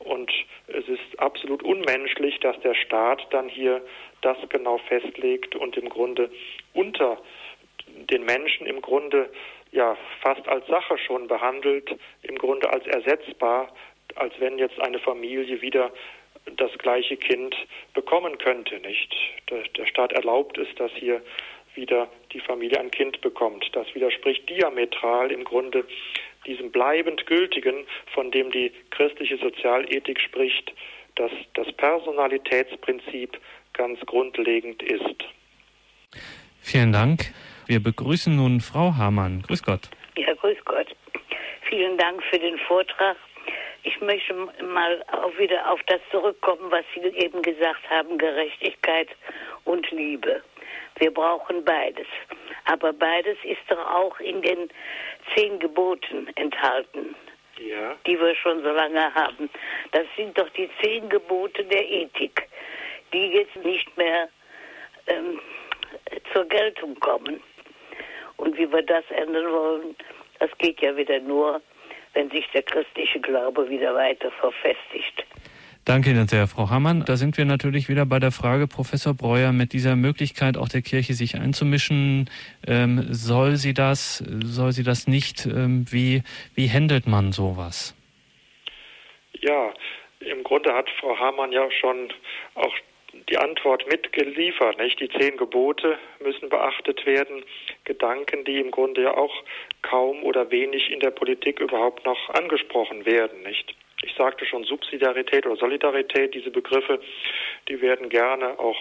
Und 0.00 0.32
es 0.66 0.88
ist 0.88 1.18
absolut 1.18 1.62
unmenschlich, 1.62 2.40
dass 2.40 2.58
der 2.60 2.74
Staat 2.74 3.26
dann 3.30 3.48
hier 3.48 3.82
das 4.22 4.36
genau 4.48 4.78
festlegt 4.78 5.54
und 5.54 5.76
im 5.76 5.88
Grunde 5.88 6.30
unter 6.72 7.18
den 8.10 8.24
Menschen 8.24 8.66
im 8.66 8.80
Grunde 8.80 9.30
ja 9.72 9.96
fast 10.20 10.46
als 10.48 10.66
Sache 10.66 10.98
schon 10.98 11.28
behandelt, 11.28 11.96
im 12.22 12.36
Grunde 12.36 12.72
als 12.72 12.86
ersetzbar, 12.86 13.72
als 14.16 14.32
wenn 14.40 14.58
jetzt 14.58 14.80
eine 14.80 14.98
Familie 14.98 15.60
wieder 15.60 15.92
das 16.56 16.70
gleiche 16.78 17.16
Kind 17.16 17.54
bekommen 17.94 18.38
könnte, 18.38 18.78
nicht? 18.80 19.14
Der, 19.50 19.62
der 19.76 19.86
Staat 19.86 20.12
erlaubt 20.12 20.58
es, 20.58 20.68
dass 20.76 20.90
hier 20.92 21.22
wieder 21.74 22.08
die 22.32 22.40
Familie 22.40 22.80
ein 22.80 22.90
Kind 22.90 23.20
bekommt. 23.20 23.70
Das 23.72 23.86
widerspricht 23.94 24.48
diametral 24.48 25.30
im 25.30 25.44
Grunde 25.44 25.84
diesem 26.46 26.70
bleibend 26.70 27.26
Gültigen, 27.26 27.86
von 28.14 28.30
dem 28.30 28.50
die 28.50 28.72
christliche 28.90 29.36
Sozialethik 29.38 30.20
spricht, 30.20 30.72
dass 31.16 31.30
das 31.54 31.70
Personalitätsprinzip 31.72 33.38
ganz 33.72 34.00
grundlegend 34.00 34.82
ist. 34.82 35.24
Vielen 36.60 36.92
Dank. 36.92 37.32
Wir 37.66 37.82
begrüßen 37.82 38.34
nun 38.34 38.60
Frau 38.60 38.94
Hamann. 38.96 39.42
Grüß 39.42 39.62
Gott. 39.62 39.90
Ja, 40.16 40.34
grüß 40.34 40.58
Gott. 40.64 40.88
Vielen 41.68 41.96
Dank 41.98 42.22
für 42.24 42.38
den 42.38 42.58
Vortrag 42.58 43.16
ich 43.82 44.00
möchte 44.00 44.34
mal 44.34 45.04
auch 45.12 45.36
wieder 45.38 45.70
auf 45.70 45.80
das 45.86 46.00
zurückkommen, 46.10 46.70
was 46.70 46.84
Sie 46.94 47.00
eben 47.00 47.42
gesagt 47.42 47.88
haben, 47.88 48.18
Gerechtigkeit 48.18 49.08
und 49.64 49.90
Liebe. 49.90 50.42
Wir 50.98 51.12
brauchen 51.12 51.64
beides. 51.64 52.06
Aber 52.66 52.92
beides 52.92 53.38
ist 53.44 53.60
doch 53.68 53.78
auch 53.78 54.18
in 54.20 54.42
den 54.42 54.68
zehn 55.34 55.58
Geboten 55.58 56.28
enthalten, 56.34 57.14
ja. 57.58 57.96
die 58.06 58.20
wir 58.20 58.34
schon 58.34 58.62
so 58.62 58.70
lange 58.70 59.12
haben. 59.14 59.48
Das 59.92 60.04
sind 60.16 60.36
doch 60.38 60.48
die 60.50 60.68
zehn 60.82 61.08
Gebote 61.08 61.64
der 61.64 61.88
Ethik, 61.88 62.48
die 63.12 63.28
jetzt 63.28 63.56
nicht 63.64 63.96
mehr 63.96 64.28
ähm, 65.06 65.40
zur 66.32 66.44
Geltung 66.44 66.98
kommen. 67.00 67.42
Und 68.36 68.56
wie 68.56 68.70
wir 68.70 68.82
das 68.82 69.04
ändern 69.10 69.52
wollen, 69.52 69.96
das 70.38 70.50
geht 70.58 70.80
ja 70.80 70.96
wieder 70.96 71.18
nur 71.20 71.60
wenn 72.14 72.30
sich 72.30 72.46
der 72.52 72.62
christliche 72.62 73.20
Glaube 73.20 73.68
wieder 73.68 73.94
weiter 73.94 74.30
verfestigt. 74.32 75.24
Danke 75.86 76.10
Ihnen 76.10 76.28
sehr, 76.28 76.46
Frau 76.46 76.68
Hammann. 76.68 77.04
Da 77.06 77.16
sind 77.16 77.38
wir 77.38 77.46
natürlich 77.46 77.88
wieder 77.88 78.04
bei 78.04 78.18
der 78.18 78.32
Frage, 78.32 78.68
Professor 78.68 79.14
Breuer, 79.14 79.52
mit 79.52 79.72
dieser 79.72 79.96
Möglichkeit 79.96 80.58
auch 80.58 80.68
der 80.68 80.82
Kirche 80.82 81.14
sich 81.14 81.36
einzumischen. 81.36 82.28
Ähm, 82.66 83.06
soll 83.10 83.56
sie 83.56 83.72
das, 83.72 84.18
soll 84.18 84.72
sie 84.72 84.84
das 84.84 85.06
nicht? 85.06 85.46
Ähm, 85.46 85.86
wie, 85.90 86.22
wie 86.54 86.68
handelt 86.68 87.06
man 87.06 87.32
sowas? 87.32 87.96
Ja, 89.40 89.72
im 90.20 90.42
Grunde 90.44 90.74
hat 90.74 90.88
Frau 91.00 91.18
Hamann 91.18 91.50
ja 91.50 91.70
schon 91.70 92.12
auch 92.54 92.74
die 93.30 93.38
Antwort 93.38 93.86
mitgeliefert. 93.90 94.78
Nicht? 94.78 95.00
Die 95.00 95.08
zehn 95.08 95.36
Gebote 95.36 95.98
müssen 96.22 96.48
beachtet 96.50 97.06
werden. 97.06 97.42
Gedanken, 97.84 98.44
die 98.44 98.58
im 98.58 98.70
Grunde 98.70 99.02
ja 99.02 99.16
auch 99.16 99.34
kaum 99.82 100.22
oder 100.22 100.50
wenig 100.50 100.90
in 100.90 101.00
der 101.00 101.10
Politik 101.10 101.60
überhaupt 101.60 102.04
noch 102.04 102.30
angesprochen 102.30 103.06
werden. 103.06 103.42
Nicht? 103.42 103.74
Ich 104.02 104.14
sagte 104.14 104.46
schon 104.46 104.64
Subsidiarität 104.64 105.46
oder 105.46 105.56
Solidarität, 105.56 106.34
diese 106.34 106.50
Begriffe, 106.50 107.00
die 107.68 107.80
werden 107.80 108.08
gerne 108.08 108.58
auch 108.58 108.78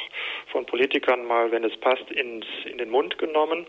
von 0.47 0.66
Politikern 0.66 1.26
mal, 1.26 1.52
wenn 1.52 1.64
es 1.64 1.76
passt, 1.78 2.10
ins, 2.12 2.45
in 2.66 2.78
den 2.78 2.89
Mund 2.89 3.18
genommen. 3.18 3.68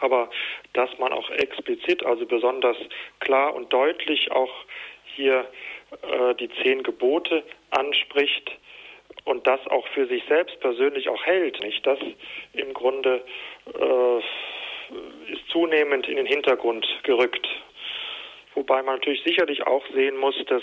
Aber 0.00 0.30
dass 0.72 0.90
man 0.98 1.12
auch 1.12 1.30
explizit, 1.30 2.04
also 2.04 2.26
besonders 2.26 2.76
klar 3.20 3.54
und 3.54 3.72
deutlich 3.72 4.30
auch 4.30 4.52
hier 5.14 5.46
äh, 6.02 6.34
die 6.36 6.48
zehn 6.62 6.82
Gebote 6.82 7.42
anspricht, 7.70 8.50
und 9.24 9.46
das 9.46 9.60
auch 9.68 9.86
für 9.88 10.06
sich 10.06 10.22
selbst 10.28 10.58
persönlich 10.60 11.08
auch 11.08 11.24
hält, 11.24 11.60
nicht? 11.60 11.86
Das 11.86 11.98
im 12.52 12.72
Grunde 12.72 13.22
äh, 13.66 14.22
ist 15.28 15.48
zunehmend 15.48 16.08
in 16.08 16.16
den 16.16 16.26
Hintergrund 16.26 16.86
gerückt. 17.02 17.46
Wobei 18.54 18.82
man 18.82 18.96
natürlich 18.96 19.22
sicherlich 19.24 19.66
auch 19.66 19.84
sehen 19.94 20.16
muss, 20.16 20.34
dass 20.46 20.62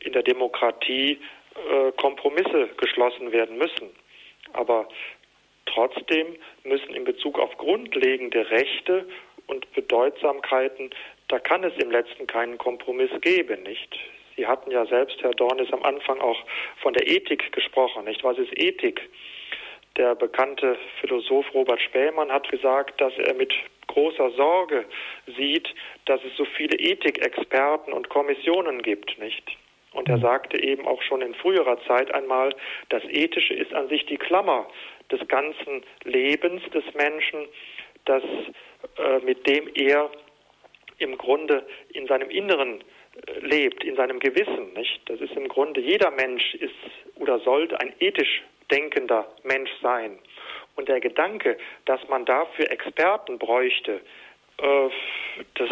in 0.00 0.12
der 0.12 0.22
Demokratie 0.22 1.18
äh, 1.54 1.92
Kompromisse 1.92 2.68
geschlossen 2.76 3.32
werden 3.32 3.56
müssen. 3.56 3.90
Aber 4.52 4.88
trotzdem 5.66 6.36
müssen 6.64 6.94
in 6.94 7.04
Bezug 7.04 7.38
auf 7.38 7.56
grundlegende 7.56 8.50
Rechte 8.50 9.06
und 9.46 9.70
Bedeutsamkeiten, 9.74 10.90
da 11.28 11.38
kann 11.38 11.64
es 11.64 11.72
im 11.82 11.90
letzten 11.90 12.26
keinen 12.26 12.58
Kompromiss 12.58 13.10
geben, 13.20 13.62
nicht? 13.62 13.98
Sie 14.36 14.46
hatten 14.46 14.70
ja 14.70 14.84
selbst, 14.86 15.22
Herr 15.22 15.30
Dornis, 15.30 15.72
am 15.72 15.82
Anfang 15.84 16.20
auch 16.20 16.38
von 16.82 16.92
der 16.92 17.06
Ethik 17.06 17.52
gesprochen, 17.52 18.04
nicht? 18.04 18.24
Was 18.24 18.38
ist 18.38 18.58
Ethik? 18.58 19.00
Der 19.96 20.14
bekannte 20.16 20.76
Philosoph 21.00 21.54
Robert 21.54 21.80
Spähmann 21.80 22.32
hat 22.32 22.48
gesagt, 22.48 23.00
dass 23.00 23.12
er 23.18 23.34
mit 23.34 23.52
großer 23.86 24.30
Sorge 24.32 24.84
sieht, 25.36 25.68
dass 26.06 26.20
es 26.24 26.36
so 26.36 26.44
viele 26.44 26.76
Ethikexperten 26.76 27.92
und 27.92 28.08
Kommissionen 28.08 28.82
gibt, 28.82 29.16
nicht? 29.18 29.56
Und 29.92 30.08
er 30.08 30.18
sagte 30.18 30.60
eben 30.60 30.88
auch 30.88 31.00
schon 31.02 31.22
in 31.22 31.34
früherer 31.34 31.78
Zeit 31.86 32.12
einmal, 32.12 32.52
das 32.88 33.04
Ethische 33.04 33.54
ist 33.54 33.72
an 33.72 33.88
sich 33.88 34.04
die 34.06 34.16
Klammer 34.16 34.66
des 35.12 35.26
ganzen 35.28 35.84
Lebens 36.02 36.62
des 36.70 36.82
Menschen, 36.94 37.46
das, 38.04 38.22
äh, 38.98 39.18
mit 39.24 39.46
dem 39.46 39.70
er 39.74 40.10
im 40.98 41.16
Grunde 41.16 41.64
in 41.92 42.08
seinem 42.08 42.30
Inneren 42.30 42.82
lebt, 43.40 43.84
in 43.84 43.96
seinem 43.96 44.18
Gewissen. 44.18 44.72
Nicht? 44.74 45.00
Das 45.06 45.20
ist 45.20 45.32
im 45.32 45.48
Grunde, 45.48 45.80
jeder 45.80 46.10
Mensch 46.10 46.54
ist 46.54 46.74
oder 47.16 47.38
sollte 47.40 47.78
ein 47.80 47.92
ethisch 48.00 48.42
denkender 48.70 49.26
Mensch 49.42 49.70
sein. 49.82 50.18
Und 50.76 50.88
der 50.88 51.00
Gedanke, 51.00 51.56
dass 51.84 52.00
man 52.08 52.24
dafür 52.24 52.70
Experten 52.70 53.38
bräuchte, 53.38 54.00
äh, 54.58 54.88
das, 55.54 55.70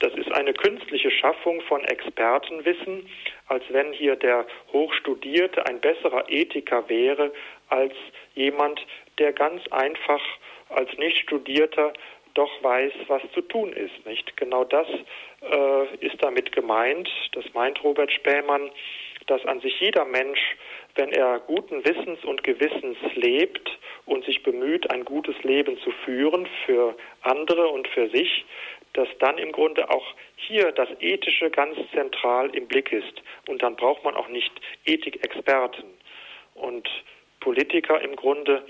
das 0.00 0.14
ist 0.14 0.32
eine 0.32 0.52
künstliche 0.52 1.10
Schaffung 1.10 1.60
von 1.62 1.82
Expertenwissen, 1.84 3.08
als 3.46 3.64
wenn 3.70 3.92
hier 3.92 4.16
der 4.16 4.46
Hochstudierte 4.72 5.66
ein 5.66 5.80
besserer 5.80 6.28
Ethiker 6.28 6.88
wäre 6.88 7.32
als 7.68 7.94
jemand, 8.34 8.84
der 9.18 9.32
ganz 9.32 9.66
einfach 9.68 10.22
als 10.68 10.90
Nichtstudierter 10.98 11.92
doch 12.34 12.50
weiß, 12.62 12.92
was 13.08 13.22
zu 13.34 13.42
tun 13.42 13.72
ist. 13.72 14.06
Nicht 14.06 14.36
genau 14.36 14.64
das 14.64 14.86
äh, 15.42 15.96
ist 15.96 16.22
damit 16.22 16.52
gemeint. 16.52 17.08
Das 17.32 17.44
meint 17.54 17.82
Robert 17.82 18.12
Spähmann, 18.12 18.70
dass 19.26 19.44
an 19.46 19.60
sich 19.60 19.78
jeder 19.80 20.04
Mensch, 20.04 20.40
wenn 20.94 21.10
er 21.12 21.40
guten 21.40 21.84
Wissens 21.84 22.24
und 22.24 22.42
Gewissens 22.42 22.98
lebt 23.14 23.78
und 24.06 24.24
sich 24.24 24.42
bemüht, 24.42 24.90
ein 24.90 25.04
gutes 25.04 25.40
Leben 25.42 25.78
zu 25.78 25.90
führen 26.04 26.46
für 26.66 26.96
andere 27.22 27.68
und 27.68 27.88
für 27.88 28.08
sich, 28.10 28.44
dass 28.92 29.08
dann 29.20 29.38
im 29.38 29.52
Grunde 29.52 29.88
auch 29.90 30.04
hier 30.36 30.70
das 30.72 30.88
Ethische 31.00 31.50
ganz 31.50 31.78
zentral 31.92 32.54
im 32.54 32.66
Blick 32.66 32.92
ist. 32.92 33.22
Und 33.48 33.62
dann 33.62 33.76
braucht 33.76 34.04
man 34.04 34.14
auch 34.14 34.28
nicht 34.28 34.52
Ethikexperten. 34.84 35.84
Und 36.54 36.88
Politiker 37.40 38.00
im 38.02 38.16
Grunde 38.16 38.64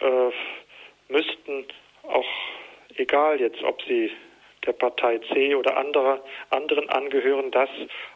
äh, 0.00 0.30
müssten 1.08 1.66
auch, 2.02 2.28
egal 2.96 3.40
jetzt, 3.40 3.62
ob 3.62 3.80
sie 3.82 4.10
der 4.66 4.72
Partei 4.72 5.18
C 5.32 5.54
oder 5.54 5.76
anderer, 5.76 6.22
anderen 6.50 6.88
angehören, 6.90 7.50
das 7.50 7.70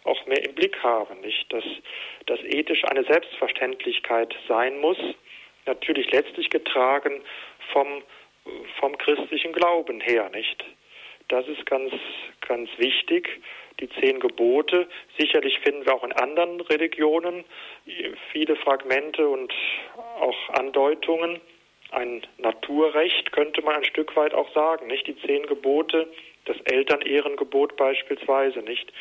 auch 0.04 0.26
mehr 0.26 0.44
im 0.44 0.54
Blick 0.54 0.82
haben, 0.82 1.20
nicht? 1.20 1.52
Dass 1.52 1.64
das 2.26 2.40
ethisch 2.40 2.84
eine 2.84 3.04
Selbstverständlichkeit 3.04 4.34
sein 4.48 4.78
muss, 4.80 4.98
natürlich 5.66 6.10
letztlich 6.12 6.50
getragen 6.50 7.22
vom, 7.72 8.02
vom 8.78 8.98
christlichen 8.98 9.52
Glauben 9.52 10.00
her, 10.00 10.28
nicht? 10.30 10.64
Das 11.28 11.46
ist 11.48 11.64
ganz, 11.66 11.92
ganz 12.46 12.68
wichtig. 12.76 13.28
Die 13.80 13.88
zehn 13.88 14.20
Gebote. 14.20 14.86
Sicherlich 15.18 15.58
finden 15.60 15.84
wir 15.84 15.94
auch 15.94 16.04
in 16.04 16.12
anderen 16.12 16.60
Religionen 16.60 17.44
viele 18.30 18.56
Fragmente 18.56 19.26
und 19.26 19.52
auch 20.20 20.48
Andeutungen. 20.50 21.40
Ein 21.90 22.22
Naturrecht 22.38 23.32
könnte 23.32 23.62
man 23.62 23.76
ein 23.76 23.84
Stück 23.84 24.14
weit 24.16 24.34
auch 24.34 24.52
sagen, 24.52 24.86
nicht? 24.86 25.06
Die 25.06 25.16
zehn 25.22 25.46
Gebote, 25.46 26.08
das 26.44 26.56
Elternehrengebot 26.64 27.76
beispielsweise, 27.76 28.60
nicht? 28.60 28.92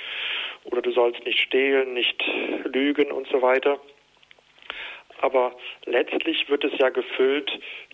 Oder 0.66 0.82
du 0.82 0.92
sollst 0.92 1.24
nicht 1.26 1.40
stehlen, 1.40 1.94
nicht 1.94 2.24
lügen 2.66 3.12
und 3.12 3.28
so 3.28 3.42
weiter. 3.42 3.80
Aber 5.22 5.56
letztlich 5.86 6.50
wird 6.50 6.64
es 6.64 6.78
ja 6.80 6.90
gefüllt 6.90 7.52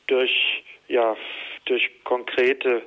durch, 0.07 0.63
ja, 0.87 1.15
durch 1.65 1.89
konkrete 2.03 2.83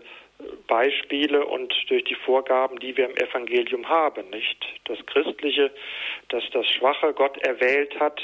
Beispiele 0.66 1.46
und 1.46 1.72
durch 1.88 2.04
die 2.04 2.14
Vorgaben, 2.14 2.78
die 2.80 2.96
wir 2.96 3.08
im 3.08 3.16
Evangelium 3.16 3.88
haben, 3.88 4.28
nicht? 4.30 4.58
Das 4.84 4.98
Christliche, 5.06 5.70
dass 6.28 6.42
das 6.52 6.66
Schwache 6.68 7.12
Gott 7.12 7.36
erwählt 7.38 7.98
hat, 8.00 8.20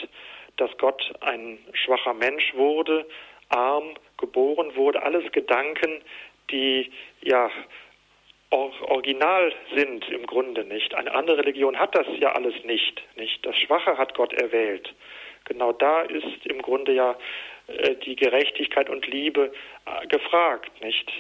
dass 0.57 0.77
Gott 0.79 1.13
ein 1.21 1.59
schwacher 1.73 2.15
Mensch 2.15 2.55
wurde, 2.55 3.07
arm 3.49 3.95
geboren 4.17 4.75
wurde, 4.75 5.03
alles 5.03 5.31
Gedanken, 5.33 6.03
die 6.51 6.91
ja 7.23 7.51
original 8.51 9.53
sind 9.75 10.09
im 10.09 10.27
Grunde 10.27 10.65
nicht. 10.65 10.95
Eine 10.95 11.13
andere 11.15 11.39
Religion 11.39 11.79
hat 11.79 11.95
das 11.95 12.07
ja 12.19 12.33
alles 12.33 12.55
nicht, 12.65 13.03
nicht. 13.17 13.45
Das 13.45 13.57
Schwache 13.57 13.99
hat 13.99 14.15
Gott 14.15 14.33
erwählt. 14.33 14.95
Genau 15.45 15.73
da 15.73 16.03
ist 16.03 16.47
im 16.47 16.63
Grunde 16.63 16.93
ja 16.93 17.17
äh, 17.67 17.95
die 17.97 18.17
Gerechtigkeit 18.17 18.89
und 18.89 19.07
Liebe 19.07 19.53
äh, 19.87 20.07
gefragt, 20.07 20.71
nicht? 20.83 21.11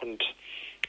Und 0.00 0.24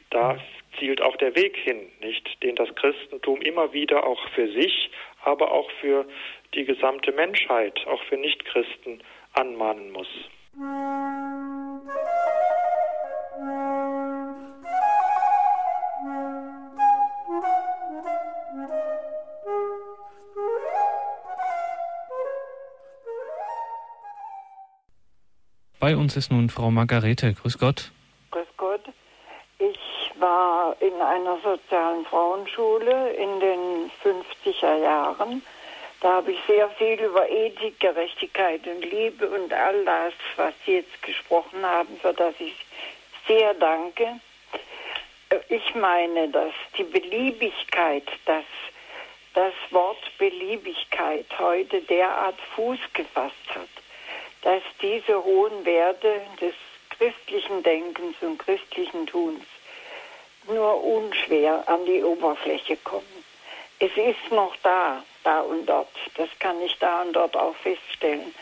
da 0.09 0.37
zielt 0.79 1.01
auch 1.01 1.15
der 1.17 1.35
Weg 1.35 1.57
hin, 1.57 1.91
nicht, 2.01 2.41
den 2.43 2.55
das 2.55 2.73
Christentum 2.75 3.41
immer 3.41 3.73
wieder 3.73 4.05
auch 4.05 4.21
für 4.29 4.51
sich, 4.51 4.89
aber 5.23 5.51
auch 5.51 5.69
für 5.81 6.05
die 6.53 6.65
gesamte 6.65 7.11
Menschheit, 7.11 7.85
auch 7.87 8.01
für 8.03 8.17
Nichtchristen 8.17 9.03
anmahnen 9.33 9.91
muss. 9.91 10.07
Bei 25.79 25.95
uns 25.95 26.15
ist 26.15 26.31
nun 26.31 26.49
Frau 26.49 26.71
Margarete. 26.71 27.33
Grüß 27.33 27.59
Gott. 27.59 27.91
Grüß 28.31 28.47
Gott. 28.57 28.81
Ich 29.59 30.11
war 30.19 30.75
in 30.79 30.99
einer 30.99 31.37
sozialen 31.43 32.03
Frauenschule 32.05 33.13
in 33.13 33.39
den 33.39 33.91
50er 34.03 34.75
Jahren. 34.81 35.43
Da 36.01 36.13
habe 36.13 36.31
ich 36.31 36.39
sehr 36.47 36.67
viel 36.71 36.99
über 36.99 37.29
Ethik, 37.29 37.79
Gerechtigkeit 37.79 38.65
und 38.65 38.81
Liebe 38.81 39.29
und 39.29 39.53
all 39.53 39.85
das, 39.85 40.13
was 40.35 40.53
Sie 40.65 40.77
jetzt 40.77 41.01
gesprochen 41.03 41.63
haben, 41.63 41.95
für 42.01 42.13
das 42.13 42.33
ich 42.39 42.55
sehr 43.27 43.53
danke. 43.53 44.19
Ich 45.49 45.75
meine, 45.75 46.29
dass 46.29 46.53
die 46.77 46.83
Beliebigkeit, 46.85 48.07
dass 48.25 48.45
das 49.35 49.53
Wort 49.69 49.99
Beliebigkeit 50.17 51.25
heute 51.37 51.81
derart 51.81 52.39
Fuß 52.55 52.79
gefasst 52.93 53.35
hat, 53.49 53.69
dass 54.47 54.63
diese 54.81 55.25
hohen 55.25 55.65
Werte 55.65 56.21
des 56.39 56.53
christlichen 56.97 57.63
Denkens 57.63 58.15
und 58.21 58.39
christlichen 58.39 59.05
Tuns 59.05 59.43
nur 60.47 60.81
unschwer 60.85 61.67
an 61.67 61.85
die 61.85 62.01
Oberfläche 62.01 62.77
kommen. 62.77 63.25
Es 63.79 63.91
ist 63.97 64.31
noch 64.31 64.55
da, 64.63 65.03
da 65.25 65.41
und 65.41 65.65
dort. 65.65 65.89
Das 66.15 66.29
kann 66.39 66.61
ich 66.61 66.73
da 66.79 67.01
und 67.01 67.11
dort 67.11 67.35
auch 67.35 67.57
feststellen. 67.57 68.33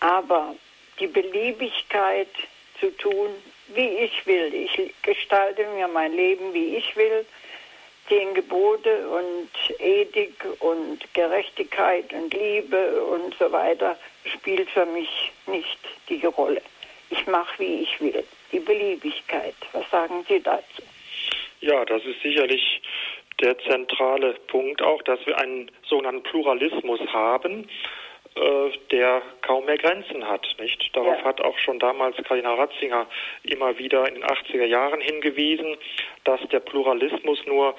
Aber 0.00 0.56
die 0.98 1.06
Beliebigkeit 1.06 2.34
zu 2.80 2.90
tun, 2.96 3.30
wie 3.68 3.90
ich 3.90 4.26
will. 4.26 4.52
Ich 4.52 4.92
gestalte 5.02 5.68
mir 5.68 5.86
mein 5.86 6.14
Leben, 6.14 6.52
wie 6.52 6.74
ich 6.78 6.96
will. 6.96 7.24
Zehn 8.08 8.34
Gebote 8.34 9.08
und 9.08 9.48
Ethik 9.80 10.44
und 10.60 10.98
Gerechtigkeit 11.14 12.12
und 12.12 12.34
Liebe 12.34 13.02
und 13.04 13.34
so 13.38 13.50
weiter 13.50 13.96
spielt 14.24 14.68
für 14.70 14.86
mich 14.86 15.32
nicht 15.46 15.78
die 16.08 16.24
Rolle. 16.26 16.60
Ich 17.10 17.26
mache, 17.26 17.58
wie 17.58 17.82
ich 17.82 18.00
will. 18.00 18.24
Die 18.52 18.60
Beliebigkeit. 18.60 19.54
Was 19.72 19.88
sagen 19.90 20.24
Sie 20.28 20.40
dazu? 20.40 20.82
Ja, 21.60 21.84
das 21.84 22.04
ist 22.04 22.20
sicherlich 22.22 22.82
der 23.40 23.58
zentrale 23.60 24.34
Punkt 24.48 24.82
auch, 24.82 25.02
dass 25.02 25.24
wir 25.26 25.38
einen 25.38 25.70
sogenannten 25.86 26.22
Pluralismus 26.22 27.00
haben, 27.12 27.68
der 28.90 29.22
kaum 29.42 29.64
mehr 29.66 29.78
Grenzen 29.78 30.26
hat. 30.26 30.46
Nicht? 30.58 30.94
Darauf 30.94 31.18
ja. 31.18 31.24
hat 31.24 31.40
auch 31.40 31.56
schon 31.58 31.78
damals 31.78 32.16
Karina 32.24 32.54
Ratzinger 32.54 33.06
immer 33.44 33.78
wieder 33.78 34.08
in 34.08 34.14
den 34.14 34.24
80er 34.24 34.64
Jahren 34.64 35.00
hingewiesen, 35.00 35.76
dass 36.24 36.40
der 36.48 36.60
Pluralismus 36.60 37.38
nur 37.46 37.76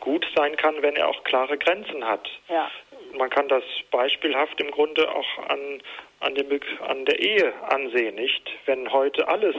gut 0.00 0.26
sein 0.34 0.56
kann, 0.56 0.80
wenn 0.80 0.96
er 0.96 1.08
auch 1.08 1.22
klare 1.24 1.58
Grenzen 1.58 2.04
hat. 2.06 2.28
Ja 2.48 2.70
man 3.16 3.30
kann 3.30 3.48
das 3.48 3.64
beispielhaft 3.90 4.60
im 4.60 4.70
Grunde 4.70 5.08
auch 5.10 5.48
an, 5.48 5.82
an, 6.20 6.34
dem, 6.34 6.60
an 6.86 7.04
der 7.04 7.18
Ehe 7.18 7.52
ansehen, 7.68 8.14
nicht? 8.16 8.50
Wenn 8.66 8.92
heute 8.92 9.26
alles 9.28 9.54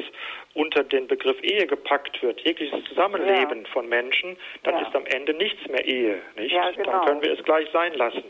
unter 0.53 0.84
den 0.84 1.07
Begriff 1.07 1.41
Ehe 1.41 1.65
gepackt 1.67 2.21
wird, 2.21 2.41
jegliches 2.41 2.84
Zusammenleben 2.86 3.63
ja. 3.63 3.71
von 3.71 3.88
Menschen, 3.88 4.38
dann 4.63 4.80
ist 4.86 4.95
am 4.95 5.05
Ende 5.05 5.34
nichts 5.34 5.67
mehr 5.67 5.86
Ehe, 5.86 6.21
nicht? 6.36 6.55
Genau. 6.76 6.91
Dann 6.91 7.05
können 7.05 7.23
wir 7.23 7.34
es 7.34 7.43
gleich 7.43 7.67
sein 7.71 7.93
lassen, 7.93 8.23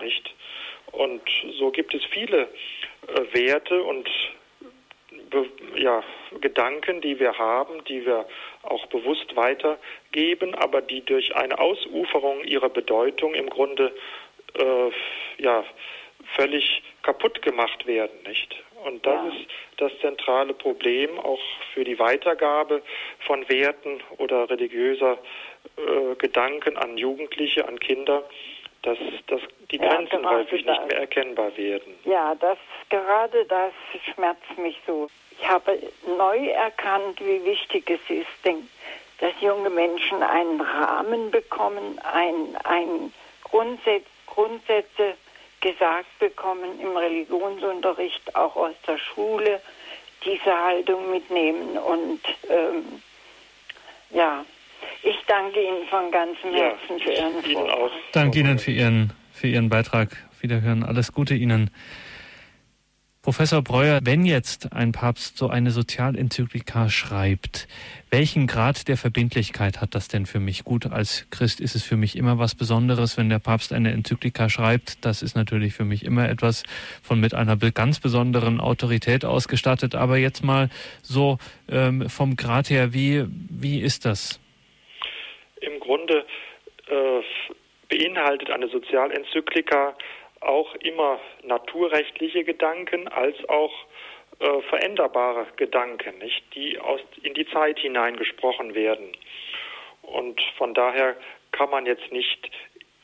nicht? 0.00 0.34
Und 0.92 1.22
so 1.58 1.70
gibt 1.70 1.94
es 1.94 2.04
viele 2.06 2.48
äh, 3.06 3.34
Werte 3.34 3.82
und 3.82 4.08
ja, 5.76 6.02
Gedanken, 6.40 7.00
die 7.00 7.18
wir 7.18 7.36
haben, 7.38 7.84
die 7.84 8.04
wir 8.06 8.26
auch 8.62 8.86
bewusst 8.86 9.36
weitergeben, 9.36 10.54
aber 10.54 10.80
die 10.80 11.04
durch 11.04 11.34
eine 11.36 11.58
Ausuferung 11.58 12.44
ihrer 12.44 12.68
Bedeutung 12.68 13.34
im 13.34 13.48
Grunde 13.50 13.94
äh, 14.54 15.42
ja, 15.42 15.64
völlig 16.36 16.82
kaputt 17.02 17.42
gemacht 17.42 17.86
werden, 17.86 18.22
nicht? 18.26 18.56
Und 18.84 19.04
das 19.04 19.14
ja. 19.14 19.28
ist 19.28 19.48
das 19.78 19.92
zentrale 20.00 20.54
Problem 20.54 21.18
auch 21.18 21.40
für 21.74 21.84
die 21.84 21.98
Weitergabe 21.98 22.82
von 23.20 23.48
Werten 23.48 24.00
oder 24.18 24.48
religiöser 24.48 25.18
äh, 25.76 26.14
Gedanken 26.16 26.76
an 26.76 26.96
Jugendliche, 26.96 27.66
an 27.66 27.80
Kinder, 27.80 28.24
dass, 28.82 28.98
dass 29.26 29.40
die 29.70 29.78
Grenzen 29.78 30.22
ja, 30.22 30.30
häufig 30.30 30.64
das. 30.64 30.78
nicht 30.78 30.88
mehr 30.88 31.00
erkennbar 31.00 31.56
werden. 31.56 31.94
Ja, 32.04 32.34
das 32.34 32.58
gerade 32.88 33.44
das 33.46 33.72
schmerzt 34.14 34.58
mich 34.58 34.78
so. 34.86 35.08
Ich 35.30 35.48
habe 35.48 35.78
neu 36.16 36.48
erkannt, 36.48 37.20
wie 37.20 37.44
wichtig 37.44 37.90
es 37.90 38.00
ist, 38.08 38.26
dass 39.20 39.32
junge 39.40 39.70
Menschen 39.70 40.22
einen 40.22 40.60
Rahmen 40.60 41.30
bekommen, 41.30 42.00
ein, 42.12 42.56
ein 42.64 43.12
Grundsatz, 43.44 44.04
Grundsätze 44.38 45.14
gesagt 45.60 46.18
bekommen 46.20 46.80
im 46.80 46.96
Religionsunterricht, 46.96 48.36
auch 48.36 48.54
aus 48.54 48.74
der 48.86 48.98
Schule, 48.98 49.60
diese 50.24 50.56
Haltung 50.56 51.10
mitnehmen. 51.10 51.76
Und 51.76 52.20
ähm, 52.48 53.02
ja, 54.10 54.44
ich 55.02 55.16
danke 55.26 55.60
Ihnen 55.60 55.86
von 55.88 56.10
ganzem 56.10 56.52
Herzen 56.52 56.98
ja, 56.98 57.02
für 57.02 57.12
Ihren 57.12 57.42
Vortrag. 57.54 57.90
Danke 58.12 58.38
Ihnen 58.40 58.58
für 58.58 58.70
Ihren, 58.70 59.12
für 59.32 59.48
Ihren 59.48 59.68
Beitrag. 59.68 60.16
Wiederhören. 60.40 60.84
Alles 60.84 61.12
Gute 61.12 61.34
Ihnen. 61.34 61.70
Professor 63.22 63.60
Breuer, 63.60 64.00
wenn 64.04 64.24
jetzt 64.24 64.72
ein 64.72 64.92
Papst 64.92 65.36
so 65.36 65.50
eine 65.50 65.70
Sozialenzyklika 65.70 66.88
schreibt, 66.88 67.68
welchen 68.10 68.46
Grad 68.46 68.88
der 68.88 68.96
Verbindlichkeit 68.96 69.82
hat 69.82 69.94
das 69.94 70.08
denn 70.08 70.24
für 70.24 70.40
mich? 70.40 70.64
Gut, 70.64 70.86
als 70.86 71.26
Christ 71.28 71.60
ist 71.60 71.74
es 71.74 71.82
für 71.82 71.96
mich 71.96 72.16
immer 72.16 72.38
was 72.38 72.54
Besonderes, 72.54 73.18
wenn 73.18 73.28
der 73.28 73.40
Papst 73.40 73.72
eine 73.72 73.90
Enzyklika 73.90 74.48
schreibt. 74.48 75.04
Das 75.04 75.20
ist 75.20 75.34
natürlich 75.34 75.74
für 75.74 75.84
mich 75.84 76.04
immer 76.06 76.26
etwas 76.28 76.62
von 77.02 77.20
mit 77.20 77.34
einer 77.34 77.56
ganz 77.56 78.00
besonderen 78.00 78.60
Autorität 78.60 79.26
ausgestattet. 79.26 79.94
Aber 79.94 80.16
jetzt 80.16 80.42
mal 80.42 80.70
so 81.02 81.36
ähm, 81.68 82.08
vom 82.08 82.36
Grad 82.36 82.70
her, 82.70 82.94
wie, 82.94 83.26
wie 83.28 83.80
ist 83.80 84.06
das? 84.06 84.40
Im 85.60 85.80
Grunde 85.80 86.24
äh, 86.88 87.22
beinhaltet 87.88 88.50
eine 88.50 88.68
Sozialenzyklika 88.68 89.96
auch 90.40 90.74
immer 90.76 91.18
naturrechtliche 91.42 92.44
Gedanken 92.44 93.08
als 93.08 93.36
auch 93.48 93.72
äh, 94.40 94.60
veränderbare 94.68 95.46
Gedanken, 95.56 96.18
nicht, 96.18 96.44
die 96.54 96.78
aus, 96.78 97.00
in 97.22 97.34
die 97.34 97.48
Zeit 97.48 97.78
hineingesprochen 97.80 98.74
werden. 98.74 99.12
Und 100.02 100.40
von 100.56 100.74
daher 100.74 101.16
kann 101.50 101.70
man 101.70 101.86
jetzt 101.86 102.12
nicht 102.12 102.50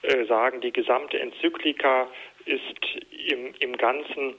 äh, 0.03 0.25
sagen, 0.27 0.61
die 0.61 0.73
gesamte 0.73 1.19
Enzyklika 1.19 2.09
ist 2.45 2.63
im, 3.11 3.55
im 3.59 3.77
Ganzen 3.77 4.35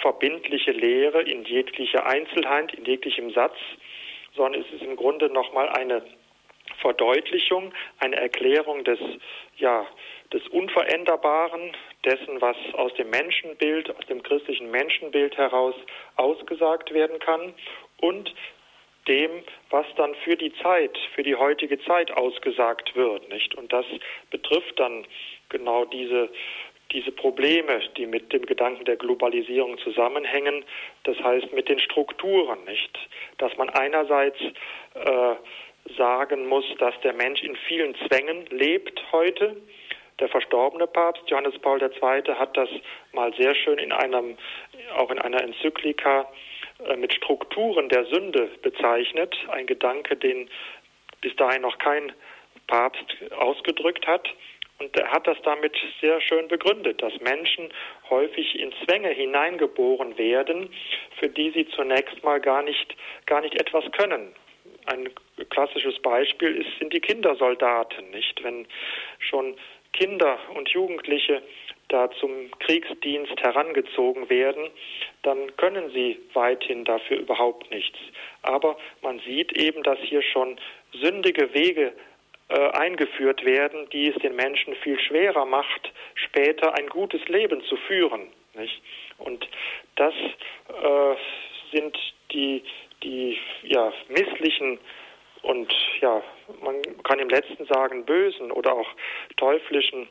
verbindliche 0.00 0.72
Lehre 0.72 1.22
in 1.22 1.44
jeglicher 1.44 2.06
Einzelheit, 2.06 2.74
in 2.74 2.84
jeglichem 2.84 3.30
Satz, 3.32 3.56
sondern 4.34 4.62
es 4.62 4.72
ist 4.72 4.82
im 4.82 4.96
Grunde 4.96 5.28
nochmal 5.28 5.68
eine 5.68 6.02
Verdeutlichung, 6.80 7.72
eine 7.98 8.16
Erklärung 8.16 8.84
des, 8.84 8.98
ja, 9.56 9.86
des 10.32 10.46
Unveränderbaren, 10.48 11.72
dessen, 12.04 12.40
was 12.40 12.56
aus 12.74 12.92
dem 12.94 13.10
Menschenbild, 13.10 13.90
aus 13.96 14.06
dem 14.06 14.22
christlichen 14.22 14.70
Menschenbild 14.70 15.36
heraus 15.36 15.74
ausgesagt 16.16 16.92
werden 16.92 17.18
kann 17.18 17.54
und 18.00 18.34
dem, 19.08 19.30
was 19.70 19.86
dann 19.96 20.14
für 20.16 20.36
die 20.36 20.52
Zeit, 20.62 20.96
für 21.14 21.22
die 21.22 21.34
heutige 21.34 21.80
Zeit 21.84 22.10
ausgesagt 22.10 22.94
wird, 22.94 23.28
nicht? 23.30 23.54
Und 23.54 23.72
das 23.72 23.86
betrifft 24.30 24.78
dann 24.78 25.06
genau 25.48 25.86
diese 25.86 26.28
diese 26.92 27.12
Probleme, 27.12 27.80
die 27.96 28.06
mit 28.06 28.32
dem 28.32 28.46
Gedanken 28.46 28.84
der 28.84 28.96
Globalisierung 28.96 29.78
zusammenhängen, 29.78 30.64
das 31.04 31.18
heißt 31.18 31.52
mit 31.52 31.68
den 31.68 31.78
Strukturen, 31.80 32.64
nicht? 32.64 32.98
Dass 33.36 33.54
man 33.56 33.68
einerseits 33.68 34.38
äh, 34.94 35.34
sagen 35.96 36.46
muss, 36.46 36.64
dass 36.78 36.98
der 37.02 37.12
Mensch 37.12 37.42
in 37.42 37.56
vielen 37.56 37.94
Zwängen 38.06 38.46
lebt 38.46 39.00
heute, 39.12 39.56
der 40.18 40.28
verstorbene 40.28 40.86
Papst 40.86 41.22
Johannes 41.28 41.58
Paul 41.60 41.80
II. 41.80 42.34
hat 42.34 42.56
das 42.56 42.68
mal 43.12 43.32
sehr 43.34 43.54
schön 43.54 43.78
in 43.78 43.92
einem, 43.92 44.36
auch 44.96 45.10
in 45.10 45.18
einer 45.18 45.42
Enzyklika 45.42 46.28
äh, 46.86 46.96
mit 46.96 47.12
Strukturen 47.14 47.88
der 47.88 48.04
Sünde 48.06 48.50
bezeichnet. 48.62 49.36
Ein 49.48 49.66
Gedanke, 49.66 50.16
den 50.16 50.48
bis 51.20 51.34
dahin 51.36 51.62
noch 51.62 51.78
kein 51.78 52.12
Papst 52.66 53.16
ausgedrückt 53.36 54.06
hat. 54.06 54.28
Und 54.80 54.96
er 54.96 55.10
hat 55.10 55.26
das 55.26 55.38
damit 55.42 55.76
sehr 56.00 56.20
schön 56.20 56.46
begründet, 56.46 57.02
dass 57.02 57.12
Menschen 57.20 57.72
häufig 58.10 58.58
in 58.58 58.72
Zwänge 58.84 59.08
hineingeboren 59.08 60.16
werden, 60.18 60.70
für 61.18 61.28
die 61.28 61.50
sie 61.50 61.66
zunächst 61.68 62.22
mal 62.22 62.40
gar 62.40 62.62
nicht, 62.62 62.96
gar 63.26 63.40
nicht 63.40 63.60
etwas 63.60 63.84
können. 63.92 64.34
Ein 64.88 65.10
klassisches 65.50 65.98
Beispiel 66.00 66.56
ist, 66.56 66.78
sind 66.78 66.92
die 66.92 67.00
Kindersoldaten, 67.00 68.10
nicht? 68.10 68.42
Wenn 68.42 68.66
schon 69.18 69.54
Kinder 69.92 70.38
und 70.54 70.68
Jugendliche 70.70 71.42
da 71.88 72.10
zum 72.20 72.50
Kriegsdienst 72.60 73.40
herangezogen 73.40 74.28
werden, 74.28 74.70
dann 75.22 75.56
können 75.56 75.90
sie 75.92 76.18
weithin 76.34 76.84
dafür 76.84 77.18
überhaupt 77.18 77.70
nichts. 77.70 77.98
Aber 78.42 78.76
man 79.02 79.20
sieht 79.20 79.52
eben, 79.52 79.82
dass 79.82 79.98
hier 80.00 80.22
schon 80.22 80.58
sündige 80.92 81.52
Wege 81.54 81.92
äh, 82.48 82.70
eingeführt 82.70 83.44
werden, 83.44 83.88
die 83.90 84.08
es 84.08 84.16
den 84.22 84.36
Menschen 84.36 84.74
viel 84.76 84.98
schwerer 85.00 85.44
macht, 85.44 85.92
später 86.14 86.74
ein 86.78 86.88
gutes 86.88 87.26
Leben 87.28 87.62
zu 87.64 87.76
führen. 87.76 88.28
Nicht? 88.54 88.82
Und 89.18 89.46
das 89.96 90.14
äh, 90.14 91.16
sind 91.72 91.96
die, 92.32 92.62
die 93.02 93.38
ja, 93.62 93.92
misslichen 94.08 94.78
und 95.42 95.72
ja, 96.00 96.22
man 96.62 96.82
kann 97.04 97.18
im 97.20 97.28
letzten 97.28 97.64
sagen, 97.66 98.04
bösen 98.04 98.50
oder 98.50 98.72
auch 98.72 98.88
teuflischen 99.36 100.08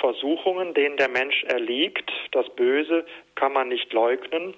Versuchungen, 0.00 0.74
denen 0.74 0.96
der 0.96 1.08
Mensch 1.08 1.44
erliegt. 1.44 2.10
Das 2.32 2.48
Böse 2.50 3.06
kann 3.34 3.52
man 3.52 3.68
nicht 3.68 3.92
leugnen. 3.92 4.54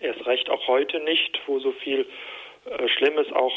Erst 0.00 0.24
recht 0.26 0.48
auch 0.50 0.66
heute 0.68 1.00
nicht, 1.00 1.40
wo 1.46 1.58
so 1.58 1.72
viel 1.72 2.06
äh, 2.64 2.88
Schlimmes 2.88 3.30
auch 3.32 3.54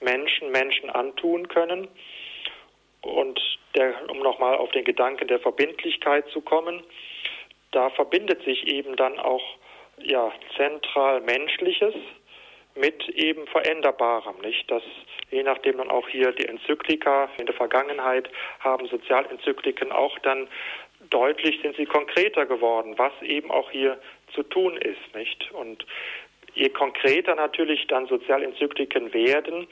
Menschen 0.00 0.50
Menschen 0.50 0.90
antun 0.90 1.48
können. 1.48 1.88
Und 3.02 3.40
der, 3.74 3.94
um 4.10 4.18
nochmal 4.20 4.56
auf 4.56 4.70
den 4.72 4.84
Gedanken 4.84 5.26
der 5.28 5.40
Verbindlichkeit 5.40 6.28
zu 6.28 6.40
kommen, 6.40 6.82
da 7.72 7.90
verbindet 7.90 8.42
sich 8.44 8.66
eben 8.66 8.96
dann 8.96 9.18
auch 9.18 9.42
ja, 10.02 10.32
zentral 10.56 11.20
Menschliches 11.20 11.94
mit 12.74 13.08
eben 13.10 13.46
Veränderbarem, 13.48 14.36
nicht? 14.42 14.70
Das, 14.70 14.82
je 15.30 15.42
nachdem 15.42 15.78
dann 15.78 15.90
auch 15.90 16.08
hier 16.08 16.32
die 16.32 16.46
Enzyklika 16.46 17.28
in 17.38 17.46
der 17.46 17.54
Vergangenheit 17.54 18.30
haben 18.60 18.86
Sozialenzykliken 18.86 19.92
auch 19.92 20.18
dann 20.20 20.48
deutlich 21.08 21.60
sind 21.62 21.76
sie 21.76 21.86
konkreter 21.86 22.46
geworden, 22.46 22.94
was 22.96 23.12
eben 23.22 23.50
auch 23.50 23.70
hier 23.70 23.98
zu 24.34 24.42
tun 24.42 24.76
ist, 24.76 25.14
nicht? 25.14 25.50
Und 25.52 25.84
je 26.54 26.68
konkreter 26.68 27.34
natürlich 27.34 27.86
dann 27.86 28.06
Sozialenzykliken 28.06 29.12
werden, 29.12 29.66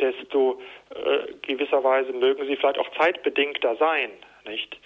desto 0.00 0.60
äh, 0.94 1.32
gewisserweise 1.42 2.12
mögen 2.12 2.46
sie 2.46 2.56
vielleicht 2.56 2.78
auch 2.78 2.90
zeitbedingter 2.96 3.76
sein, 3.76 4.10
nicht? 4.46 4.78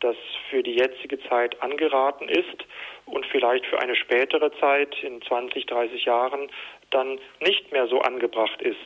Das 0.00 0.16
für 0.50 0.62
die 0.62 0.74
jetzige 0.74 1.20
Zeit 1.28 1.62
angeraten 1.62 2.28
ist 2.28 2.64
und 3.06 3.24
vielleicht 3.26 3.64
für 3.66 3.78
eine 3.78 3.94
spätere 3.94 4.52
Zeit 4.58 5.00
in 5.02 5.22
20, 5.22 5.66
30 5.66 6.04
Jahren 6.04 6.50
dann 6.92 7.18
nicht 7.40 7.72
mehr 7.72 7.86
so 7.88 8.00
angebracht 8.00 8.62
ist. 8.62 8.78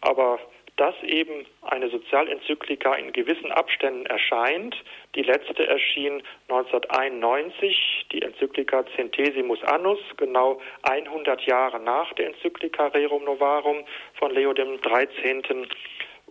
Aber 0.00 0.38
dass 0.76 0.94
eben 1.04 1.46
eine 1.62 1.88
Sozialenzyklika 1.88 2.94
in 2.94 3.12
gewissen 3.12 3.52
Abständen 3.52 4.06
erscheint. 4.06 4.76
Die 5.14 5.22
letzte 5.22 5.66
erschien 5.66 6.22
1991, 6.48 8.06
die 8.12 8.22
Enzyklika 8.22 8.84
Centesimus 8.96 9.62
Annus, 9.64 10.00
genau 10.16 10.60
100 10.82 11.42
Jahre 11.42 11.78
nach 11.78 12.12
der 12.14 12.28
Enzyklika 12.28 12.88
Rerum 12.88 13.24
Novarum 13.24 13.84
von 14.14 14.32
Leo 14.32 14.52
dem 14.52 14.80
13. 14.80 15.68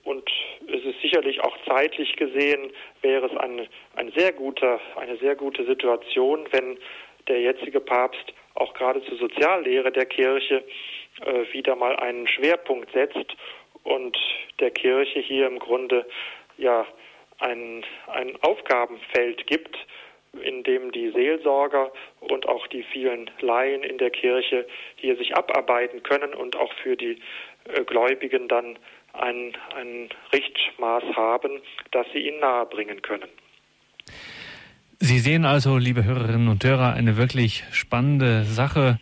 Und 0.04 0.30
es 0.68 0.84
ist 0.84 1.02
sicherlich 1.02 1.42
auch 1.42 1.56
zeitlich 1.66 2.18
gesehen, 2.18 2.74
wäre 3.02 3.28
es 3.28 3.38
eine, 3.38 3.70
ein 3.96 4.12
sehr 4.12 4.34
guter, 4.34 4.82
eine 4.98 5.16
sehr 5.18 5.36
gute 5.36 5.66
Situation, 5.66 6.46
wenn 6.52 6.78
der 7.30 7.40
jetzige 7.40 7.80
Papst 7.80 8.34
auch 8.56 8.74
gerade 8.74 9.04
zur 9.06 9.18
Soziallehre 9.18 9.92
der 9.92 10.06
Kirche 10.06 10.64
äh, 11.26 11.54
wieder 11.54 11.76
mal 11.76 11.96
einen 11.98 12.28
Schwerpunkt 12.28 12.92
setzt 12.92 13.36
und 13.84 14.18
der 14.60 14.72
Kirche 14.72 15.20
hier 15.20 15.48
im 15.48 15.60
Grunde 15.60 16.06
ja 16.58 16.86
ein, 17.40 17.84
ein 18.08 18.38
Aufgabenfeld 18.42 19.48
gibt, 19.48 19.78
in 20.42 20.64
dem 20.64 20.92
die 20.92 21.12
Seelsorger 21.12 21.92
und 22.22 22.48
auch 22.48 22.66
die 22.68 22.84
vielen 22.84 23.30
Laien 23.40 23.84
in 23.84 23.98
der 23.98 24.10
Kirche 24.10 24.66
hier 24.96 25.16
sich 25.18 25.36
abarbeiten 25.36 26.02
können 26.04 26.34
und 26.34 26.56
auch 26.56 26.74
für 26.82 26.96
die 26.96 27.20
äh, 27.66 27.84
Gläubigen 27.84 28.48
dann 28.48 28.78
ein, 29.14 29.56
ein 29.76 30.10
Richtmaß 30.32 31.04
haben, 31.16 31.62
das 31.92 32.08
sie 32.14 32.28
ihnen 32.28 32.40
nahebringen 32.40 33.02
können. 33.02 33.30
Sie 35.06 35.20
sehen 35.20 35.44
also, 35.44 35.78
liebe 35.78 36.06
Hörerinnen 36.06 36.48
und 36.48 36.64
Hörer, 36.64 36.94
eine 36.94 37.18
wirklich 37.18 37.66
spannende 37.74 38.46
Sache. 38.46 39.00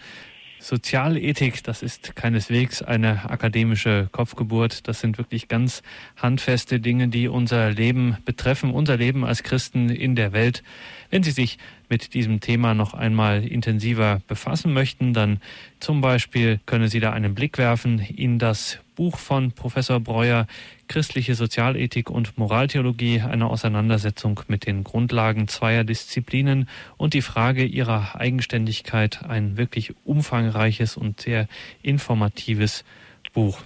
Sozialethik, 0.57 1.63
das 1.63 1.83
ist 1.83 2.15
keineswegs 2.15 2.81
eine 2.81 3.29
akademische 3.29 4.09
Kopfgeburt. 4.11 4.87
Das 4.87 4.99
sind 4.99 5.19
wirklich 5.19 5.47
ganz 5.47 5.83
handfeste 6.17 6.79
Dinge, 6.79 7.09
die 7.09 7.27
unser 7.27 7.69
Leben 7.69 8.17
betreffen, 8.25 8.71
unser 8.71 8.97
Leben 8.97 9.23
als 9.23 9.43
Christen 9.43 9.89
in 9.89 10.15
der 10.15 10.33
Welt. 10.33 10.63
Wenn 11.11 11.23
Sie 11.23 11.31
sich 11.31 11.57
mit 11.89 12.13
diesem 12.13 12.39
Thema 12.39 12.73
noch 12.73 12.93
einmal 12.93 13.45
intensiver 13.45 14.21
befassen 14.27 14.73
möchten, 14.73 15.13
dann 15.13 15.41
zum 15.81 15.99
Beispiel 15.99 16.61
können 16.65 16.87
Sie 16.87 17.01
da 17.01 17.11
einen 17.11 17.35
Blick 17.35 17.57
werfen 17.57 17.99
in 17.99 18.39
das 18.39 18.79
Buch 18.95 19.17
von 19.17 19.51
Professor 19.51 19.99
Breuer 19.99 20.47
Christliche 20.87 21.35
Sozialethik 21.35 22.09
und 22.09 22.37
Moraltheologie, 22.37 23.21
eine 23.21 23.47
Auseinandersetzung 23.47 24.41
mit 24.47 24.65
den 24.65 24.85
Grundlagen 24.85 25.49
zweier 25.49 25.83
Disziplinen 25.83 26.69
und 26.97 27.13
die 27.13 27.21
Frage 27.21 27.65
ihrer 27.65 28.15
Eigenständigkeit, 28.15 29.23
ein 29.25 29.57
wirklich 29.57 29.93
umfangreiches 30.05 30.95
und 30.95 31.21
sehr 31.21 31.47
informatives 31.81 32.85
Buch. 33.33 33.59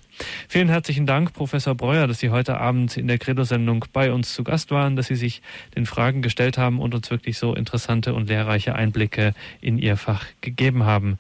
Vielen 0.47 0.69
herzlichen 0.69 1.05
Dank, 1.05 1.33
Professor 1.33 1.75
Breuer, 1.75 2.07
dass 2.07 2.19
Sie 2.19 2.29
heute 2.29 2.57
Abend 2.57 2.97
in 2.97 3.07
der 3.07 3.17
Credo-Sendung 3.17 3.85
bei 3.91 4.11
uns 4.11 4.33
zu 4.33 4.43
Gast 4.43 4.71
waren, 4.71 4.95
dass 4.95 5.07
Sie 5.07 5.15
sich 5.15 5.41
den 5.75 5.85
Fragen 5.85 6.21
gestellt 6.21 6.57
haben 6.57 6.79
und 6.79 6.93
uns 6.93 7.09
wirklich 7.11 7.37
so 7.37 7.53
interessante 7.53 8.13
und 8.13 8.29
lehrreiche 8.29 8.75
Einblicke 8.75 9.33
in 9.61 9.77
Ihr 9.77 9.97
Fach 9.97 10.25
gegeben 10.41 10.85
haben. 10.85 11.17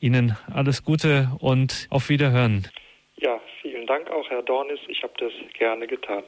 Ihnen 0.00 0.36
alles 0.52 0.84
Gute 0.84 1.30
und 1.38 1.86
auf 1.90 2.08
Wiederhören. 2.08 2.68
Ja, 3.16 3.40
vielen 3.62 3.86
Dank 3.86 4.10
auch, 4.10 4.28
Herr 4.28 4.42
Dornis. 4.42 4.80
Ich 4.88 5.02
habe 5.02 5.14
das 5.18 5.32
gerne 5.58 5.86
getan. 5.86 6.22